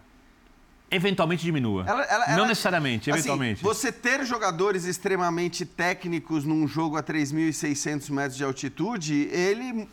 eventualmente 0.95 1.45
diminua. 1.45 1.85
Ela, 1.87 2.03
ela, 2.05 2.27
não 2.29 2.35
ela, 2.35 2.47
necessariamente, 2.49 3.11
assim, 3.11 3.21
eventualmente. 3.21 3.63
Você 3.63 3.91
ter 3.91 4.25
jogadores 4.25 4.85
extremamente 4.85 5.65
técnicos 5.65 6.45
num 6.45 6.67
jogo 6.67 6.97
a 6.97 7.03
3.600 7.03 8.11
metros 8.11 8.37
de 8.37 8.45
altitude, 8.45 9.29
ele 9.31 9.89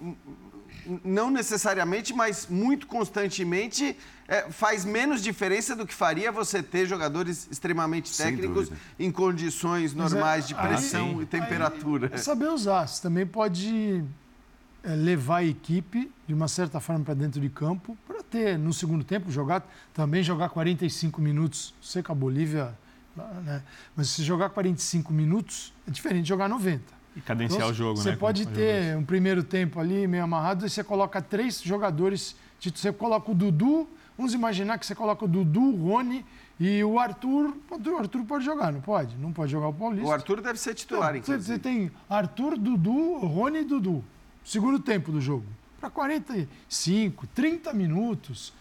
não 1.03 1.29
necessariamente, 1.29 2.13
mas 2.13 2.47
muito 2.49 2.87
constantemente, 2.87 3.95
é, 4.27 4.49
faz 4.49 4.83
menos 4.85 5.21
diferença 5.21 5.75
do 5.75 5.85
que 5.85 5.93
faria 5.93 6.31
você 6.31 6.63
ter 6.63 6.85
jogadores 6.85 7.47
extremamente 7.51 8.15
técnicos 8.15 8.71
em 8.99 9.11
condições 9.11 9.93
normais 9.93 10.45
é, 10.45 10.47
de 10.47 10.55
pressão 10.55 11.17
aí, 11.17 11.23
e 11.23 11.25
temperatura. 11.25 12.07
Aí, 12.07 12.15
é 12.15 12.17
saber 12.17 12.49
usar. 12.49 12.87
Você 12.87 13.01
também 13.01 13.25
pode 13.25 14.03
é, 14.83 14.95
levar 14.95 15.37
a 15.37 15.43
equipe, 15.43 16.11
de 16.27 16.33
uma 16.33 16.47
certa 16.47 16.79
forma, 16.79 17.03
para 17.03 17.13
dentro 17.13 17.39
de 17.39 17.49
campo, 17.49 17.97
para 18.07 18.20
ter, 18.31 18.57
no 18.57 18.73
segundo 18.73 19.03
tempo, 19.03 19.29
jogar 19.29 19.69
também 19.93 20.23
jogar 20.23 20.49
45 20.49 21.21
minutos. 21.21 21.73
Sei 21.81 22.01
que 22.01 22.11
a 22.11 22.15
Bolívia. 22.15 22.73
Né? 23.43 23.61
Mas 23.95 24.09
se 24.09 24.23
jogar 24.23 24.49
45 24.49 25.11
minutos, 25.13 25.73
é 25.87 25.91
diferente 25.91 26.23
de 26.23 26.29
jogar 26.29 26.47
90. 26.47 26.81
E 27.15 27.19
cadenciar 27.19 27.59
então, 27.59 27.71
o 27.71 27.73
jogo, 27.73 27.97
você 27.97 28.09
né? 28.09 28.15
Você 28.15 28.19
pode 28.19 28.47
ter 28.47 28.95
um 28.95 29.03
primeiro 29.03 29.43
tempo 29.43 29.79
ali 29.79 30.07
meio 30.07 30.23
amarrado 30.23 30.65
e 30.65 30.69
você 30.69 30.83
coloca 30.83 31.21
três 31.21 31.61
jogadores. 31.61 32.35
Você 32.59 32.93
coloca 32.93 33.29
o 33.29 33.35
Dudu, 33.35 33.87
vamos 34.17 34.33
imaginar 34.33 34.77
que 34.77 34.85
você 34.85 34.95
coloca 34.95 35.25
o 35.25 35.27
Dudu, 35.27 35.61
o 35.61 35.89
Rony 35.89 36.25
e 36.57 36.81
o 36.83 36.97
Arthur. 36.97 37.53
O 37.69 37.97
Arthur 37.97 38.23
pode 38.23 38.45
jogar, 38.45 38.71
não 38.71 38.79
pode? 38.79 39.17
Não 39.17 39.33
pode 39.33 39.51
jogar 39.51 39.67
o 39.67 39.73
Paulista. 39.73 40.07
O 40.07 40.11
Arthur 40.11 40.41
deve 40.41 40.57
ser 40.57 40.73
titular, 40.73 41.15
então, 41.15 41.37
Você 41.37 41.59
tem 41.59 41.91
Arthur, 42.09 42.57
Dudu, 42.57 43.17
Rony 43.17 43.59
e 43.59 43.65
Dudu. 43.65 44.03
Segundo 44.43 44.79
tempo 44.79 45.11
do 45.11 45.19
jogo. 45.19 45.45
Para 45.81 45.89
45, 45.89 47.27
30 47.27 47.73
minutos. 47.73 48.53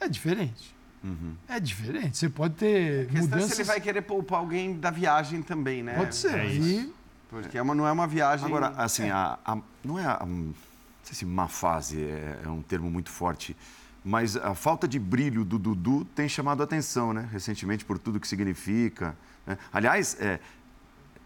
É 0.00 0.08
diferente. 0.08 0.74
Uhum. 1.04 1.34
É 1.46 1.60
diferente. 1.60 2.16
Você 2.16 2.30
pode 2.30 2.54
ter. 2.54 3.08
A 3.10 3.20
mudanças... 3.20 3.50
é 3.50 3.54
se 3.54 3.60
ele 3.60 3.68
vai 3.68 3.80
querer 3.80 4.02
poupar 4.02 4.40
alguém 4.40 4.78
da 4.78 4.90
viagem 4.90 5.42
também, 5.42 5.82
né? 5.82 5.94
Pode 5.94 6.16
ser. 6.16 6.34
É 6.34 6.46
e 6.46 6.92
porque 7.28 7.58
é 7.58 7.62
uma, 7.62 7.74
não 7.74 7.86
é 7.86 7.92
uma 7.92 8.06
viagem. 8.06 8.46
Agora, 8.46 8.68
assim, 8.76 9.04
é. 9.04 9.10
A, 9.10 9.38
a, 9.44 9.58
não 9.84 9.98
é. 9.98 10.06
A, 10.06 10.24
não 10.24 10.54
sei 11.02 11.14
se 11.14 11.24
má 11.26 11.46
fase 11.46 12.02
é, 12.02 12.40
é, 12.44 12.48
um 12.48 12.62
termo 12.62 12.90
muito 12.90 13.10
forte, 13.10 13.54
mas 14.02 14.36
a 14.36 14.54
falta 14.54 14.88
de 14.88 14.98
brilho 14.98 15.44
do 15.44 15.58
Dudu 15.58 16.04
tem 16.06 16.28
chamado 16.28 16.62
a 16.62 16.64
atenção, 16.64 17.12
né? 17.12 17.28
Recentemente, 17.30 17.84
por 17.84 17.98
tudo 17.98 18.18
que 18.18 18.26
significa. 18.26 19.14
Né? 19.46 19.58
Aliás, 19.72 20.16
é, 20.20 20.40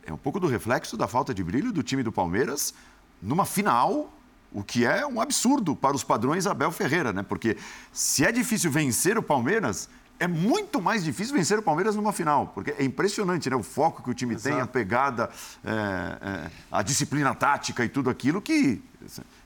é 0.05 0.13
um 0.13 0.19
pouco 0.19 0.41
do 0.41 0.49
reflexo 0.49 0.97
da 0.97 1.07
falta 1.07 1.33
de 1.33 1.45
brilho 1.45 1.73
do 1.73 1.83
time 1.83 2.03
do 2.03 2.11
Palmeiras 2.11 2.75
numa 3.23 3.45
final 3.45 4.13
o 4.53 4.63
que 4.63 4.85
é 4.85 5.07
um 5.07 5.21
absurdo 5.21 5.77
para 5.77 5.95
os 5.95 6.03
padrões 6.03 6.47
Abel 6.47 6.73
Ferreira, 6.73 7.13
né? 7.13 7.23
Porque 7.23 7.57
se 7.93 8.25
é 8.25 8.33
difícil 8.33 8.71
vencer 8.71 9.17
o 9.17 9.23
Palmeiras, 9.23 9.89
é 10.21 10.29
muito 10.29 10.83
mais 10.83 11.03
difícil 11.03 11.35
vencer 11.35 11.59
o 11.59 11.63
Palmeiras 11.63 11.97
numa 11.97 12.13
final, 12.13 12.49
porque 12.49 12.73
é 12.73 12.85
impressionante 12.85 13.49
né? 13.49 13.57
o 13.57 13.63
foco 13.63 14.03
que 14.03 14.11
o 14.11 14.15
time 14.15 14.35
Exato. 14.35 14.55
tem, 14.55 14.63
a 14.63 14.67
pegada, 14.67 15.31
é, 15.65 15.71
é, 15.71 16.51
a 16.71 16.83
disciplina 16.83 17.35
tática 17.35 17.83
e 17.85 17.89
tudo 17.89 18.11
aquilo 18.11 18.43
que, 18.43 18.83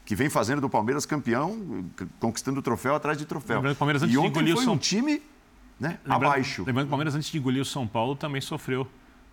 que 0.04 0.16
vem 0.16 0.28
fazendo 0.28 0.60
do 0.60 0.68
Palmeiras 0.68 1.06
campeão, 1.06 1.84
conquistando 2.18 2.60
troféu 2.60 2.96
atrás 2.96 3.16
de 3.16 3.24
troféu. 3.24 3.56
Lembrando 3.56 3.74
que 3.74 3.76
o 3.76 3.78
Palmeiras 3.78 4.02
antes 4.02 4.14
e 4.14 4.18
ontem 4.18 4.32
de 4.32 4.38
engolir 4.38 4.54
foi 4.56 4.64
São... 4.64 4.74
um 4.74 4.78
time 4.78 5.22
né, 5.78 5.98
lembrando, 6.02 6.24
abaixo. 6.24 6.64
Lembrando 6.66 6.86
que 6.86 6.88
o 6.88 6.90
Palmeiras 6.90 7.14
antes 7.14 7.30
de 7.30 7.38
engolir 7.38 7.62
o 7.62 7.64
São 7.64 7.86
Paulo 7.86 8.16
também 8.16 8.40
sofreu 8.40 8.84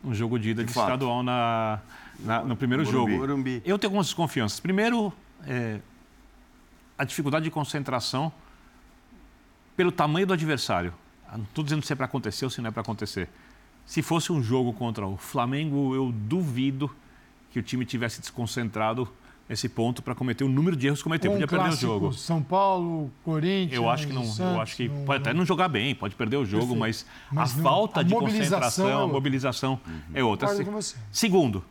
um 0.04 0.14
jogo 0.14 0.38
de 0.38 0.50
ida 0.50 0.64
de, 0.64 0.72
de 0.72 0.80
estadual 0.80 1.24
na, 1.24 1.80
na, 2.20 2.44
no 2.44 2.56
primeiro 2.56 2.84
Morumbi. 2.84 3.12
jogo. 3.12 3.22
Morumbi. 3.22 3.62
Eu 3.66 3.80
tenho 3.80 3.90
algumas 3.90 4.08
desconfianças. 4.08 4.60
Primeiro, 4.60 5.12
é, 5.48 5.80
a 6.98 7.04
dificuldade 7.04 7.46
de 7.46 7.52
concentração 7.52 8.32
pelo 9.76 9.92
tamanho 9.92 10.28
do 10.28 10.34
adversário. 10.34 10.94
Não 11.32 11.44
estou 11.44 11.64
dizendo 11.64 11.86
se 11.86 11.94
é 11.94 11.96
para 11.96 12.06
acontecer 12.06 12.46
ou 12.46 12.52
se 12.52 12.62
não 12.62 12.70
é 12.70 12.72
para 12.72 12.82
acontecer. 12.82 13.30
Se 13.86 14.02
fosse 14.02 14.32
um 14.32 14.44
jogo 14.44 14.74
contra 14.74 15.06
o 15.08 15.18
Flamengo, 15.18 15.96
eu 15.96 16.12
duvido 16.12 16.94
que 17.52 17.60
o 17.60 17.64
time 17.64 17.86
tivesse 17.86 18.22
desconcentrado 18.22 19.08
esse 19.50 19.68
ponto 19.68 20.02
para 20.02 20.16
cometer 20.16 20.44
o 20.44 20.48
número 20.48 20.78
de 20.78 20.88
erros 20.88 21.00
que 21.00 21.04
cometeu. 21.04 21.32
Um 21.32 21.34
Podia 21.34 21.48
perder 21.48 21.70
o 21.70 21.76
jogo. 21.76 22.14
São 22.14 22.42
Paulo, 22.42 23.12
Corinthians. 23.24 23.74
Eu 23.74 23.90
acho 23.90 24.08
que 24.08 24.14
não. 24.14 24.24
Santos, 24.24 24.54
eu 24.54 24.62
acho 24.62 24.76
que 24.78 24.88
não, 24.88 25.04
pode 25.04 25.22
até 25.22 25.34
não 25.34 25.46
jogar 25.46 25.68
bem, 25.68 25.94
pode 25.94 26.16
perder 26.16 26.38
o 26.38 26.46
jogo, 26.46 26.76
mas, 26.76 27.06
mas, 27.32 27.52
a 27.52 27.56
não, 27.58 27.64
falta 27.64 28.00
a 28.00 28.04
de 28.04 28.14
concentração, 28.14 28.88
é 28.88 28.94
a 28.94 29.08
mobilização 29.08 29.80
uhum. 29.86 30.02
é 30.14 30.24
outra. 30.24 30.48
Se, 30.82 30.96
segundo, 31.12 31.64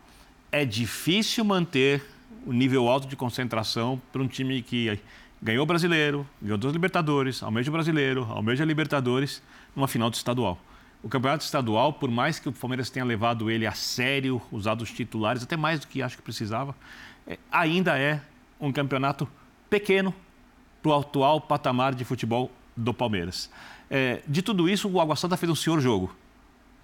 é 0.52 0.64
difícil 0.64 1.44
manter 1.44 2.04
o 2.46 2.52
nível 2.52 2.88
alto 2.88 3.06
de 3.06 3.16
concentração 3.16 4.00
para 4.12 4.22
um 4.22 4.28
time 4.28 4.62
que 4.62 4.98
ganhou 5.42 5.62
o 5.62 5.66
brasileiro, 5.66 6.26
ganhou 6.40 6.58
duas 6.58 6.72
Libertadores, 6.72 7.42
almeja 7.42 7.70
o 7.70 7.72
brasileiro, 7.72 8.24
almeja 8.30 8.62
a 8.62 8.66
Libertadores, 8.66 9.42
numa 9.74 9.88
final 9.88 10.10
de 10.10 10.16
estadual. 10.16 10.58
O 11.02 11.08
campeonato 11.08 11.44
estadual, 11.44 11.94
por 11.94 12.10
mais 12.10 12.38
que 12.38 12.48
o 12.48 12.52
Palmeiras 12.52 12.90
tenha 12.90 13.04
levado 13.04 13.50
ele 13.50 13.66
a 13.66 13.72
sério, 13.72 14.40
usado 14.52 14.82
os 14.82 14.90
titulares, 14.90 15.42
até 15.42 15.56
mais 15.56 15.80
do 15.80 15.86
que 15.86 16.02
acho 16.02 16.16
que 16.16 16.22
precisava, 16.22 16.74
é, 17.26 17.38
ainda 17.50 17.98
é 17.98 18.20
um 18.60 18.70
campeonato 18.70 19.26
pequeno 19.70 20.14
para 20.82 20.90
o 20.90 20.94
atual 20.94 21.40
patamar 21.40 21.94
de 21.94 22.04
futebol 22.04 22.50
do 22.76 22.92
Palmeiras. 22.92 23.50
É, 23.88 24.20
de 24.26 24.42
tudo 24.42 24.68
isso, 24.68 24.88
o 24.88 25.00
Água 25.00 25.16
Santa 25.16 25.36
fez 25.36 25.50
um 25.50 25.54
senhor 25.54 25.80
jogo. 25.80 26.14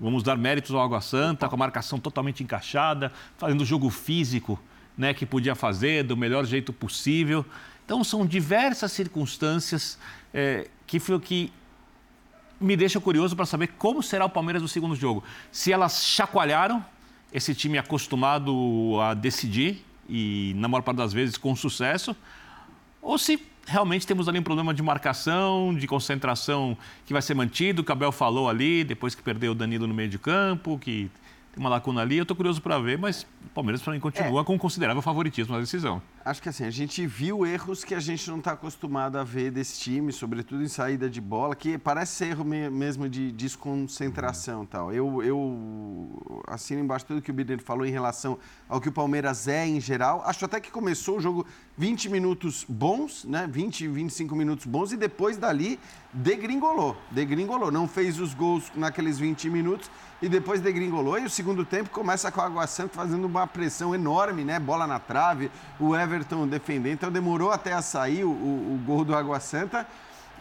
Vamos 0.00 0.22
dar 0.22 0.36
méritos 0.36 0.74
ao 0.74 0.80
Água 0.80 1.00
Santa, 1.00 1.48
com 1.48 1.54
a 1.54 1.58
marcação 1.58 1.98
totalmente 1.98 2.42
encaixada, 2.42 3.12
fazendo 3.36 3.64
jogo 3.64 3.90
físico 3.90 4.58
né, 4.96 5.12
que 5.12 5.26
podia 5.26 5.54
fazer 5.54 6.04
do 6.04 6.16
melhor 6.16 6.44
jeito 6.44 6.72
possível. 6.72 7.44
Então, 7.84 8.02
são 8.02 8.26
diversas 8.26 8.92
circunstâncias 8.92 9.98
é, 10.32 10.68
que, 10.86 10.98
que 11.20 11.52
me 12.60 12.76
deixam 12.76 13.00
curioso 13.00 13.36
para 13.36 13.46
saber 13.46 13.68
como 13.78 14.02
será 14.02 14.24
o 14.24 14.30
Palmeiras 14.30 14.62
no 14.62 14.68
segundo 14.68 14.96
jogo. 14.96 15.22
Se 15.52 15.72
elas 15.72 16.04
chacoalharam 16.04 16.84
esse 17.32 17.54
time 17.54 17.78
acostumado 17.78 18.98
a 19.00 19.14
decidir 19.14 19.84
e, 20.08 20.52
na 20.56 20.68
maior 20.68 20.82
parte 20.82 20.96
das 20.96 21.12
vezes, 21.12 21.36
com 21.36 21.54
sucesso, 21.54 22.16
ou 23.02 23.18
se 23.18 23.40
realmente 23.66 24.06
temos 24.06 24.28
ali 24.28 24.38
um 24.38 24.42
problema 24.42 24.72
de 24.72 24.82
marcação, 24.82 25.74
de 25.74 25.86
concentração 25.86 26.76
que 27.04 27.12
vai 27.12 27.20
ser 27.20 27.34
mantido. 27.34 27.82
O 27.82 27.84
Cabel 27.84 28.12
falou 28.12 28.48
ali, 28.48 28.84
depois 28.84 29.14
que 29.14 29.22
perdeu 29.22 29.52
o 29.52 29.54
Danilo 29.54 29.86
no 29.86 29.94
meio 29.94 30.08
de 30.08 30.18
campo, 30.18 30.78
que 30.78 31.10
tem 31.56 31.64
uma 31.64 31.70
lacuna 31.70 32.02
ali. 32.02 32.18
Eu 32.18 32.22
estou 32.22 32.36
curioso 32.36 32.60
para 32.60 32.78
ver, 32.78 32.98
mas 32.98 33.22
o 33.22 33.48
Palmeiras 33.54 33.80
para 33.80 33.94
mim 33.94 33.98
continua 33.98 34.42
é. 34.42 34.44
com 34.44 34.58
considerável 34.58 35.00
favoritismo 35.00 35.54
na 35.54 35.60
decisão. 35.60 36.02
Acho 36.22 36.42
que 36.42 36.50
assim, 36.50 36.64
a 36.64 36.70
gente 36.70 37.06
viu 37.06 37.46
erros 37.46 37.82
que 37.82 37.94
a 37.94 38.00
gente 38.00 38.28
não 38.28 38.38
está 38.38 38.52
acostumado 38.52 39.16
a 39.16 39.24
ver 39.24 39.50
desse 39.50 39.80
time, 39.80 40.12
sobretudo 40.12 40.62
em 40.62 40.68
saída 40.68 41.08
de 41.08 41.20
bola, 41.20 41.56
que 41.56 41.78
parece 41.78 42.12
ser 42.12 42.26
erro 42.26 42.44
mesmo 42.44 43.08
de 43.08 43.32
desconcentração 43.32 44.64
e 44.64 44.66
tal. 44.66 44.92
Eu, 44.92 45.22
eu 45.22 46.42
assino 46.46 46.82
embaixo 46.82 47.06
tudo 47.06 47.22
que 47.22 47.30
o 47.30 47.34
Bidner 47.34 47.62
falou 47.62 47.86
em 47.86 47.90
relação 47.90 48.38
ao 48.68 48.80
que 48.80 48.88
o 48.88 48.92
Palmeiras 48.92 49.48
é 49.48 49.66
em 49.66 49.80
geral. 49.80 50.22
Acho 50.26 50.44
até 50.44 50.60
que 50.60 50.70
começou 50.70 51.16
o 51.16 51.20
jogo 51.20 51.46
20 51.78 52.10
minutos 52.10 52.66
bons, 52.68 53.24
né? 53.24 53.48
20, 53.50 53.88
25 53.88 54.36
minutos 54.36 54.66
bons 54.66 54.92
e 54.92 54.96
depois 54.96 55.38
dali 55.38 55.78
degringolou. 56.16 56.96
Degringolou. 57.10 57.70
Não 57.70 57.86
fez 57.86 58.18
os 58.18 58.32
gols 58.32 58.72
naqueles 58.74 59.18
20 59.18 59.50
minutos 59.50 59.90
e 60.20 60.28
depois 60.28 60.60
degringolou. 60.60 61.18
E 61.18 61.26
o 61.26 61.30
segundo 61.30 61.64
tempo 61.64 61.90
começa 61.90 62.32
com 62.32 62.40
o 62.40 62.44
Água 62.44 62.66
Santa 62.66 62.94
fazendo 62.94 63.26
uma 63.26 63.46
pressão 63.46 63.94
enorme, 63.94 64.42
né? 64.44 64.58
Bola 64.58 64.86
na 64.86 64.98
trave, 64.98 65.50
o 65.78 65.94
Everton 65.94 66.48
defendendo. 66.48 66.94
Então 66.94 67.12
demorou 67.12 67.52
até 67.52 67.72
a 67.72 67.82
sair 67.82 68.24
o, 68.24 68.30
o, 68.30 68.80
gol 68.86 69.04
do 69.04 69.14
Água 69.14 69.38
Santa. 69.40 69.86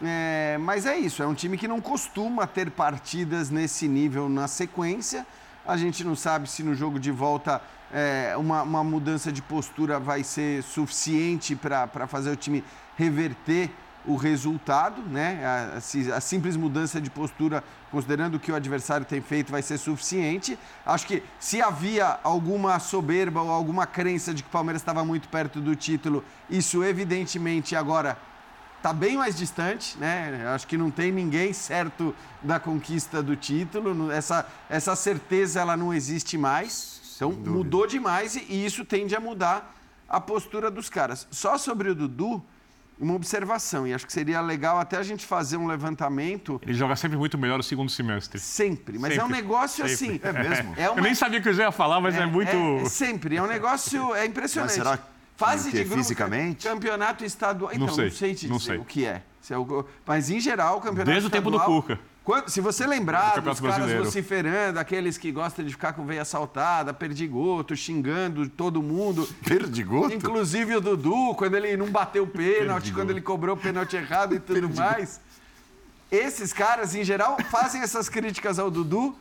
É, 0.02 0.58
mas 0.60 0.84
é 0.84 0.98
isso, 0.98 1.22
é 1.22 1.26
um 1.26 1.32
time 1.32 1.56
que 1.56 1.66
não 1.66 1.80
costuma 1.80 2.46
ter 2.46 2.70
partidas 2.70 3.48
nesse 3.48 3.88
nível 3.88 4.28
na 4.28 4.46
sequência. 4.46 5.26
A 5.66 5.76
gente 5.76 6.04
não 6.04 6.14
sabe 6.14 6.48
se 6.50 6.62
no 6.62 6.74
jogo 6.74 6.98
de 6.98 7.10
volta 7.10 7.62
é, 7.92 8.34
uma, 8.36 8.62
uma 8.62 8.84
mudança 8.84 9.32
de 9.32 9.40
postura 9.40 9.98
vai 9.98 10.22
ser 10.22 10.62
suficiente 10.62 11.56
para 11.56 12.06
fazer 12.06 12.30
o 12.30 12.36
time 12.36 12.62
reverter 12.96 13.70
o 14.06 14.16
resultado, 14.16 15.02
né? 15.02 15.44
A, 15.44 16.16
a, 16.16 16.20
simples 16.20 16.56
mudança 16.56 17.00
de 17.00 17.10
postura, 17.10 17.62
considerando 17.90 18.36
o 18.36 18.40
que 18.40 18.52
o 18.52 18.54
adversário 18.54 19.04
tem 19.04 19.20
feito, 19.20 19.50
vai 19.50 19.62
ser 19.62 19.78
suficiente. 19.78 20.58
Acho 20.84 21.06
que 21.06 21.22
se 21.40 21.60
havia 21.60 22.18
alguma 22.22 22.78
soberba 22.78 23.42
ou 23.42 23.50
alguma 23.50 23.86
crença 23.86 24.32
de 24.32 24.42
que 24.42 24.48
o 24.48 24.52
Palmeiras 24.52 24.80
estava 24.80 25.04
muito 25.04 25.28
perto 25.28 25.60
do 25.60 25.74
título, 25.74 26.24
isso 26.48 26.84
evidentemente 26.84 27.74
agora 27.74 28.16
está 28.76 28.92
bem 28.92 29.16
mais 29.16 29.36
distante, 29.36 29.98
né? 29.98 30.46
Acho 30.54 30.66
que 30.66 30.78
não 30.78 30.90
tem 30.90 31.10
ninguém 31.10 31.52
certo 31.52 32.14
da 32.40 32.60
conquista 32.60 33.20
do 33.22 33.34
título. 33.34 34.12
Essa, 34.12 34.46
essa 34.70 34.94
certeza 34.94 35.60
ela 35.60 35.76
não 35.76 35.92
existe 35.92 36.38
mais. 36.38 37.00
Então 37.16 37.32
mudou 37.32 37.86
demais 37.86 38.36
e 38.36 38.64
isso 38.64 38.84
tende 38.84 39.16
a 39.16 39.20
mudar 39.20 39.74
a 40.08 40.20
postura 40.20 40.70
dos 40.70 40.88
caras. 40.88 41.26
Só 41.30 41.58
sobre 41.58 41.88
o 41.88 41.94
Dudu 41.94 42.44
uma 42.98 43.14
observação, 43.14 43.86
e 43.86 43.92
acho 43.92 44.06
que 44.06 44.12
seria 44.12 44.40
legal 44.40 44.78
até 44.78 44.96
a 44.96 45.02
gente 45.02 45.26
fazer 45.26 45.56
um 45.56 45.66
levantamento. 45.66 46.60
Ele 46.62 46.74
joga 46.74 46.96
sempre 46.96 47.16
muito 47.18 47.36
melhor 47.36 47.60
o 47.60 47.62
segundo 47.62 47.90
semestre. 47.90 48.40
Sempre, 48.40 48.98
mas 48.98 49.12
sempre. 49.12 49.18
é 49.20 49.24
um 49.24 49.28
negócio 49.28 49.88
sempre. 49.88 50.28
assim. 50.28 50.38
É 50.38 50.48
mesmo? 50.48 50.74
É 50.76 50.90
uma... 50.90 50.98
Eu 50.98 51.02
nem 51.02 51.14
sabia 51.14 51.40
que 51.40 51.48
eu 51.48 51.54
ia 51.54 51.70
falar, 51.70 52.00
mas 52.00 52.14
é, 52.14 52.20
é 52.20 52.26
muito. 52.26 52.50
É, 52.50 52.88
sempre, 52.88 53.36
é 53.36 53.42
um 53.42 53.46
negócio. 53.46 54.14
É 54.14 54.24
impressionante. 54.24 54.78
Mas 54.78 54.88
será 54.88 54.98
Fase 55.36 55.70
que, 55.70 55.76
de 55.76 55.84
grupo, 55.84 56.02
fisicamente? 56.02 56.66
campeonato 56.66 57.24
estadual. 57.24 57.70
Então, 57.72 57.86
não 57.86 57.94
sei, 57.94 58.04
não 58.06 58.12
sei 58.12 58.34
te 58.34 58.48
não 58.48 58.56
dizer 58.56 58.70
sei. 58.70 58.78
o 58.78 58.84
que 58.84 59.04
é. 59.04 59.22
Mas, 60.06 60.30
em 60.30 60.40
geral, 60.40 60.78
o 60.78 60.80
campeonato 60.80 61.10
Desde 61.10 61.26
estadual... 61.26 61.54
o 61.54 61.60
tempo 61.60 61.72
do 61.74 61.82
Cuca. 61.82 62.00
Quando, 62.26 62.48
se 62.48 62.60
você 62.60 62.84
lembrar 62.84 63.40
dos 63.40 63.60
caras 63.60 63.60
brasileiro. 63.60 64.04
vociferando, 64.04 64.80
aqueles 64.80 65.16
que 65.16 65.30
gostam 65.30 65.64
de 65.64 65.70
ficar 65.70 65.92
com 65.92 66.04
veia 66.04 66.24
saltada, 66.24 66.92
perdigoto, 66.92 67.76
xingando 67.76 68.48
todo 68.48 68.82
mundo. 68.82 69.28
Perdigoto? 69.46 70.12
Inclusive 70.12 70.74
o 70.74 70.80
Dudu, 70.80 71.36
quando 71.36 71.54
ele 71.54 71.76
não 71.76 71.86
bateu 71.86 72.24
o 72.24 72.26
pênalti, 72.26 72.92
quando 72.92 73.10
ele 73.10 73.20
cobrou 73.20 73.54
o 73.54 73.56
pênalti 73.56 73.94
errado 73.94 74.34
e 74.34 74.40
tudo 74.40 74.54
Perdigoto. 74.54 74.80
mais. 74.80 75.20
Esses 76.10 76.52
caras, 76.52 76.96
em 76.96 77.04
geral, 77.04 77.36
fazem 77.48 77.80
essas 77.80 78.08
críticas 78.08 78.58
ao 78.58 78.72
Dudu 78.72 79.16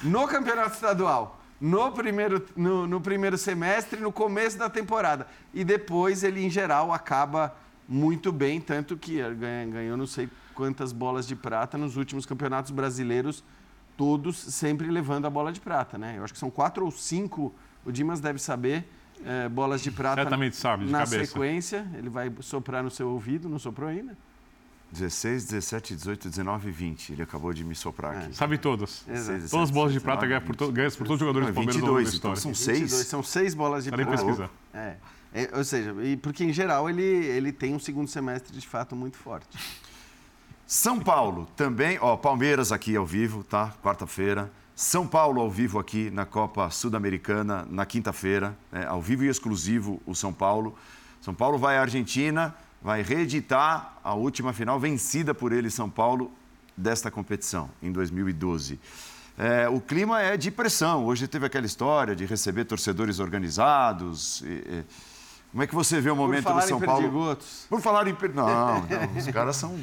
no 0.00 0.28
campeonato 0.28 0.74
estadual. 0.74 1.40
No 1.60 1.90
primeiro, 1.90 2.46
no, 2.54 2.86
no 2.86 3.00
primeiro 3.00 3.36
semestre, 3.36 3.98
no 3.98 4.12
começo 4.12 4.56
da 4.56 4.70
temporada. 4.70 5.26
E 5.52 5.64
depois 5.64 6.22
ele, 6.22 6.46
em 6.46 6.50
geral, 6.50 6.92
acaba 6.92 7.52
muito 7.88 8.30
bem, 8.30 8.60
tanto 8.60 8.96
que 8.96 9.16
ganhou, 9.34 9.72
ganhou 9.72 9.96
não 9.96 10.06
sei 10.06 10.28
quantas 10.54 10.92
bolas 10.92 11.26
de 11.26 11.36
prata 11.36 11.76
nos 11.76 11.96
últimos 11.96 12.24
campeonatos 12.24 12.70
brasileiros, 12.70 13.42
todos 13.96 14.36
sempre 14.36 14.88
levando 14.88 15.26
a 15.26 15.30
bola 15.30 15.52
de 15.52 15.60
prata, 15.60 15.98
né? 15.98 16.14
Eu 16.18 16.24
acho 16.24 16.32
que 16.32 16.38
são 16.38 16.50
quatro 16.50 16.84
ou 16.84 16.90
cinco, 16.90 17.54
o 17.84 17.92
Dimas 17.92 18.20
deve 18.20 18.38
saber, 18.38 18.88
é, 19.24 19.48
bolas 19.48 19.82
de 19.82 19.90
prata 19.90 20.22
Certamente 20.22 20.56
sabe, 20.56 20.86
de 20.86 20.92
na 20.92 21.00
cabeça. 21.00 21.26
sequência. 21.26 21.86
Ele 21.94 22.08
vai 22.08 22.32
soprar 22.40 22.82
no 22.82 22.90
seu 22.90 23.08
ouvido, 23.08 23.48
não 23.48 23.58
soprou 23.58 23.88
ainda? 23.88 24.16
16, 24.92 25.46
17, 25.46 25.96
18, 25.96 26.28
19 26.30 26.68
e 26.68 26.72
20. 26.72 27.12
Ele 27.12 27.22
acabou 27.22 27.52
de 27.52 27.64
me 27.64 27.74
soprar 27.74 28.16
aqui. 28.16 28.36
Sabe 28.36 28.58
todas. 28.58 29.02
16, 29.06 29.50
Todas 29.50 29.64
as 29.64 29.70
bolas 29.70 29.92
de 29.92 29.98
19, 29.98 30.04
prata 30.04 30.26
ganhas 30.26 30.44
por, 30.44 30.54
to, 30.56 30.70
ganhas 30.72 30.94
por 30.96 31.04
todos 31.06 31.20
os 31.20 31.26
jogadores 31.26 31.48
Não, 31.48 31.52
do 31.52 31.56
Palmeiras 31.56 31.82
ao 31.82 31.88
longo 31.88 31.98
22, 31.98 32.12
da 32.12 32.16
então 32.18 32.32
história. 32.34 32.54
são 32.54 32.74
22, 32.74 32.90
seis. 32.92 33.06
são 33.08 33.22
seis 33.22 33.54
bolas 33.54 33.84
de 33.84 33.90
Falei 33.90 34.06
prata. 34.06 34.22
pesquisar. 34.24 34.50
É. 34.72 34.96
É, 35.32 35.50
ou 35.56 35.64
seja, 35.64 35.92
e 36.04 36.16
porque 36.16 36.44
em 36.44 36.52
geral 36.52 36.88
ele, 36.88 37.02
ele 37.02 37.50
tem 37.50 37.74
um 37.74 37.78
segundo 37.80 38.06
semestre 38.08 38.56
de 38.56 38.68
fato 38.68 38.94
muito 38.94 39.16
forte. 39.16 39.58
São 40.74 40.98
Paulo 40.98 41.46
também, 41.54 41.98
ó, 42.00 42.16
Palmeiras 42.16 42.72
aqui 42.72 42.96
ao 42.96 43.06
vivo, 43.06 43.44
tá? 43.44 43.72
Quarta-feira. 43.80 44.50
São 44.74 45.06
Paulo 45.06 45.40
ao 45.40 45.48
vivo 45.48 45.78
aqui 45.78 46.10
na 46.10 46.26
Copa 46.26 46.68
Sul-Americana 46.68 47.64
na 47.70 47.86
quinta-feira, 47.86 48.58
né? 48.72 48.84
ao 48.84 49.00
vivo 49.00 49.22
e 49.22 49.28
exclusivo 49.28 50.02
o 50.04 50.16
São 50.16 50.32
Paulo. 50.32 50.76
São 51.20 51.32
Paulo 51.32 51.58
vai 51.58 51.78
à 51.78 51.82
Argentina, 51.82 52.52
vai 52.82 53.02
reeditar 53.02 53.98
a 54.02 54.14
última 54.14 54.52
final 54.52 54.80
vencida 54.80 55.32
por 55.32 55.52
ele, 55.52 55.70
São 55.70 55.88
Paulo, 55.88 56.28
desta 56.76 57.08
competição, 57.08 57.70
em 57.80 57.92
2012. 57.92 58.80
É, 59.38 59.68
o 59.68 59.80
clima 59.80 60.22
é 60.22 60.36
de 60.36 60.50
pressão. 60.50 61.06
Hoje 61.06 61.28
teve 61.28 61.46
aquela 61.46 61.66
história 61.66 62.16
de 62.16 62.26
receber 62.26 62.64
torcedores 62.64 63.20
organizados. 63.20 64.40
E, 64.40 64.46
e, 64.46 64.84
como 65.54 65.62
é 65.62 65.66
que 65.68 65.74
você 65.74 66.00
vê 66.00 66.10
o 66.10 66.16
momento 66.16 66.52
do 66.52 66.60
São 66.62 66.78
em 66.78 66.84
Paulo? 66.84 67.00
perdigotos. 67.02 67.64
Por 67.68 67.80
falar 67.80 68.08
em. 68.08 68.14
per- 68.14 68.34
Não, 68.34 68.44
não, 68.80 69.16
os 69.16 69.26
caras 69.28 69.54
são 69.54 69.78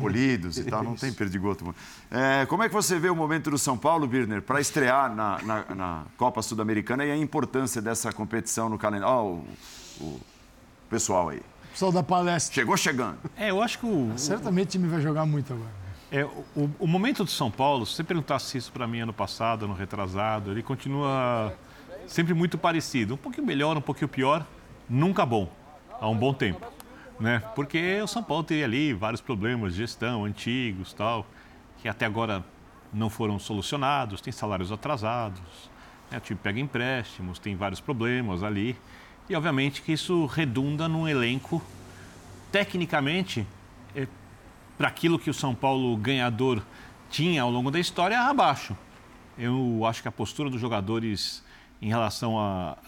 polidos 0.00 0.58
e 0.58 0.64
tal, 0.64 0.82
não 0.82 0.94
tem 0.94 1.10
perdigoto. 1.12 1.74
É, 2.10 2.44
como 2.44 2.62
é 2.62 2.68
que 2.68 2.74
você 2.74 2.98
vê 2.98 3.08
o 3.08 3.16
momento 3.16 3.50
do 3.50 3.56
São 3.56 3.78
Paulo, 3.78 4.06
Birner, 4.06 4.42
para 4.42 4.60
estrear 4.60 5.14
na, 5.14 5.40
na- 5.42 5.74
na 5.74 6.02
Copa 6.18 6.42
Sul-Americana 6.42 7.06
e 7.06 7.10
a 7.10 7.16
importância 7.16 7.80
dessa 7.80 8.12
competição 8.12 8.68
no 8.68 8.76
calendário? 8.76 9.14
Ó, 9.14 9.22
o, 9.24 9.44
o 10.04 10.20
pessoal 10.90 11.30
aí. 11.30 11.40
Pessoal 11.72 11.90
da 11.90 12.02
palestra. 12.02 12.54
Chegou 12.54 12.76
chegando. 12.76 13.16
É, 13.34 13.50
eu 13.50 13.62
acho 13.62 13.78
que 13.78 13.86
o, 13.86 14.12
Certamente 14.16 14.68
o 14.68 14.70
time 14.72 14.88
vai 14.88 15.00
jogar 15.00 15.24
muito 15.24 15.54
agora. 15.54 15.70
É, 16.12 16.24
o, 16.54 16.70
o 16.78 16.86
momento 16.86 17.24
do 17.24 17.30
São 17.30 17.50
Paulo, 17.50 17.86
se 17.86 17.94
você 17.94 18.04
perguntasse 18.04 18.58
isso 18.58 18.70
para 18.72 18.86
mim 18.86 19.00
ano 19.00 19.12
passado, 19.14 19.64
ano 19.64 19.72
retrasado, 19.74 20.50
ele 20.50 20.62
continua 20.62 21.54
sempre 22.06 22.34
muito 22.34 22.58
parecido. 22.58 23.14
Um 23.14 23.18
pouquinho 23.18 23.46
melhor, 23.46 23.74
um 23.76 23.80
pouquinho 23.80 24.08
pior, 24.08 24.46
nunca 24.88 25.26
bom, 25.26 25.50
há 26.00 26.08
um 26.08 26.16
bom 26.16 26.32
tempo. 26.32 26.66
Né? 27.18 27.42
Porque 27.54 28.00
o 28.00 28.06
São 28.06 28.22
Paulo 28.22 28.44
tem 28.44 28.62
ali 28.62 28.92
vários 28.92 29.20
problemas 29.20 29.72
de 29.72 29.78
gestão 29.78 30.24
antigos, 30.24 30.92
tal, 30.92 31.26
que 31.78 31.88
até 31.88 32.06
agora 32.06 32.44
não 32.92 33.10
foram 33.10 33.38
solucionados, 33.38 34.20
tem 34.20 34.32
salários 34.32 34.72
atrasados, 34.72 35.40
né? 36.10 36.18
o 36.18 36.20
time 36.20 36.38
pega 36.42 36.60
empréstimos, 36.60 37.38
tem 37.38 37.56
vários 37.56 37.80
problemas 37.80 38.42
ali. 38.42 38.76
E 39.28 39.34
obviamente 39.34 39.82
que 39.82 39.92
isso 39.92 40.26
redunda 40.26 40.88
num 40.88 41.06
elenco, 41.06 41.62
tecnicamente, 42.50 43.46
é, 43.94 44.06
para 44.76 44.88
aquilo 44.88 45.18
que 45.18 45.28
o 45.28 45.34
São 45.34 45.54
Paulo 45.54 45.96
ganhador 45.96 46.62
tinha 47.10 47.42
ao 47.42 47.50
longo 47.50 47.70
da 47.70 47.80
história, 47.80 48.20
abaixo. 48.20 48.76
Eu 49.36 49.84
acho 49.84 50.02
que 50.02 50.08
a 50.08 50.12
postura 50.12 50.48
dos 50.48 50.60
jogadores 50.60 51.44
em 51.80 51.88
relação 51.88 52.36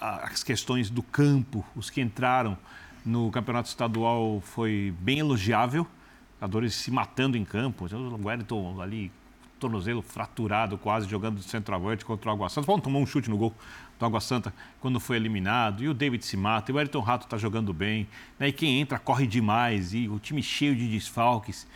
às 0.01 0.43
questões 0.43 0.91
do 0.91 1.03
campo, 1.03 1.65
os 1.77 1.89
que 1.91 2.01
entraram 2.01 2.57
no 3.05 3.31
campeonato 3.31 3.69
estadual, 3.69 4.41
foi 4.41 4.95
bem 5.01 5.21
elogiável. 5.21 5.87
Jogadores 6.35 6.75
se 6.75 6.91
matando 6.91 7.37
em 7.37 7.45
campo. 7.45 7.87
O 7.87 8.27
Wellington 8.27 8.81
ali, 8.81 9.13
tornozelo 9.59 10.03
fraturado 10.03 10.77
quase, 10.77 11.09
jogando 11.09 11.39
de 11.39 11.45
centroavante 11.45 12.05
contra 12.05 12.31
o 12.31 12.33
Água 12.33 12.49
Santa. 12.49 12.67
Bom, 12.67 12.79
tomou 12.79 13.01
um 13.01 13.07
chute 13.07 13.31
no 13.31 13.37
gol 13.37 13.55
do 13.99 14.07
Água 14.07 14.21
Santa 14.21 14.53
quando 14.81 14.99
foi 14.99 15.17
eliminado. 15.17 15.85
E 15.85 15.89
o 15.89 15.95
David 15.95 16.25
se 16.25 16.37
mata. 16.37 16.71
E 16.71 16.75
o 16.75 16.77
Wellington 16.77 17.01
Rato 17.01 17.27
está 17.27 17.37
jogando 17.37 17.73
bem. 17.73 18.09
Né? 18.39 18.49
E 18.49 18.53
quem 18.53 18.81
entra 18.81 18.99
corre 18.99 19.27
demais. 19.27 19.95
E 19.95 20.09
o 20.09 20.19
time 20.19 20.43
cheio 20.43 20.75
de 20.75 20.89
desfalques. 20.89 21.67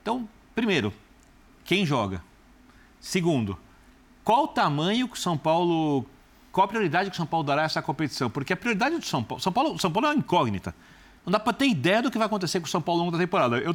Então, 0.00 0.28
primeiro, 0.54 0.92
quem 1.64 1.84
joga? 1.84 2.22
Segundo, 3.00 3.58
qual 4.24 4.44
o 4.44 4.48
tamanho 4.48 5.08
que 5.08 5.14
o 5.14 5.20
São 5.20 5.36
Paulo. 5.36 6.06
Qual 6.52 6.66
a 6.66 6.68
prioridade 6.68 7.08
que 7.08 7.14
o 7.14 7.16
São 7.16 7.26
Paulo 7.26 7.44
dará 7.44 7.62
a 7.62 7.64
essa 7.64 7.80
competição? 7.80 8.28
Porque 8.28 8.52
a 8.52 8.56
prioridade 8.56 8.96
do 8.98 9.04
São 9.04 9.24
Paulo. 9.24 9.42
São 9.42 9.52
Paulo, 9.52 9.78
São 9.78 9.90
Paulo 9.90 10.08
é 10.08 10.10
uma 10.10 10.18
incógnita. 10.18 10.74
Não 11.24 11.30
dá 11.30 11.40
para 11.40 11.52
ter 11.52 11.66
ideia 11.66 12.02
do 12.02 12.10
que 12.10 12.18
vai 12.18 12.26
acontecer 12.26 12.60
com 12.60 12.66
o 12.66 12.68
São 12.68 12.82
Paulo 12.82 13.00
ao 13.00 13.06
longo 13.06 13.16
da 13.16 13.22
temporada. 13.22 13.56
Eu, 13.58 13.74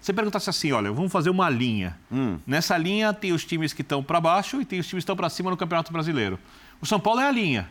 você 0.00 0.12
perguntasse 0.12 0.48
assim: 0.48 0.72
olha, 0.72 0.90
vamos 0.90 1.12
fazer 1.12 1.28
uma 1.28 1.50
linha. 1.50 1.98
Hum. 2.10 2.38
Nessa 2.46 2.78
linha 2.78 3.12
tem 3.12 3.32
os 3.32 3.44
times 3.44 3.72
que 3.72 3.82
estão 3.82 4.02
para 4.02 4.20
baixo 4.20 4.60
e 4.62 4.64
tem 4.64 4.78
os 4.78 4.86
times 4.86 5.02
que 5.02 5.04
estão 5.04 5.16
para 5.16 5.28
cima 5.28 5.50
no 5.50 5.56
Campeonato 5.56 5.92
Brasileiro. 5.92 6.38
O 6.80 6.86
São 6.86 6.98
Paulo 6.98 7.20
é 7.20 7.28
a 7.28 7.30
linha. 7.30 7.68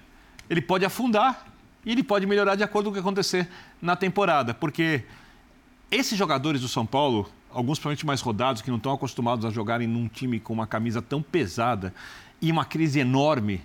Ele 0.47 0.61
pode 0.61 0.85
afundar 0.85 1.47
e 1.83 1.91
ele 1.91 2.03
pode 2.03 2.27
melhorar 2.27 2.55
de 2.55 2.63
acordo 2.63 2.87
com 2.87 2.91
o 2.91 2.93
que 2.93 2.99
acontecer 2.99 3.47
na 3.81 3.95
temporada. 3.95 4.53
Porque 4.53 5.05
esses 5.89 6.17
jogadores 6.17 6.61
do 6.61 6.67
São 6.67 6.85
Paulo, 6.85 7.29
alguns 7.49 7.79
provavelmente 7.79 8.05
mais 8.05 8.21
rodados, 8.21 8.61
que 8.61 8.69
não 8.69 8.77
estão 8.77 8.93
acostumados 8.93 9.45
a 9.45 9.49
jogarem 9.49 9.87
num 9.87 10.07
time 10.07 10.39
com 10.39 10.53
uma 10.53 10.67
camisa 10.67 11.01
tão 11.01 11.21
pesada 11.21 11.93
e 12.41 12.51
uma 12.51 12.65
crise 12.65 12.99
enorme 12.99 13.61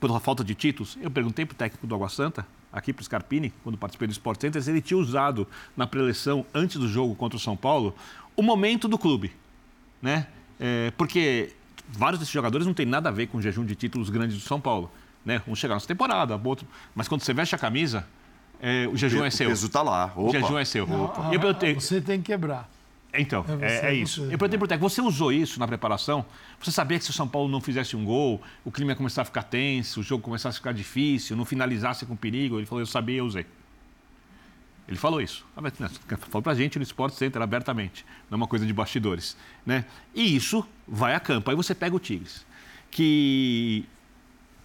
pela 0.00 0.18
falta 0.18 0.42
de 0.42 0.54
títulos. 0.54 0.96
Eu 1.00 1.10
perguntei 1.10 1.44
para 1.44 1.54
o 1.54 1.56
técnico 1.56 1.86
do 1.86 1.94
Água 1.94 2.08
Santa, 2.08 2.46
aqui 2.72 2.92
para 2.92 3.02
o 3.02 3.04
Scarpini, 3.04 3.52
quando 3.62 3.76
participei 3.76 4.08
do 4.08 4.12
Sport 4.12 4.40
Center, 4.40 4.62
se 4.62 4.70
ele 4.70 4.80
tinha 4.80 4.98
usado 4.98 5.46
na 5.76 5.86
preleção, 5.86 6.44
antes 6.54 6.76
do 6.78 6.88
jogo 6.88 7.14
contra 7.14 7.36
o 7.36 7.40
São 7.40 7.56
Paulo, 7.56 7.94
o 8.36 8.42
momento 8.42 8.88
do 8.88 8.96
clube. 8.98 9.32
Né? 10.00 10.26
É, 10.58 10.90
porque 10.96 11.52
vários 11.88 12.18
desses 12.18 12.32
jogadores 12.32 12.66
não 12.66 12.72
têm 12.74 12.86
nada 12.86 13.08
a 13.08 13.12
ver 13.12 13.26
com 13.26 13.38
o 13.38 13.42
jejum 13.42 13.64
de 13.64 13.74
títulos 13.74 14.08
grandes 14.08 14.36
do 14.36 14.42
São 14.42 14.60
Paulo. 14.60 14.90
Né? 15.24 15.42
Um 15.46 15.54
chegar 15.54 15.74
nessa 15.74 15.86
temporada, 15.86 16.40
outro... 16.42 16.66
mas 16.94 17.06
quando 17.06 17.20
você 17.22 17.34
veste 17.34 17.54
a 17.54 17.58
camisa, 17.58 18.06
é, 18.60 18.88
o 18.88 18.96
jejum 18.96 19.20
O 19.20 19.24
é 19.24 19.30
seu. 19.30 19.48
peso 19.48 19.66
está 19.66 19.82
lá. 19.82 20.12
O 20.16 20.28
Opa. 20.28 20.40
jejum 20.40 20.58
é 20.58 20.64
seu. 20.64 20.86
Ah, 21.16 21.28
E 21.30 21.34
eu 21.34 21.40
perguntei, 21.40 21.74
Você 21.74 22.00
tem 22.00 22.20
que 22.20 22.26
quebrar. 22.26 22.70
Então, 23.12 23.44
É 23.48 23.56
você, 23.56 23.86
é, 23.86 23.90
é 23.90 23.94
isso. 23.94 24.20
você. 24.24 24.34
Eu 24.34 24.38
perguntei 24.38 24.58
pro 24.58 24.68
técnico, 24.68 24.88
você 24.88 25.00
usou 25.00 25.32
isso 25.32 25.58
na 25.58 25.66
preparação? 25.66 26.24
Você 26.60 26.70
sabia 26.70 26.98
que 26.98 27.04
se 27.04 27.10
o 27.10 27.14
São 27.14 27.26
Paulo 27.26 27.48
não 27.48 27.60
fizesse 27.60 27.96
um 27.96 28.04
gol, 28.04 28.40
o 28.64 28.70
clima 28.70 28.92
ia 28.92 28.96
começar 28.96 29.22
a 29.22 29.24
ficar 29.24 29.42
tenso, 29.42 30.00
o 30.00 30.02
jogo 30.02 30.22
começasse 30.22 30.56
a 30.56 30.60
ficar 30.60 30.72
difícil, 30.72 31.36
não 31.36 31.44
finalizasse 31.44 32.06
com 32.06 32.14
perigo? 32.14 32.58
Ele 32.58 32.66
falou, 32.66 32.82
eu 32.82 32.86
sabia, 32.86 33.18
eu 33.18 33.24
usei. 33.24 33.46
Ele 34.86 34.98
falou 34.98 35.20
isso. 35.20 35.44
Ah, 35.56 35.62
né, 35.62 35.70
Falou 36.28 36.42
pra 36.42 36.54
gente 36.54 36.76
no 36.78 36.82
Sport 36.82 37.14
Center 37.14 37.40
abertamente. 37.40 38.04
Não 38.28 38.34
é 38.34 38.40
uma 38.40 38.46
coisa 38.48 38.66
de 38.66 38.72
bastidores. 38.72 39.36
Né? 39.64 39.84
E 40.14 40.34
isso 40.34 40.66
vai 40.86 41.14
a 41.14 41.20
campo. 41.20 41.48
Aí 41.50 41.56
você 41.56 41.74
pega 41.74 41.94
o 41.94 41.98
Tigres, 42.00 42.44
que 42.90 43.84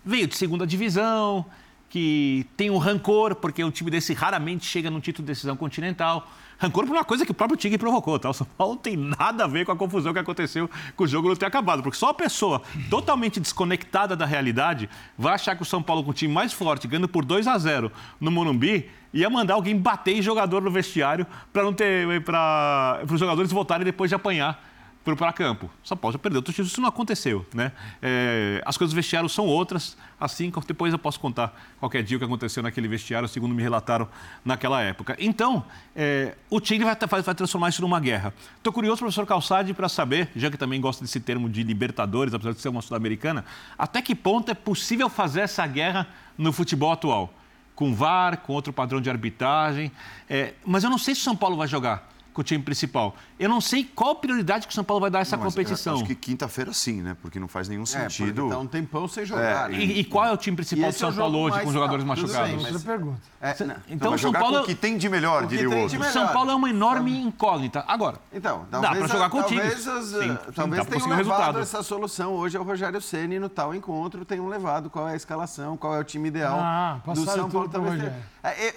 veio 0.04 0.28
de 0.28 0.36
segunda 0.36 0.66
divisão, 0.66 1.46
que 1.90 2.46
tem 2.58 2.70
um 2.70 2.78
rancor, 2.78 3.36
porque 3.36 3.64
um 3.64 3.72
time 3.72 3.90
desse 3.90 4.14
raramente 4.14 4.66
chega 4.66 4.90
num 4.90 5.00
título 5.00 5.26
de 5.26 5.32
decisão 5.32 5.56
continental. 5.56 6.30
Rancor 6.58 6.86
por 6.86 6.94
uma 6.94 7.04
coisa 7.04 7.26
que 7.26 7.32
o 7.32 7.34
próprio 7.34 7.58
Tigre 7.58 7.78
provocou, 7.78 8.18
tá? 8.18 8.30
O 8.30 8.34
São 8.34 8.48
Paulo 8.58 8.76
não 8.76 8.82
tem 8.82 8.96
nada 8.96 9.44
a 9.44 9.48
ver 9.48 9.66
com 9.66 9.72
a 9.72 9.76
confusão 9.76 10.14
que 10.14 10.20
aconteceu 10.20 10.70
com 10.96 11.04
o 11.04 11.08
jogo 11.08 11.28
não 11.28 11.36
ter 11.36 11.46
acabado, 11.46 11.84
porque 11.84 11.98
só 11.98 12.10
a 12.10 12.14
pessoa 12.14 12.62
totalmente 12.90 13.40
desconectada 13.40 14.16
da 14.16 14.26
realidade 14.26 14.90
vai 15.18 15.34
achar 15.34 15.56
que 15.56 15.62
o 15.62 15.66
São 15.66 15.84
Paulo 15.84 16.04
com 16.04 16.12
o 16.12 16.14
time 16.14 16.34
mais 16.34 16.54
forte, 16.54 16.88
ganhando 16.88 17.10
por 17.10 17.26
2 17.26 17.48
a 17.48 17.58
0 17.58 17.92
no 18.20 18.32
Morumbi, 18.32 18.90
ia 19.14 19.30
mandar 19.30 19.56
alguém 19.56 19.78
bater 19.78 20.18
em 20.18 20.22
jogador 20.22 20.62
no 20.62 20.72
vestiário 20.72 21.26
para 21.52 21.64
não 21.64 21.74
ter 21.74 22.24
para 22.24 23.02
os 23.10 23.20
jogadores 23.20 23.52
voltarem 23.52 23.86
depois 23.86 24.10
de 24.10 24.16
apanhar 24.16 24.75
para 25.14 25.32
campo. 25.34 25.70
São 25.84 25.96
Paulo 25.96 26.14
já 26.14 26.20
perdeu 26.20 26.42
isso 26.48 26.82
não 26.82 26.90
aconteceu. 26.90 27.46
Né? 27.54 27.72
É, 28.02 28.62
as 28.66 28.78
coisas 28.78 28.94
do 28.94 28.96
vestiário 28.96 29.30
são 29.30 29.46
outras, 29.46 29.96
assim 30.20 30.50
como 30.50 30.66
depois 30.66 30.92
eu 30.94 30.98
posso 30.98 31.20
contar 31.20 31.54
qualquer 31.80 32.02
dia 32.02 32.18
o 32.18 32.20
que 32.20 32.26
aconteceu 32.26 32.64
naquele 32.64 32.88
vestiário, 32.88 33.28
segundo 33.28 33.54
me 33.54 33.62
relataram 33.62 34.08
naquela 34.44 34.82
época. 34.82 35.16
Então, 35.20 35.64
é, 35.96 36.36
o 36.50 36.60
time 36.60 36.84
vai, 36.84 36.96
vai, 36.96 37.36
transformar 37.36 37.70
isso 37.70 37.82
numa 37.82 38.00
guerra. 38.00 38.34
Estou 38.58 38.74
curioso, 38.74 39.00
professor 39.00 39.28
Calçade, 39.28 39.74
para 39.74 39.90
saber, 39.90 40.30
já 40.36 40.50
que 40.50 40.58
também 40.58 40.82
gosta 40.82 41.04
desse 41.04 41.20
termo 41.20 41.50
de 41.50 41.62
Libertadores, 41.62 42.34
apesar 42.34 42.54
de 42.54 42.62
ser 42.62 42.70
uma 42.70 42.82
sul-americana, 42.82 43.46
até 43.78 44.02
que 44.02 44.16
ponto 44.16 44.50
é 44.50 44.56
possível 44.56 45.10
fazer 45.10 45.42
essa 45.42 45.68
guerra 45.68 46.08
no 46.38 46.52
futebol 46.52 46.92
atual? 46.92 47.32
Com 47.76 47.94
VAR, 47.94 48.38
com 48.38 48.54
outro 48.54 48.72
padrão 48.72 49.02
de 49.02 49.10
arbitragem. 49.10 49.92
É, 50.30 50.54
mas 50.66 50.84
eu 50.84 50.90
não 50.90 50.98
sei 50.98 51.14
se 51.14 51.22
o 51.22 51.24
São 51.26 51.36
Paulo 51.36 51.58
vai 51.58 51.68
jogar 51.68 52.15
com 52.36 52.42
o 52.42 52.44
time 52.44 52.62
principal. 52.62 53.16
Eu 53.40 53.48
não 53.48 53.62
sei 53.62 53.86
qual 53.86 54.16
prioridade 54.18 54.68
que 54.68 54.72
o 54.72 54.76
São 54.76 54.84
Paulo 54.84 55.00
vai 55.00 55.10
dar 55.10 55.20
a 55.20 55.22
essa 55.22 55.38
não, 55.38 55.46
competição. 55.46 55.96
Acho 55.96 56.04
que 56.04 56.14
quinta-feira 56.14 56.74
sim, 56.74 57.02
né? 57.02 57.16
Porque 57.22 57.40
não 57.40 57.48
faz 57.48 57.70
nenhum 57.70 57.84
é, 57.84 57.86
sentido. 57.86 58.48
É, 58.48 58.50
tá 58.50 58.60
um 58.60 58.68
tempão 58.68 59.08
sem 59.08 59.26
jogar. 59.26 59.72
É. 59.72 59.78
Né? 59.78 59.84
E, 59.84 60.00
e, 60.02 60.04
qual 60.04 60.26
é 60.26 60.32
o 60.34 60.38
time 60.38 60.58
principal 60.58 60.92
do 60.92 60.98
São 60.98 61.10
é 61.10 61.14
Paulo 61.14 61.40
hoje 61.40 61.62
com 61.62 61.72
jogadores 61.72 62.04
machucados? 62.04 62.62
Bem, 62.64 62.74
mas... 62.74 62.84
pergunta. 62.84 63.22
É, 63.42 63.56
então 63.88 64.14
o 64.14 64.20
São 64.20 64.34
Paulo. 64.34 64.60
O 64.60 64.66
que 64.66 64.76
tem 64.76 64.98
de 64.98 65.08
melhor, 65.08 65.48
diria 65.48 65.70
o 65.70 65.78
outro. 65.78 65.98
O 65.98 66.04
São 66.04 66.28
Paulo 66.28 66.52
é 66.52 66.56
uma 66.56 66.70
enorme 66.70 67.18
incógnita. 67.18 67.86
Agora, 67.88 68.20
então, 68.34 68.68
dá 68.70 68.82
para 68.82 69.08
jogar 69.08 69.30
com 69.30 69.40
o 69.40 69.44
time. 69.44 69.62
Talvez, 69.62 69.88
as, 69.88 70.06
sim, 70.06 70.38
talvez 70.54 70.84
sim, 70.84 70.90
tenham 70.90 71.08
levado 71.08 71.18
resultado. 71.18 71.60
essa 71.60 71.84
solução. 71.84 72.34
Hoje 72.34 72.58
é 72.58 72.60
o 72.60 72.64
Rogério 72.64 73.02
Ceni 73.02 73.40
no 73.40 73.48
tal 73.48 73.74
encontro 73.74 74.26
tenham 74.26 74.48
levado 74.48 74.90
qual 74.90 75.08
é 75.08 75.14
a 75.14 75.16
escalação, 75.16 75.78
qual 75.78 75.96
é 75.96 76.00
o 76.00 76.04
time 76.04 76.28
ideal 76.28 76.60
ah, 76.60 77.00
do 77.06 77.26
São 77.26 77.50
Paulo. 77.50 77.70
Talvez 77.70 78.04
é, 78.04 78.14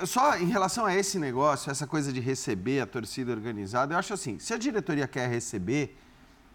só 0.07 0.37
em 0.37 0.47
relação 0.47 0.87
a 0.87 0.95
esse 0.95 1.19
negócio, 1.19 1.71
essa 1.71 1.87
coisa 1.87 2.12
de 2.12 2.21
receber 2.21 2.81
a 2.81 2.87
torcida 2.87 3.33
organizada, 3.33 3.95
eu 3.95 3.99
acho 3.99 4.14
assim, 4.14 4.39
se 4.39 4.55
a 4.55 4.59
diretoria 4.59 5.07
quer 5.07 5.29
receber, 5.29 5.97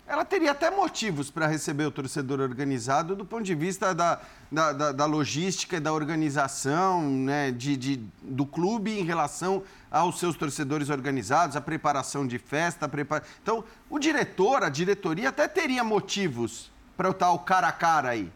ela 0.05 0.25
teria 0.25 0.51
até 0.51 0.69
motivos 0.69 1.31
para 1.31 1.47
receber 1.47 1.85
o 1.85 1.91
torcedor 1.91 2.41
organizado 2.41 3.15
do 3.15 3.25
ponto 3.25 3.43
de 3.43 3.55
vista 3.55 3.95
da, 3.95 4.19
da, 4.51 4.73
da, 4.73 4.91
da 4.91 5.05
logística 5.05 5.77
e 5.77 5.79
da 5.79 5.93
organização 5.93 7.01
né, 7.09 7.51
de, 7.51 7.77
de, 7.77 8.05
do 8.21 8.45
clube 8.45 8.99
em 8.99 9.03
relação 9.03 9.63
aos 9.89 10.19
seus 10.19 10.35
torcedores 10.35 10.89
organizados, 10.89 11.55
a 11.55 11.61
preparação 11.61 12.27
de 12.27 12.37
festa. 12.37 12.89
Prepara... 12.89 13.23
Então, 13.41 13.63
o 13.89 13.97
diretor, 13.97 14.63
a 14.63 14.69
diretoria 14.69 15.29
até 15.29 15.47
teria 15.47 15.83
motivos 15.83 16.69
para 16.97 17.09
o 17.09 17.13
tal 17.13 17.39
cara 17.39 17.69
a 17.69 17.71
cara 17.71 18.09
aí. 18.09 18.29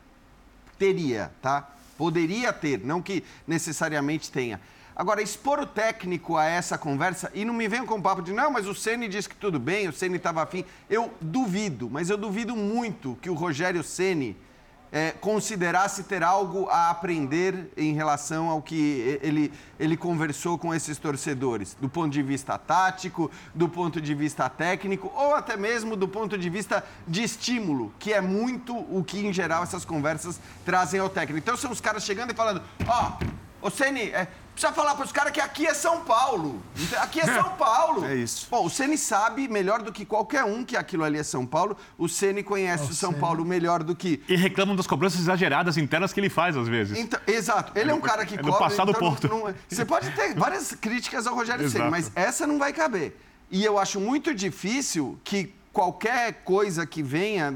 Teria, 0.80 1.32
tá? 1.42 1.68
Poderia 1.98 2.54
ter, 2.54 2.80
não 2.84 3.02
que 3.02 3.24
necessariamente 3.48 4.32
tenha. 4.32 4.60
Agora, 4.96 5.22
expor 5.22 5.60
o 5.60 5.66
técnico 5.66 6.38
a 6.38 6.46
essa 6.46 6.78
conversa, 6.78 7.32
e 7.34 7.46
não 7.46 7.54
me 7.54 7.68
venham 7.68 7.86
com 7.86 7.96
o 7.96 8.02
papo 8.02 8.22
de, 8.22 8.34
não, 8.34 8.50
mas 8.50 8.68
o 8.68 8.74
Ceni 8.74 9.08
disse 9.08 9.30
que 9.30 9.36
tudo 9.36 9.60
bem, 9.60 9.88
o 9.88 9.94
Ceni 9.94 10.18
estava 10.18 10.42
afim. 10.42 10.66
Eu 10.90 11.14
duvido, 11.22 11.88
mas 11.90 12.10
eu 12.10 12.18
duvido 12.18 12.56
muito 12.56 13.18
que 13.22 13.30
o 13.30 13.36
Rogério 13.36 13.84
Ceni 13.84 14.36
é, 14.92 15.12
considerasse 15.12 16.04
ter 16.04 16.24
algo 16.24 16.68
a 16.70 16.90
aprender 16.90 17.72
em 17.76 17.94
relação 17.94 18.50
ao 18.50 18.62
que 18.62 19.20
ele, 19.22 19.52
ele 19.80 19.98
conversou 19.98 20.58
com 20.58 20.74
esses 20.74 20.98
torcedores, 20.98 21.76
do 21.80 21.90
ponto 21.90 22.12
de 22.12 22.22
vista 22.22 22.58
tático, 22.58 23.30
do 23.54 23.68
ponto 23.68 24.00
de 24.00 24.14
vista 24.14 24.50
técnico, 24.50 25.12
ou 25.16 25.36
até 25.36 25.58
mesmo 25.58 25.96
do 25.96 26.08
ponto 26.08 26.38
de 26.38 26.50
vista 26.50 26.84
de 27.08 27.24
estímulo, 27.24 27.94
que 28.00 28.14
é 28.14 28.22
muito 28.22 28.76
o 28.76 29.04
que, 29.04 29.26
em 29.26 29.34
geral, 29.34 29.64
essas 29.64 29.84
conversas 29.84 30.40
trazem 30.66 31.00
ao 31.00 31.10
técnico. 31.10 31.40
Então, 31.40 31.58
são 31.58 31.72
os 31.72 31.82
caras 31.82 32.04
chegando 32.04 32.32
e 32.32 32.36
falando: 32.36 32.62
Ó, 32.88 33.18
oh, 33.62 33.70
Ceni, 33.70 34.10
é, 34.12 34.28
Precisa 34.58 34.74
falar 34.74 34.96
para 34.96 35.06
os 35.06 35.12
caras 35.12 35.32
que 35.32 35.40
aqui 35.40 35.68
é 35.68 35.74
São 35.76 36.00
Paulo. 36.02 36.60
Aqui 37.00 37.20
é 37.20 37.26
São 37.32 37.52
Paulo. 37.52 38.04
É 38.04 38.16
isso. 38.16 38.48
Bom, 38.50 38.66
o 38.66 38.70
Ceni 38.72 38.98
sabe 38.98 39.48
melhor 39.48 39.84
do 39.84 39.92
que 39.92 40.04
qualquer 40.04 40.46
um 40.46 40.66
que 40.66 40.76
aquilo 40.76 41.04
ali 41.04 41.20
é 41.20 41.22
São 41.22 41.46
Paulo. 41.46 41.78
O 41.96 42.10
Ceni 42.10 42.42
conhece 42.42 42.86
oh, 42.88 42.90
o 42.90 42.94
São 42.96 43.14
Paulo 43.14 43.46
melhor 43.46 43.84
do 43.84 43.96
que. 43.96 44.20
E 44.28 44.36
reclamam 44.36 44.76
das 44.76 44.88
cobranças 44.88 45.20
exageradas 45.20 45.78
internas 45.78 46.12
que 46.12 46.20
ele 46.20 46.30
faz 46.30 46.58
às 46.58 46.68
vezes. 46.68 46.98
Então, 46.98 47.20
exato. 47.28 47.72
Ele 47.78 47.92
é, 47.92 47.94
um 47.94 48.02
cara 48.02 48.26
que 48.26 48.34
é 48.34 48.38
cobra. 48.40 48.58
passado 48.58 48.90
então 48.90 49.00
Porto. 49.00 49.28
Não, 49.28 49.46
não, 49.46 49.54
você 49.70 49.86
pode 49.86 50.10
ter 50.10 50.34
várias 50.34 50.74
críticas 50.74 51.28
ao 51.28 51.36
Rogério 51.36 51.70
Ceni, 51.70 51.92
mas 51.92 52.12
essa 52.16 52.48
não 52.48 52.58
vai 52.58 52.74
caber. 52.74 53.16
E 53.52 53.64
eu 53.64 53.78
acho 53.78 54.00
muito 54.00 54.34
difícil 54.34 55.20
que 55.24 55.54
qualquer 55.78 56.42
coisa 56.44 56.88
que 56.88 57.04
venha 57.04 57.54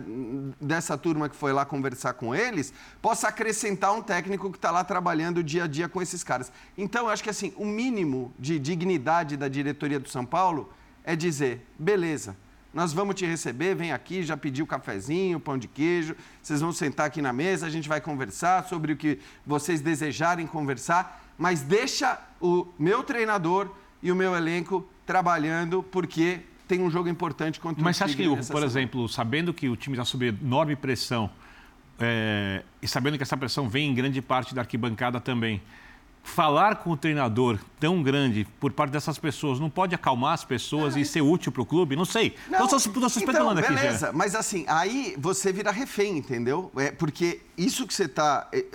dessa 0.61 0.95
turma 0.95 1.28
que 1.28 1.36
foi 1.36 1.51
lá 1.51 1.65
conversar 1.65 2.13
com 2.13 2.36
eles 2.36 2.72
possa 3.01 3.30
acrescentar 3.30 3.91
um 3.95 4.01
técnico 4.03 4.51
que 4.51 4.59
está 4.59 4.69
lá 4.69 4.84
trabalhando 4.84 5.43
dia 5.43 5.63
a 5.63 5.67
dia 5.67 5.89
com 5.89 5.99
esses 5.99 6.24
caras. 6.24 6.51
Então, 6.78 7.05
eu 7.05 7.09
acho 7.09 7.24
que 7.24 7.32
assim, 7.32 7.51
o 7.57 7.65
mínimo 7.65 8.32
de 8.38 8.59
dignidade 8.59 9.36
da 9.36 9.47
diretoria 9.47 9.99
do 9.99 10.07
São 10.07 10.24
Paulo 10.24 10.72
é 11.03 11.15
dizer, 11.15 11.65
beleza, 11.80 12.38
nós 12.72 12.93
vamos 12.93 13.15
te 13.15 13.26
receber, 13.26 13.74
vem 13.74 13.91
aqui, 13.91 14.22
já 14.22 14.38
pediu 14.38 14.67
cafezinho, 14.67 15.39
pão 15.39 15.57
de 15.57 15.67
queijo, 15.67 16.15
vocês 16.43 16.61
vão 16.61 16.72
sentar 16.72 17.07
aqui 17.07 17.24
na 17.24 17.34
mesa, 17.34 17.65
a 17.65 17.72
gente 17.72 17.89
vai 17.89 17.99
conversar 17.99 18.65
sobre 18.65 18.93
o 18.93 18.97
que 18.97 19.17
vocês 19.43 19.82
desejarem 19.82 20.45
conversar, 20.45 21.26
mas 21.39 21.63
deixa 21.63 22.19
o 22.39 22.67
meu 22.78 23.01
treinador 23.01 23.72
e 23.99 24.11
o 24.11 24.15
meu 24.15 24.36
elenco 24.36 24.88
trabalhando, 25.07 25.82
porque 25.82 26.41
tem 26.72 26.82
um 26.82 26.89
jogo 26.89 27.09
importante 27.09 27.59
contra 27.59 27.84
Mas 27.84 27.97
o 27.97 28.03
Mas 28.03 28.13
você 28.13 28.24
acha 28.24 28.45
que, 28.45 28.51
por 28.51 28.63
exemplo, 28.63 29.09
sabendo 29.09 29.53
que 29.53 29.67
o 29.67 29.76
time 29.76 29.97
está 29.97 30.05
sob 30.05 30.28
enorme 30.28 30.74
pressão 30.74 31.30
é, 31.99 32.63
e 32.82 32.88
sabendo 32.88 33.17
que 33.17 33.24
essa 33.24 33.36
pressão 33.36 33.67
vem 33.67 33.89
em 33.89 33.93
grande 33.93 34.22
parte 34.22 34.55
da 34.55 34.61
arquibancada 34.61 35.19
também, 35.19 35.61
falar 36.24 36.78
com 36.78 36.91
o 36.91 36.97
treinador 36.97 37.59
tão 37.78 38.01
grande 38.01 38.47
por 38.57 38.72
parte 38.72 38.91
dessas 38.91 39.19
pessoas 39.19 39.59
não 39.59 39.69
pode 39.69 39.93
acalmar 39.93 40.34
as 40.34 40.45
pessoas 40.45 40.95
é. 40.95 41.01
e 41.01 41.05
ser 41.05 41.19
útil 41.19 41.51
para 41.51 41.61
o 41.61 41.65
clube? 41.65 41.93
Não 41.93 42.05
sei. 42.05 42.38
Não, 42.49 42.63
estou 42.63 42.78
especulando 42.78 43.59
então, 43.59 43.59
aqui 43.59 43.74
beleza. 43.74 44.07
Já. 44.07 44.13
Mas 44.13 44.34
assim, 44.34 44.63
aí 44.69 45.13
você 45.17 45.51
vira 45.51 45.72
refém, 45.72 46.19
entendeu? 46.19 46.72
É, 46.78 46.89
porque 46.89 47.41
isso 47.57 47.86
que 47.86 47.93
você 47.93 48.05
está... 48.05 48.47
É, 48.53 48.65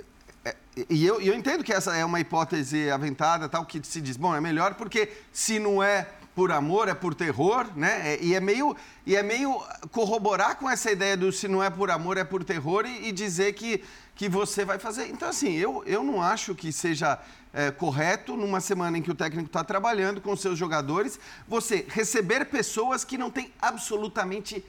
é, 0.45 0.55
e 0.87 1.03
eu, 1.03 1.19
eu 1.19 1.33
entendo 1.33 1.63
que 1.63 1.73
essa 1.73 1.95
é 1.95 2.05
uma 2.05 2.19
hipótese 2.19 2.91
aventada, 2.91 3.49
tal, 3.49 3.65
que 3.65 3.81
se 3.83 3.99
diz, 3.99 4.17
bom, 4.17 4.35
é 4.35 4.39
melhor 4.39 4.75
porque 4.75 5.09
se 5.31 5.57
não 5.57 5.81
é 5.81 6.07
por 6.37 6.51
amor, 6.51 6.87
é 6.87 6.93
por 6.93 7.15
terror, 7.15 7.65
né? 7.75 8.13
É, 8.13 8.19
e 8.23 8.35
é 8.35 8.39
meio 8.39 8.77
e 9.07 9.15
é 9.15 9.23
meio 9.23 9.59
corroborar 9.91 10.55
com 10.57 10.69
essa 10.69 10.91
ideia 10.91 11.17
do 11.17 11.31
se 11.31 11.47
não 11.47 11.63
é 11.63 11.69
por 11.71 11.89
amor, 11.89 12.15
é 12.15 12.23
por 12.23 12.43
terror 12.43 12.85
e, 12.85 13.07
e 13.07 13.11
dizer 13.11 13.53
que, 13.53 13.83
que 14.13 14.29
você 14.29 14.63
vai 14.63 14.77
fazer. 14.77 15.07
Então, 15.07 15.27
assim, 15.27 15.53
eu, 15.53 15.81
eu 15.87 16.03
não 16.03 16.21
acho 16.21 16.53
que 16.53 16.71
seja 16.71 17.17
é, 17.51 17.71
correto, 17.71 18.37
numa 18.37 18.59
semana 18.59 18.99
em 18.99 19.01
que 19.01 19.09
o 19.09 19.15
técnico 19.15 19.47
está 19.47 19.63
trabalhando 19.63 20.21
com 20.21 20.35
seus 20.35 20.59
jogadores, 20.59 21.19
você 21.47 21.83
receber 21.89 22.45
pessoas 22.45 23.03
que 23.03 23.17
não 23.17 23.31
têm 23.31 23.51
absolutamente 23.59 24.55
nada 24.57 24.67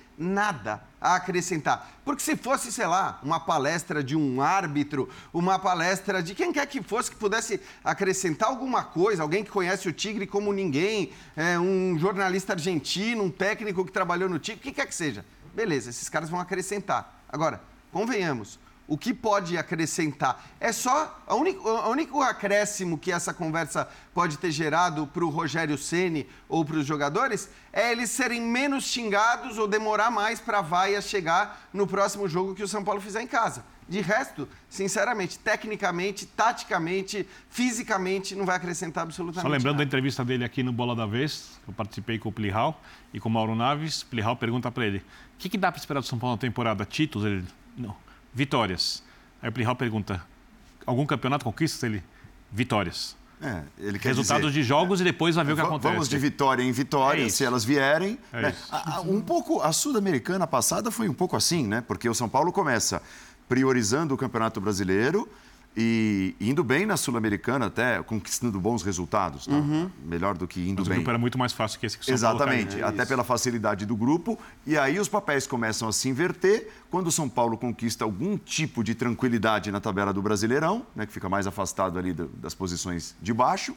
a 1.00 1.14
acrescentar. 1.14 1.90
Porque 2.04 2.22
se 2.22 2.36
fosse, 2.36 2.72
sei 2.72 2.86
lá, 2.86 3.20
uma 3.22 3.38
palestra 3.38 4.02
de 4.02 4.16
um 4.16 4.42
árbitro, 4.42 5.08
uma 5.32 5.58
palestra 5.58 6.22
de 6.22 6.34
quem 6.34 6.52
quer 6.52 6.66
que 6.66 6.82
fosse 6.82 7.10
que 7.10 7.16
pudesse 7.16 7.60
acrescentar 7.84 8.48
alguma 8.48 8.82
coisa, 8.82 9.22
alguém 9.22 9.44
que 9.44 9.50
conhece 9.50 9.88
o 9.88 9.92
Tigre 9.92 10.26
como 10.26 10.52
ninguém, 10.52 11.12
é, 11.36 11.58
um 11.58 11.96
jornalista 11.98 12.52
argentino, 12.52 13.22
um 13.22 13.30
técnico 13.30 13.84
que 13.84 13.92
trabalhou 13.92 14.28
no 14.28 14.38
Tigre, 14.38 14.60
o 14.60 14.62
que 14.62 14.72
quer 14.72 14.86
que 14.86 14.94
seja. 14.94 15.24
Beleza, 15.54 15.90
esses 15.90 16.08
caras 16.08 16.28
vão 16.28 16.40
acrescentar. 16.40 17.22
Agora, 17.28 17.60
convenhamos, 17.92 18.58
o 18.88 18.96
que 18.96 19.12
pode 19.12 19.58
acrescentar? 19.58 20.42
É 20.58 20.72
só. 20.72 21.22
O 21.28 21.34
único, 21.34 21.68
único 21.90 22.22
acréscimo 22.22 22.96
que 22.96 23.12
essa 23.12 23.34
conversa 23.34 23.86
pode 24.14 24.38
ter 24.38 24.50
gerado 24.50 25.06
para 25.06 25.24
o 25.24 25.28
Rogério 25.28 25.76
Ceni 25.76 26.26
ou 26.48 26.64
para 26.64 26.78
os 26.78 26.86
jogadores 26.86 27.50
é 27.70 27.92
eles 27.92 28.10
serem 28.10 28.40
menos 28.40 28.84
xingados 28.84 29.58
ou 29.58 29.68
demorar 29.68 30.10
mais 30.10 30.40
para 30.40 30.60
a 30.60 30.62
vaia 30.62 31.02
chegar 31.02 31.68
no 31.72 31.86
próximo 31.86 32.26
jogo 32.26 32.54
que 32.54 32.62
o 32.62 32.68
São 32.68 32.82
Paulo 32.82 32.98
fizer 32.98 33.20
em 33.20 33.26
casa. 33.26 33.62
De 33.86 34.00
resto, 34.00 34.48
sinceramente, 34.68 35.38
tecnicamente, 35.38 36.26
taticamente, 36.26 37.26
fisicamente, 37.50 38.34
não 38.34 38.44
vai 38.44 38.56
acrescentar 38.56 39.02
absolutamente 39.02 39.42
Só 39.42 39.48
lembrando 39.48 39.74
nada. 39.76 39.84
da 39.84 39.88
entrevista 39.88 40.24
dele 40.24 40.44
aqui 40.44 40.62
no 40.62 40.72
Bola 40.72 40.96
da 40.96 41.06
Vez, 41.06 41.58
eu 41.66 41.74
participei 41.74 42.18
com 42.18 42.30
o 42.30 42.32
Plihal 42.32 42.80
e 43.12 43.20
com 43.20 43.28
o 43.28 43.32
Mauro 43.32 43.54
Naves. 43.54 44.02
Plihal 44.02 44.36
pergunta 44.36 44.70
para 44.70 44.86
ele: 44.86 44.98
o 44.98 45.02
que, 45.38 45.48
que 45.48 45.58
dá 45.58 45.70
para 45.70 45.78
esperar 45.78 46.00
do 46.00 46.06
São 46.06 46.18
Paulo 46.18 46.36
na 46.36 46.40
temporada? 46.40 46.84
Títulos? 46.84 47.26
Ele, 47.26 47.44
não 47.76 48.07
vitórias. 48.38 49.02
Aí 49.42 49.48
o 49.48 49.52
Plihal 49.52 49.74
pergunta: 49.74 50.22
algum 50.86 51.04
campeonato 51.04 51.44
conquista? 51.44 51.86
Ele, 51.86 52.02
vitórias. 52.50 53.16
É, 53.40 53.62
ele 53.78 53.98
Resultados 53.98 54.48
dizer, 54.48 54.62
de 54.62 54.66
jogos 54.66 55.00
é, 55.00 55.02
e 55.02 55.04
depois 55.04 55.36
vai 55.36 55.44
ver 55.44 55.52
o 55.52 55.54
que 55.54 55.60
acontece. 55.60 55.92
Vamos 55.92 56.08
de 56.08 56.18
vitória 56.18 56.62
em 56.62 56.72
vitória, 56.72 57.24
é 57.24 57.28
se 57.28 57.44
elas 57.44 57.64
vierem. 57.64 58.18
Né? 58.32 58.54
Um 59.04 59.20
pouco, 59.20 59.60
a 59.60 59.72
Sul-Americana 59.72 60.44
passada 60.44 60.90
foi 60.90 61.08
um 61.08 61.14
pouco 61.14 61.36
assim, 61.36 61.66
né? 61.66 61.80
Porque 61.86 62.08
o 62.08 62.14
São 62.14 62.28
Paulo 62.28 62.52
começa 62.52 63.00
priorizando 63.48 64.14
o 64.14 64.16
Campeonato 64.16 64.60
Brasileiro 64.60 65.28
e 65.80 66.34
indo 66.40 66.64
bem 66.64 66.84
na 66.84 66.96
Sul-Americana, 66.96 67.66
até 67.66 68.02
conquistando 68.02 68.58
bons 68.58 68.82
resultados. 68.82 69.46
Tá? 69.46 69.52
Uhum. 69.52 69.88
Melhor 70.04 70.36
do 70.36 70.48
que 70.48 70.60
indo 70.60 70.80
Mas 70.80 70.88
bem. 70.88 70.96
o 70.96 70.98
grupo 70.98 71.10
era 71.10 71.18
muito 71.18 71.38
mais 71.38 71.52
fácil 71.52 71.78
que 71.78 71.86
esse 71.86 71.96
que 71.96 72.02
o 72.02 72.04
São 72.04 72.14
Exatamente, 72.14 72.78
Paulo 72.78 72.86
até 72.88 73.06
pela 73.06 73.22
facilidade 73.22 73.86
do 73.86 73.94
grupo. 73.94 74.36
E 74.66 74.76
aí 74.76 74.98
os 74.98 75.06
papéis 75.06 75.46
começam 75.46 75.86
a 75.88 75.92
se 75.92 76.08
inverter 76.08 76.68
quando 76.90 77.06
o 77.06 77.12
São 77.12 77.28
Paulo 77.28 77.56
conquista 77.56 78.04
algum 78.04 78.36
tipo 78.36 78.82
de 78.82 78.92
tranquilidade 78.96 79.70
na 79.70 79.78
tabela 79.78 80.12
do 80.12 80.20
Brasileirão, 80.20 80.84
né, 80.96 81.06
que 81.06 81.12
fica 81.12 81.28
mais 81.28 81.46
afastado 81.46 81.96
ali 81.96 82.12
das 82.12 82.54
posições 82.54 83.14
de 83.22 83.32
baixo. 83.32 83.72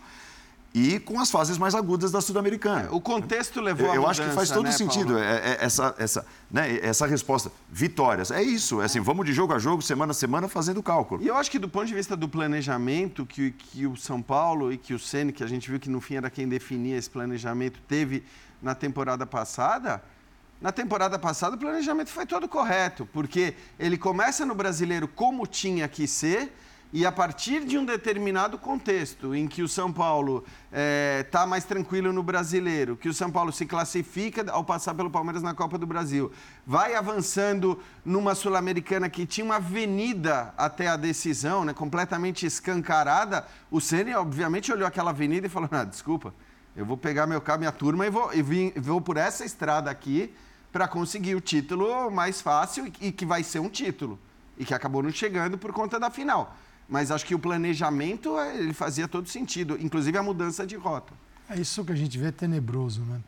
E 0.74 0.99
com 0.99 1.19
as 1.19 1.30
fases 1.30 1.57
mais 1.57 1.76
agudas 1.76 2.11
da 2.11 2.22
Sul-Americana. 2.22 2.88
O 2.91 3.01
contexto 3.01 3.59
levou 3.59 3.88
eu, 3.88 3.91
a 3.91 3.95
eu 3.95 4.01
mudança, 4.01 4.22
acho 4.22 4.30
que 4.30 4.36
faz 4.36 4.49
todo 4.49 4.65
né, 4.65 4.72
sentido 4.72 5.17
é, 5.17 5.36
é, 5.36 5.57
essa, 5.59 5.93
essa, 5.97 6.26
né, 6.49 6.80
essa 6.82 7.05
resposta. 7.05 7.51
Vitórias, 7.69 8.32
é 8.32 8.41
isso. 8.41 8.82
É 8.82 8.86
assim, 8.86 9.01
vamos 9.01 9.26
de 9.26 9.34
jogo 9.34 9.53
a 9.53 9.59
jogo, 9.59 9.82
semana 9.82 10.11
a 10.11 10.13
semana, 10.13 10.47
fazendo 10.47 10.82
cálculo. 10.82 11.22
E 11.22 11.28
eu 11.28 11.36
acho 11.36 11.51
que 11.51 11.59
do 11.59 11.67
ponto 11.67 11.88
de 11.88 11.93
vista 11.93 12.15
do 12.15 12.28
planejamento 12.28 13.26
que, 13.26 13.51
que 13.51 13.86
o 13.86 13.97
São 13.97 14.22
Paulo 14.22 14.72
e 14.72 14.78
que 14.78 14.93
o 14.93 14.99
Ceni, 14.99 15.34
que 15.34 15.43
a 15.43 15.47
gente 15.47 15.69
viu 15.69 15.80
que 15.80 15.89
no 15.89 15.99
fim 15.99 16.15
era 16.15 16.30
quem 16.30 16.47
definia 16.47 16.97
esse 16.97 17.09
planejamento, 17.09 17.80
teve 17.88 18.24
na 18.61 18.74
temporada 18.74 19.26
passada, 19.26 20.01
na 20.61 20.72
temporada 20.72 21.17
passada 21.19 21.55
o 21.55 21.59
planejamento 21.59 22.09
foi 22.09 22.26
todo 22.26 22.47
correto, 22.47 23.09
porque 23.11 23.55
ele 23.80 23.97
começa 23.97 24.45
no 24.45 24.53
brasileiro 24.53 25.07
como 25.07 25.45
tinha 25.47 25.88
que 25.88 26.07
ser. 26.07 26.53
E 26.94 27.06
a 27.06 27.12
partir 27.12 27.64
de 27.64 27.78
um 27.78 27.86
determinado 27.86 28.58
contexto 28.58 29.34
em 29.34 29.48
que 29.48 29.62
o 29.62 29.68
São 29.68 29.94
Paulo 29.94 30.44
está 31.22 31.48
mais 31.48 31.64
tranquilo 31.64 32.12
no 32.12 32.22
brasileiro, 32.22 32.98
que 32.98 33.08
o 33.08 33.14
São 33.14 33.32
Paulo 33.32 33.54
se 33.54 33.66
classifica 33.66 34.52
ao 34.52 34.62
passar 34.62 34.94
pelo 34.94 35.10
Palmeiras 35.10 35.42
na 35.42 35.54
Copa 35.54 35.78
do 35.78 35.88
Brasil, 35.88 36.34
vai 36.68 36.94
avançando 36.94 37.80
numa 38.04 38.36
Sul-Americana 38.36 39.10
que 39.10 39.26
tinha 39.26 39.46
uma 39.46 39.56
avenida 39.56 40.54
até 40.58 40.89
a 40.89 40.98
decisão, 40.98 41.64
né, 41.64 41.74
completamente 41.74 42.46
escancarada, 42.46 43.48
o 43.70 43.80
Ceni 43.80 44.14
obviamente 44.14 44.70
olhou 44.70 44.86
aquela 44.86 45.12
avenida 45.12 45.48
e 45.48 45.50
falou: 45.50 45.70
ah, 45.72 45.86
desculpa, 45.86 46.34
eu 46.76 46.86
vou 46.86 46.98
pegar 46.98 47.26
meu 47.26 47.39
carro, 47.39 47.60
minha 47.60 47.72
turma 47.72 48.06
e 48.06 48.10
vou, 48.10 48.34
e 48.34 48.42
vim, 48.42 48.74
vou 48.76 49.00
por 49.00 49.16
essa 49.16 49.46
estrada 49.46 49.89
aqui 49.89 50.34
para 50.74 50.89
conseguir 50.89 51.36
o 51.36 51.42
título 51.42 52.12
mais 52.12 52.42
fácil 52.42 52.92
e 53.00 53.14
que 53.14 53.26
vai 53.26 53.44
ser 53.44 53.60
um 53.60 53.70
título. 53.70 54.20
E 54.58 54.66
que 54.66 54.74
acabou 54.74 55.02
não 55.02 55.10
chegando 55.10 55.58
por 55.58 55.72
conta 55.72 55.98
da 55.98 56.10
final 56.10 56.54
mas 56.92 57.10
acho 57.10 57.26
que 57.26 57.34
o 57.34 57.39
planejamento 57.39 58.38
ele 58.38 58.74
fazia 58.74 59.08
todo 59.08 59.30
sentido, 59.30 59.78
inclusive 59.80 60.18
a 60.18 60.22
mudança 60.22 60.68
de 60.68 60.76
rota. 60.76 61.14
É 61.50 61.58
isso 61.58 61.86
que 61.86 61.94
a 61.94 61.96
gente 61.96 62.18
vê 62.18 62.28
é 62.28 62.32
tenebroso, 62.32 63.02
né? 63.04 63.22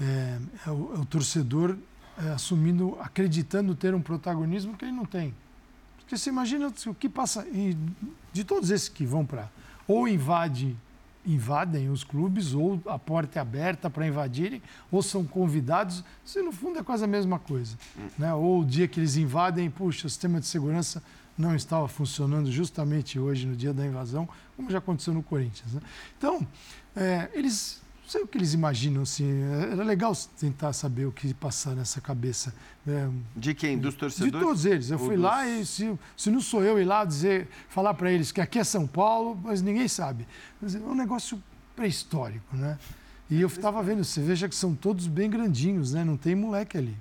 É, 0.00 0.38
é, 0.66 0.70
o, 0.70 0.94
é 0.96 0.98
o, 0.98 1.04
torcedor 1.04 1.76
é, 2.16 2.30
assumindo, 2.30 2.96
acreditando 3.00 3.74
ter 3.74 3.94
um 3.94 4.00
protagonismo 4.00 4.74
que 4.78 4.86
ele 4.86 4.92
não 4.92 5.04
tem. 5.04 5.34
Porque 5.98 6.16
você 6.16 6.30
imagina 6.30 6.72
o 6.86 6.94
que 6.94 7.06
passa 7.06 7.46
e 7.48 7.76
de 8.32 8.44
todos 8.44 8.70
esses 8.70 8.88
que 8.88 9.04
vão 9.04 9.26
para 9.26 9.50
ou 9.86 10.08
invade, 10.08 10.74
invadem 11.26 11.90
os 11.90 12.02
clubes 12.02 12.54
ou 12.54 12.80
a 12.86 12.98
porta 12.98 13.38
é 13.38 13.42
aberta 13.42 13.90
para 13.90 14.06
invadirem 14.06 14.62
ou 14.90 15.02
são 15.02 15.22
convidados, 15.22 16.02
isso 16.24 16.42
no 16.42 16.50
fundo 16.50 16.78
é 16.78 16.82
quase 16.82 17.04
a 17.04 17.06
mesma 17.06 17.38
coisa, 17.38 17.76
hum. 17.94 18.08
né? 18.18 18.32
Ou 18.32 18.60
o 18.60 18.64
dia 18.64 18.88
que 18.88 18.98
eles 18.98 19.16
invadem, 19.16 19.68
puxa, 19.68 20.06
o 20.06 20.10
sistema 20.10 20.40
de 20.40 20.46
segurança 20.46 21.02
não 21.36 21.54
estava 21.54 21.88
funcionando 21.88 22.50
justamente 22.50 23.18
hoje, 23.18 23.46
no 23.46 23.56
dia 23.56 23.72
da 23.72 23.86
invasão, 23.86 24.28
como 24.56 24.70
já 24.70 24.78
aconteceu 24.78 25.14
no 25.14 25.22
Corinthians. 25.22 25.72
Né? 25.72 25.80
Então, 26.18 26.46
é, 26.94 27.30
eles, 27.32 27.80
não 28.02 28.10
sei 28.10 28.22
o 28.22 28.26
que 28.26 28.36
eles 28.36 28.52
imaginam, 28.52 29.02
assim, 29.02 29.42
era 29.70 29.82
legal 29.82 30.12
tentar 30.38 30.72
saber 30.72 31.06
o 31.06 31.12
que 31.12 31.32
passar 31.34 31.74
nessa 31.74 32.00
cabeça. 32.00 32.54
É, 32.86 33.08
de 33.36 33.54
quem? 33.54 33.78
Dos 33.78 33.94
torcedores? 33.94 34.32
De 34.32 34.38
todos 34.38 34.66
eles. 34.66 34.90
Eu 34.90 34.98
fui 34.98 35.16
dos... 35.16 35.24
lá 35.24 35.46
e 35.48 35.64
se, 35.64 35.98
se 36.16 36.30
não 36.30 36.40
sou 36.40 36.62
eu 36.62 36.80
ir 36.80 36.84
lá 36.84 37.04
dizer, 37.04 37.48
falar 37.68 37.94
para 37.94 38.12
eles 38.12 38.30
que 38.30 38.40
aqui 38.40 38.58
é 38.58 38.64
São 38.64 38.86
Paulo, 38.86 39.38
mas 39.42 39.62
ninguém 39.62 39.88
sabe. 39.88 40.26
É 40.62 40.78
um 40.78 40.94
negócio 40.94 41.42
pré-histórico, 41.74 42.56
né? 42.56 42.78
E 43.30 43.40
eu 43.40 43.48
estava 43.48 43.82
vendo, 43.82 44.04
você 44.04 44.20
veja 44.20 44.46
que 44.46 44.54
são 44.54 44.74
todos 44.74 45.06
bem 45.06 45.30
grandinhos, 45.30 45.94
né? 45.94 46.04
Não 46.04 46.18
tem 46.18 46.34
moleque 46.34 46.76
ali. 46.76 46.94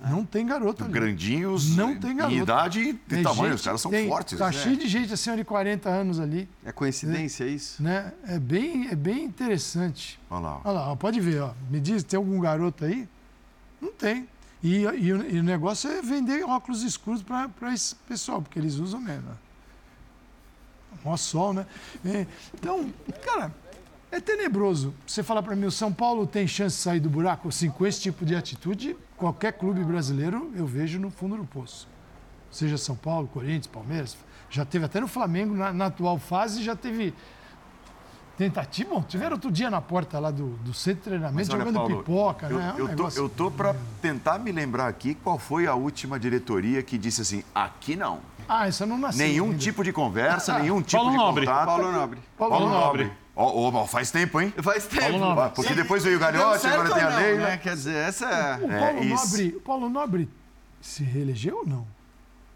Não 0.00 0.24
tem 0.24 0.46
garoto 0.46 0.84
ali. 0.84 0.92
Grandinhos, 0.92 1.74
não 1.76 1.98
tem 1.98 2.14
garoto. 2.14 2.36
em 2.36 2.42
idade 2.42 2.80
e 2.80 2.94
tem 2.94 3.22
tamanho, 3.22 3.48
gente, 3.48 3.54
os 3.56 3.64
caras 3.64 3.80
são 3.80 3.90
tem, 3.90 4.08
fortes. 4.08 4.38
Tá 4.38 4.46
né? 4.46 4.52
cheio 4.52 4.76
de 4.76 4.86
gente 4.86 5.12
acima 5.12 5.36
de 5.36 5.44
40 5.44 5.88
anos 5.88 6.20
ali. 6.20 6.48
É 6.64 6.70
coincidência 6.70 7.42
é, 7.42 7.48
isso? 7.48 7.82
Né? 7.82 8.12
É, 8.24 8.38
bem, 8.38 8.88
é 8.88 8.94
bem 8.94 9.24
interessante. 9.24 10.20
Olha 10.30 10.40
lá. 10.40 10.60
Olha 10.62 10.80
lá, 10.80 10.96
pode 10.96 11.20
ver, 11.20 11.42
ó. 11.42 11.52
Me 11.68 11.80
diz, 11.80 12.04
tem 12.04 12.16
algum 12.16 12.38
garoto 12.38 12.84
aí? 12.84 13.08
Não 13.80 13.90
tem. 13.90 14.28
E, 14.62 14.84
e, 14.84 15.08
e 15.08 15.40
o 15.40 15.42
negócio 15.42 15.90
é 15.90 16.00
vender 16.00 16.44
óculos 16.44 16.82
escuros 16.82 17.22
para 17.22 17.74
esse 17.74 17.94
pessoal, 17.94 18.40
porque 18.40 18.58
eles 18.58 18.74
usam 18.74 19.00
mesmo. 19.00 19.36
Mó 21.04 21.16
sol, 21.16 21.52
né? 21.52 21.66
É, 22.04 22.26
então, 22.54 22.92
cara, 23.24 23.52
é 24.10 24.20
tenebroso. 24.20 24.94
Você 25.06 25.22
fala 25.22 25.42
para 25.42 25.56
mim, 25.56 25.66
o 25.66 25.72
São 25.72 25.92
Paulo 25.92 26.26
tem 26.26 26.46
chance 26.46 26.76
de 26.76 26.82
sair 26.82 27.00
do 27.00 27.10
buraco? 27.10 27.48
Assim, 27.48 27.68
com 27.68 27.86
esse 27.86 28.00
tipo 28.00 28.24
de 28.24 28.34
atitude, 28.34 28.96
qualquer 29.18 29.52
clube 29.52 29.84
brasileiro 29.84 30.50
eu 30.54 30.66
vejo 30.66 30.98
no 30.98 31.10
fundo 31.10 31.36
do 31.36 31.44
poço. 31.44 31.88
Seja 32.50 32.78
São 32.78 32.96
Paulo, 32.96 33.28
Corinthians, 33.28 33.66
Palmeiras. 33.66 34.16
Já 34.48 34.64
teve 34.64 34.86
até 34.86 35.00
no 35.00 35.08
Flamengo, 35.08 35.54
na, 35.54 35.72
na 35.72 35.86
atual 35.86 36.18
fase, 36.18 36.62
já 36.62 36.74
teve 36.74 37.12
tentativa. 38.38 38.88
Bom, 38.94 39.02
tiveram 39.02 39.32
outro 39.34 39.50
dia 39.50 39.68
na 39.68 39.80
porta 39.80 40.18
lá 40.18 40.30
do, 40.30 40.50
do 40.58 40.72
centro 40.72 41.00
de 41.02 41.04
treinamento 41.10 41.52
olha, 41.52 41.58
jogando 41.58 41.74
Paulo, 41.74 41.98
pipoca. 41.98 42.46
Eu, 42.46 42.58
né? 42.58 42.74
É 42.78 42.82
um 42.82 42.88
eu, 42.88 42.96
tô, 42.96 43.08
eu 43.08 43.28
tô 43.28 43.50
para 43.50 43.74
tentar 44.00 44.38
me 44.38 44.52
lembrar 44.52 44.86
aqui 44.88 45.14
qual 45.16 45.38
foi 45.38 45.66
a 45.66 45.74
última 45.74 46.18
diretoria 46.18 46.82
que 46.82 46.96
disse 46.96 47.20
assim: 47.20 47.42
aqui 47.54 47.96
não. 47.96 48.20
Ah, 48.48 48.66
essa 48.66 48.86
não 48.86 48.96
nasceu. 48.96 49.26
Nenhum 49.26 49.46
ainda. 49.46 49.58
tipo 49.58 49.84
de 49.84 49.92
conversa, 49.92 50.54
Ah, 50.54 50.58
nenhum 50.60 50.80
tipo 50.80 51.02
Paulo 51.02 51.10
de 51.10 51.16
Nobre. 51.18 51.46
contato. 51.46 51.66
Paulo 51.66 51.92
Nobre. 51.92 52.20
Paulo, 52.38 52.54
Paulo 52.54 52.70
Nobre. 52.70 53.04
Nobre. 53.04 53.18
Ó, 53.40 53.70
ó, 53.72 53.86
faz 53.86 54.10
tempo, 54.10 54.40
hein? 54.40 54.52
Faz 54.60 54.86
tempo. 54.86 55.16
Nobre. 55.16 55.54
Porque 55.54 55.72
depois 55.72 56.02
veio 56.02 56.16
o 56.16 56.20
Galhote, 56.20 56.66
agora 56.66 56.92
tem 56.92 57.02
a 57.04 57.16
Leila. 57.16 57.46
né? 57.50 57.56
Quer 57.56 57.74
dizer, 57.76 57.94
essa 57.94 58.26
é... 58.26 58.56
O 58.56 58.68
Paulo, 58.68 58.98
É. 58.98 59.04
Nobre, 59.04 59.46
o 59.56 59.60
Paulo 59.60 59.88
Nobre 59.88 60.28
se 60.80 61.04
reelegeu 61.04 61.58
ou 61.58 61.66
não? 61.66 61.86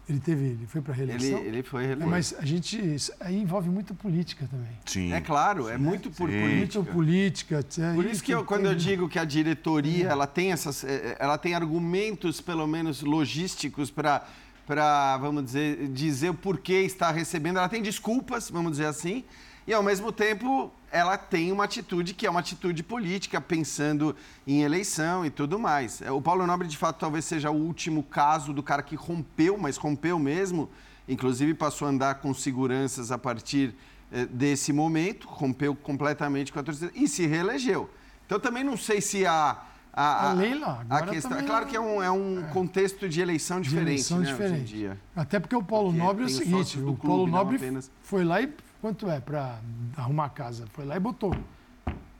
Ele 0.09 0.19
teve, 0.19 0.43
ele 0.43 0.67
foi 0.67 0.81
para 0.81 0.93
Ele, 0.97 1.05
reeleição? 1.13 1.39
ele 1.39 1.63
foi 1.63 1.83
É, 1.83 1.87
reeleito. 1.87 2.09
mas 2.11 2.35
a 2.37 2.43
gente 2.45 2.77
isso 2.77 3.13
aí 3.21 3.39
envolve 3.41 3.69
muita 3.69 3.93
política 3.93 4.45
também. 4.51 4.77
Sim. 4.85 5.13
É 5.13 5.21
claro, 5.21 5.69
é 5.69 5.77
muito 5.77 6.11
por 6.11 6.29
Sim. 6.29 6.41
política. 6.41 6.79
Muita 6.79 6.91
política. 6.91 7.65
é 7.79 7.93
Por 7.93 8.05
isso 8.05 8.21
que 8.21 8.33
eu, 8.33 8.43
quando 8.43 8.65
eu 8.65 8.75
digo 8.75 9.07
que 9.07 9.17
a 9.17 9.23
diretoria 9.23 10.09
ela 10.09 10.27
tem 10.27 10.51
essas, 10.51 10.83
eh, 10.83 11.15
ela 11.17 11.37
tem 11.37 11.55
argumentos 11.55 12.41
pelo 12.41 12.67
menos 12.67 13.01
logísticos 13.01 13.89
para 13.89 14.21
para 14.67 15.17
vamos 15.17 15.43
dizer 15.45 15.87
dizer 15.89 16.29
o 16.29 16.33
porquê 16.33 16.81
está 16.83 17.09
recebendo, 17.11 17.57
ela 17.59 17.67
tem 17.69 17.81
desculpas, 17.81 18.49
vamos 18.49 18.71
dizer 18.73 18.85
assim, 18.87 19.23
e 19.67 19.73
ao 19.73 19.81
mesmo 19.83 20.11
tempo 20.11 20.71
ela 20.91 21.17
tem 21.17 21.51
uma 21.51 21.63
atitude 21.63 22.13
que 22.13 22.27
é 22.27 22.29
uma 22.29 22.39
atitude 22.39 22.83
política, 22.83 23.41
pensando 23.41 24.15
em 24.45 24.61
eleição 24.61 25.25
e 25.25 25.29
tudo 25.29 25.57
mais. 25.57 26.01
Eh, 26.01 26.11
O 26.11 26.21
Paulo 26.21 26.45
Nobre 26.45 26.67
de 26.67 26.77
fato 26.77 26.99
talvez 26.99 27.25
seja 27.25 27.49
o 27.49 27.55
último 27.55 28.03
caso 28.03 28.53
do 28.53 28.61
cara 28.61 28.83
que 28.83 28.95
rompeu, 28.95 29.57
mas 29.57 29.75
rompeu 29.77 30.19
mesmo, 30.19 30.69
inclusive 31.07 31.53
passou 31.53 31.87
a 31.87 31.91
andar 31.91 32.15
com 32.15 32.33
seguranças 32.33 33.11
a 33.11 33.17
partir 33.17 33.73
eh, 34.11 34.25
desse 34.25 34.71
momento, 34.71 35.27
rompeu 35.27 35.73
completamente 35.75 36.53
com 36.53 36.59
a 36.59 36.63
torcida 36.63 36.91
e 36.93 37.07
se 37.07 37.25
reelegeu. 37.25 37.89
Então 38.25 38.39
também 38.39 38.63
não 38.63 38.77
sei 38.77 39.01
se 39.01 39.25
a. 39.25 39.63
A, 39.95 40.31
A 40.31 40.33
Leila, 40.33 40.83
a 40.89 41.01
questão, 41.03 41.29
é 41.31 41.35
também 41.35 41.45
claro 41.47 41.67
que 41.67 41.75
é 41.75 41.79
um, 41.79 42.01
é 42.01 42.09
um 42.09 42.41
contexto 42.51 43.07
de 43.07 43.21
eleição 43.21 43.61
de 43.61 43.69
diferente, 43.69 43.89
eleição 43.91 44.19
né, 44.21 44.25
diferente. 44.25 44.53
hoje 44.53 44.61
em 44.61 44.65
dia. 44.65 44.99
Até 45.15 45.39
porque 45.39 45.55
o 45.55 45.61
Paulo 45.61 45.89
Porque 45.89 46.03
Nobre 46.03 46.23
é 46.23 46.25
o 46.25 46.29
seguinte, 46.29 46.79
o 46.79 46.95
Paulo 46.95 47.27
Nobre 47.27 47.57
apenas- 47.57 47.91
foi 48.01 48.23
lá 48.23 48.41
e 48.41 48.51
quanto 48.83 49.09
é 49.09 49.21
para 49.21 49.59
arrumar 49.95 50.25
a 50.25 50.29
casa? 50.29 50.65
Foi 50.73 50.83
lá 50.83 50.97
e 50.97 50.99
botou 50.99 51.33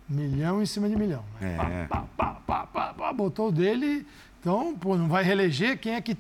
milhão 0.08 0.62
em 0.62 0.66
cima 0.66 0.88
de 0.88 0.96
milhão. 0.96 1.22
Né? 1.42 1.58
É. 1.84 1.88
Pá, 1.88 2.06
pá, 2.16 2.38
pá, 2.48 2.66
pá, 2.66 2.94
pá, 2.94 3.12
botou 3.12 3.52
dele. 3.52 4.08
Então, 4.40 4.74
pô, 4.78 4.96
não 4.96 5.10
vai 5.10 5.26
reeleger. 5.26 5.78
Quem 5.78 5.96
é 5.96 6.00
que 6.00 6.18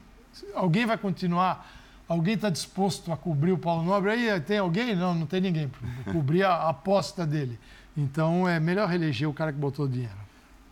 alguém 0.53 0.85
vai 0.85 0.97
continuar? 0.97 1.65
Alguém 2.09 2.33
está 2.33 2.49
disposto 2.49 3.09
a 3.13 3.15
cobrir 3.15 3.53
o 3.53 3.57
Paulo 3.57 3.83
Nobre? 3.83 4.11
Aí 4.11 4.41
tem 4.41 4.57
alguém? 4.57 4.93
Não, 4.93 5.15
não 5.15 5.25
tem 5.25 5.39
ninguém 5.39 5.69
para 5.69 6.11
cobrir 6.11 6.43
a 6.43 6.67
aposta 6.67 7.25
dele. 7.25 7.57
Então 7.95 8.45
é 8.45 8.59
melhor 8.59 8.89
reeleger 8.89 9.29
o 9.29 9.33
cara 9.33 9.53
que 9.53 9.57
botou 9.57 9.85
o 9.85 9.87
dinheiro. 9.87 10.23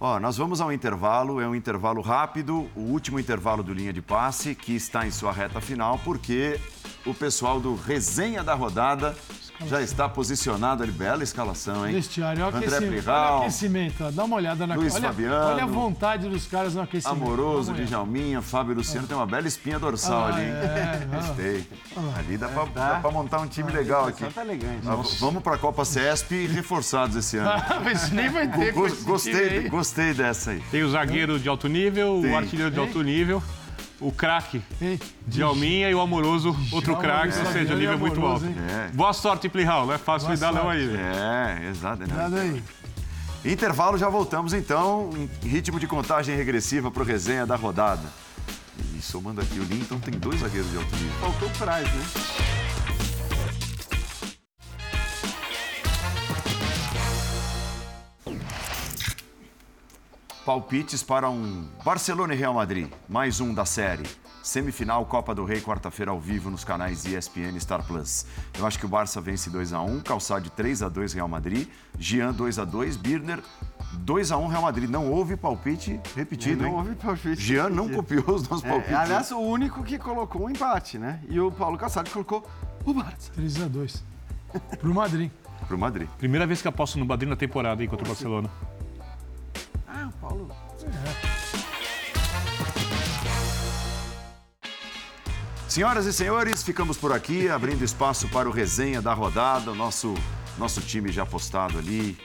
Ó, 0.01 0.19
nós 0.19 0.35
vamos 0.35 0.59
ao 0.59 0.73
intervalo, 0.73 1.39
é 1.39 1.47
um 1.47 1.55
intervalo 1.55 2.01
rápido, 2.01 2.69
o 2.75 2.81
último 2.81 3.19
intervalo 3.19 3.63
do 3.63 3.73
Linha 3.73 3.93
de 3.93 4.01
Passe, 4.01 4.53
que 4.53 4.75
está 4.75 5.07
em 5.07 5.11
sua 5.11 5.31
reta 5.31 5.61
final, 5.61 5.97
porque 5.99 6.59
o 7.05 7.13
pessoal 7.13 7.59
do 7.59 7.75
Resenha 7.75 8.43
da 8.43 8.53
Rodada 8.53 9.15
já 9.67 9.79
está 9.79 10.09
posicionado 10.09 10.81
ali, 10.81 10.91
bela 10.91 11.21
escalação, 11.23 11.85
hein? 11.87 11.93
Vestiário, 11.93 12.43
olha 12.43 12.53
o 12.53 12.57
André 12.57 12.67
aquecimento, 12.67 12.89
olha 12.89 12.99
o 12.99 13.03
Plihal, 13.03 13.37
aquecimento, 13.41 14.03
ó, 14.05 14.11
dá 14.11 14.23
uma 14.23 14.35
olhada 14.37 14.65
na 14.65 14.73
Luiz 14.73 14.95
olha, 14.95 15.07
Fabiano. 15.09 15.45
olha 15.53 15.63
a 15.63 15.67
vontade 15.67 16.27
dos 16.27 16.47
caras 16.47 16.73
no 16.73 16.81
aquecimento. 16.81 17.15
Amoroso. 17.23 17.71
Djalminha, 17.73 18.41
Fábio 18.41 18.73
Luciano, 18.73 19.05
tem 19.05 19.15
uma 19.15 19.27
bela 19.27 19.47
espinha 19.47 19.77
dorsal 19.77 20.23
Ah, 20.23 20.27
ali, 20.29 20.41
hein? 20.45 20.49
é, 20.49 21.07
ah. 21.13 21.15
Gostei. 21.15 21.67
Ali 22.17 22.37
dá 22.37 22.47
pra, 22.47 22.65
tá. 22.65 22.93
dá 22.93 22.99
pra 23.01 23.11
montar 23.11 23.39
um 23.39 23.47
time 23.47 23.71
legal 23.71 24.07
aqui. 24.07 24.25
Tá 24.25 24.41
elegante. 24.41 24.81
Ah, 24.87 24.95
vamos 25.19 25.43
pra 25.43 25.59
Copa 25.59 25.85
CESP 25.85 26.47
reforçados 26.47 27.15
esse 27.15 27.37
ano. 27.37 27.51
Mas 27.85 28.09
nem 28.11 28.29
vai 28.29 28.47
ter. 28.47 28.73
com 28.73 28.79
Go- 28.79 28.87
esse 28.87 28.95
time 28.97 29.11
Gostei, 29.11 29.49
aí. 29.59 29.69
gostei 29.69 30.13
dessa 30.15 30.51
aí. 30.51 30.59
Tem 30.71 30.81
o 30.81 30.89
zagueiro 30.89 31.37
de 31.39 31.47
alto 31.47 31.67
nível, 31.67 32.19
Tem. 32.23 32.31
o 32.31 32.37
artilheiro 32.37 32.71
de 32.71 32.79
alto 32.79 33.03
nível, 33.03 33.43
o 34.01 34.11
craque 34.11 34.61
de 35.27 35.41
Alminha 35.43 35.89
e 35.89 35.95
o 35.95 36.01
amoroso, 36.01 36.55
outro 36.71 36.97
craque, 36.97 37.37
ou 37.37 37.45
seja, 37.45 37.73
É, 37.73 37.77
nível 37.77 37.97
muito 37.97 38.17
amoroso, 38.19 38.47
alto. 38.47 38.59
É. 38.59 38.87
Boa 38.93 39.13
sorte, 39.13 39.47
Plihal, 39.47 39.85
não 39.85 39.93
é 39.93 39.97
fácil 39.97 40.27
Boa 40.27 40.35
lidar 40.35 40.51
não 40.51 40.69
aí. 40.69 40.87
velho. 40.87 40.99
É, 40.99 41.69
exato. 41.69 42.07
Nada 42.07 42.41
aí. 42.41 42.63
Intervalo, 43.45 43.97
já 43.97 44.09
voltamos 44.09 44.53
então, 44.53 45.09
em 45.43 45.47
ritmo 45.47 45.79
de 45.79 45.87
contagem 45.87 46.35
regressiva 46.35 46.91
para 46.91 47.01
o 47.01 47.05
resenha 47.05 47.45
da 47.45 47.55
rodada. 47.55 48.07
E 48.97 49.01
somando 49.01 49.41
aqui 49.41 49.59
o 49.59 49.63
Linton, 49.63 49.99
tem 49.99 50.13
dois 50.17 50.39
zagueiros 50.39 50.69
de 50.71 50.77
alto 50.77 50.95
nível. 50.95 51.13
Faltou 51.19 51.47
o 51.47 51.51
Praz, 51.51 51.87
né? 51.93 52.03
Palpites 60.45 61.03
para 61.03 61.29
um 61.29 61.65
Barcelona 61.83 62.33
e 62.33 62.37
Real 62.37 62.53
Madrid, 62.53 62.87
mais 63.07 63.39
um 63.39 63.53
da 63.53 63.65
série. 63.65 64.03
Semifinal 64.41 65.05
Copa 65.05 65.35
do 65.35 65.45
Rei, 65.45 65.61
quarta-feira 65.61 66.09
ao 66.09 66.19
vivo 66.19 66.49
nos 66.49 66.63
canais 66.63 67.05
ESPN 67.05 67.55
e 67.55 67.59
Star 67.61 67.83
Plus. 67.85 68.25
Eu 68.57 68.65
acho 68.65 68.79
que 68.79 68.85
o 68.87 68.89
Barça 68.89 69.21
vence 69.21 69.51
2 69.51 69.71
a 69.71 69.81
1, 69.81 69.99
Calçade 69.99 70.49
3 70.49 70.81
a 70.81 70.89
2 70.89 71.13
Real 71.13 71.27
Madrid, 71.27 71.67
Gian 71.99 72.33
2 72.33 72.57
a 72.57 72.65
2, 72.65 72.97
Birner 72.97 73.39
2 73.93 74.31
a 74.31 74.37
1 74.37 74.47
Real 74.47 74.61
Madrid. 74.63 74.89
Não 74.89 75.11
houve 75.11 75.37
palpite 75.37 75.99
repetido, 76.15 76.63
não 76.63 76.69
hein? 76.69 76.75
houve 76.75 76.95
palpite 76.95 77.39
Jean 77.39 77.69
não 77.69 77.87
copiou 77.87 78.23
os 78.33 78.47
nossos 78.49 78.65
É, 78.65 78.69
palpites. 78.69 78.95
aliás, 78.95 79.31
o 79.31 79.37
único 79.39 79.83
que 79.83 79.99
colocou 79.99 80.45
um 80.45 80.49
empate, 80.49 80.97
né? 80.97 81.19
E 81.29 81.39
o 81.39 81.51
Paulo 81.51 81.77
Calçado 81.77 82.09
colocou 82.09 82.43
o 82.83 82.93
Barça. 82.95 83.31
3x2. 83.37 84.01
Pro 84.79 84.91
Madrid. 84.93 85.29
Pro 85.67 85.77
Madrid. 85.77 86.09
Primeira 86.17 86.47
vez 86.47 86.63
que 86.63 86.67
aposto 86.67 86.97
no 86.97 87.05
Madrid 87.05 87.29
na 87.29 87.35
temporada 87.35 87.79
aí 87.83 87.87
contra 87.87 88.03
o 88.05 88.07
Barcelona. 88.07 88.49
Ah, 90.01 90.09
Paulo. 90.19 90.49
Senhoras 95.67 96.07
e 96.07 96.13
senhores, 96.13 96.63
ficamos 96.63 96.97
por 96.97 97.13
aqui, 97.13 97.47
abrindo 97.47 97.83
espaço 97.83 98.27
para 98.29 98.49
o 98.49 98.51
resenha 98.51 98.99
da 98.99 99.13
rodada, 99.13 99.75
nosso, 99.75 100.15
nosso 100.57 100.81
time 100.81 101.11
já 101.11 101.23
postado 101.23 101.77
ali. 101.77 102.17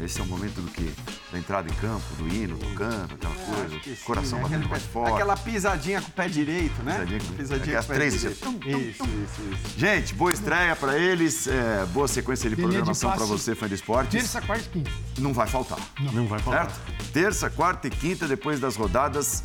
É, 0.00 0.04
esse 0.04 0.20
é 0.20 0.22
o 0.22 0.26
momento 0.26 0.60
do 0.60 0.70
que? 0.70 0.92
Da 1.32 1.38
entrada 1.38 1.68
em 1.68 1.74
campo, 1.74 2.04
do 2.16 2.28
hino, 2.28 2.56
do 2.56 2.74
canto, 2.74 3.14
aquela 3.14 3.34
coisa, 3.34 3.80
sim, 3.82 3.96
coração 4.04 4.38
né? 4.38 4.44
batendo 4.44 4.68
mais 4.68 4.82
forte. 4.84 5.12
Aquela 5.14 5.36
pisadinha 5.36 6.00
com 6.00 6.08
o 6.08 6.12
pé 6.12 6.28
direito, 6.28 6.82
né? 6.84 6.92
Pisadinha 6.92 7.20
com- 7.20 7.34
pisadinha 7.34 7.76
com 7.78 7.84
o 7.84 7.86
pé 7.88 7.94
três, 7.94 8.20
direito. 8.20 8.44
assim, 8.48 8.58
tum, 8.58 8.58
tum, 8.60 8.78
Isso, 8.78 9.02
isso, 9.04 9.42
isso. 9.52 9.78
Gente, 9.78 10.14
boa 10.14 10.32
estreia 10.32 10.76
para 10.76 10.96
eles, 10.96 11.46
é, 11.48 11.84
boa 11.86 12.06
sequência 12.06 12.48
de 12.48 12.54
Linha 12.54 12.68
programação 12.68 13.10
para 13.12 13.24
você, 13.24 13.54
fã 13.56 13.66
de 13.68 13.74
esportes. 13.74 14.12
Terça, 14.20 14.40
quarta 14.40 14.64
e 14.64 14.68
quinta. 14.70 14.90
Não 15.18 15.32
vai 15.32 15.48
faltar. 15.48 15.78
Não 16.12 16.26
vai 16.28 16.38
faltar. 16.38 16.70
certo? 16.70 17.12
Terça, 17.12 17.50
quarta 17.50 17.88
e 17.88 17.90
quinta, 17.90 18.28
depois 18.28 18.60
das 18.60 18.76
rodadas 18.76 19.42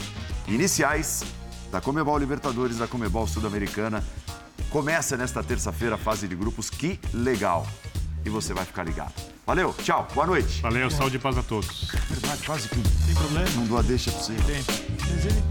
iniciais 0.47 1.23
da 1.71 1.79
Comebol 1.81 2.17
Libertadores, 2.17 2.77
da 2.77 2.87
Comebol 2.87 3.27
Sul-Americana. 3.27 4.03
Começa 4.69 5.17
nesta 5.17 5.43
terça-feira 5.43 5.95
a 5.95 5.97
fase 5.97 6.27
de 6.27 6.35
grupos, 6.35 6.69
que 6.69 6.99
legal! 7.13 7.65
E 8.25 8.29
você 8.29 8.53
vai 8.53 8.65
ficar 8.65 8.83
ligado. 8.83 9.13
Valeu, 9.45 9.73
tchau, 9.83 10.07
boa 10.13 10.27
noite. 10.27 10.61
Valeu, 10.61 10.89
saúde 10.91 11.15
e 11.15 11.19
paz 11.19 11.37
a 11.37 11.43
todos. 11.43 11.89
Verdade, 12.09 12.45
quase 12.45 12.69
quinta. 12.69 12.89
Sem 13.05 13.15
problema. 13.15 13.49
Não 13.55 13.65
dou 13.65 13.77
a 13.77 13.81
deixa 13.81 14.11
pra 14.11 14.21
você. 14.21 14.33
Tem. 14.33 14.63
Mas 14.99 15.25
ele 15.25 15.43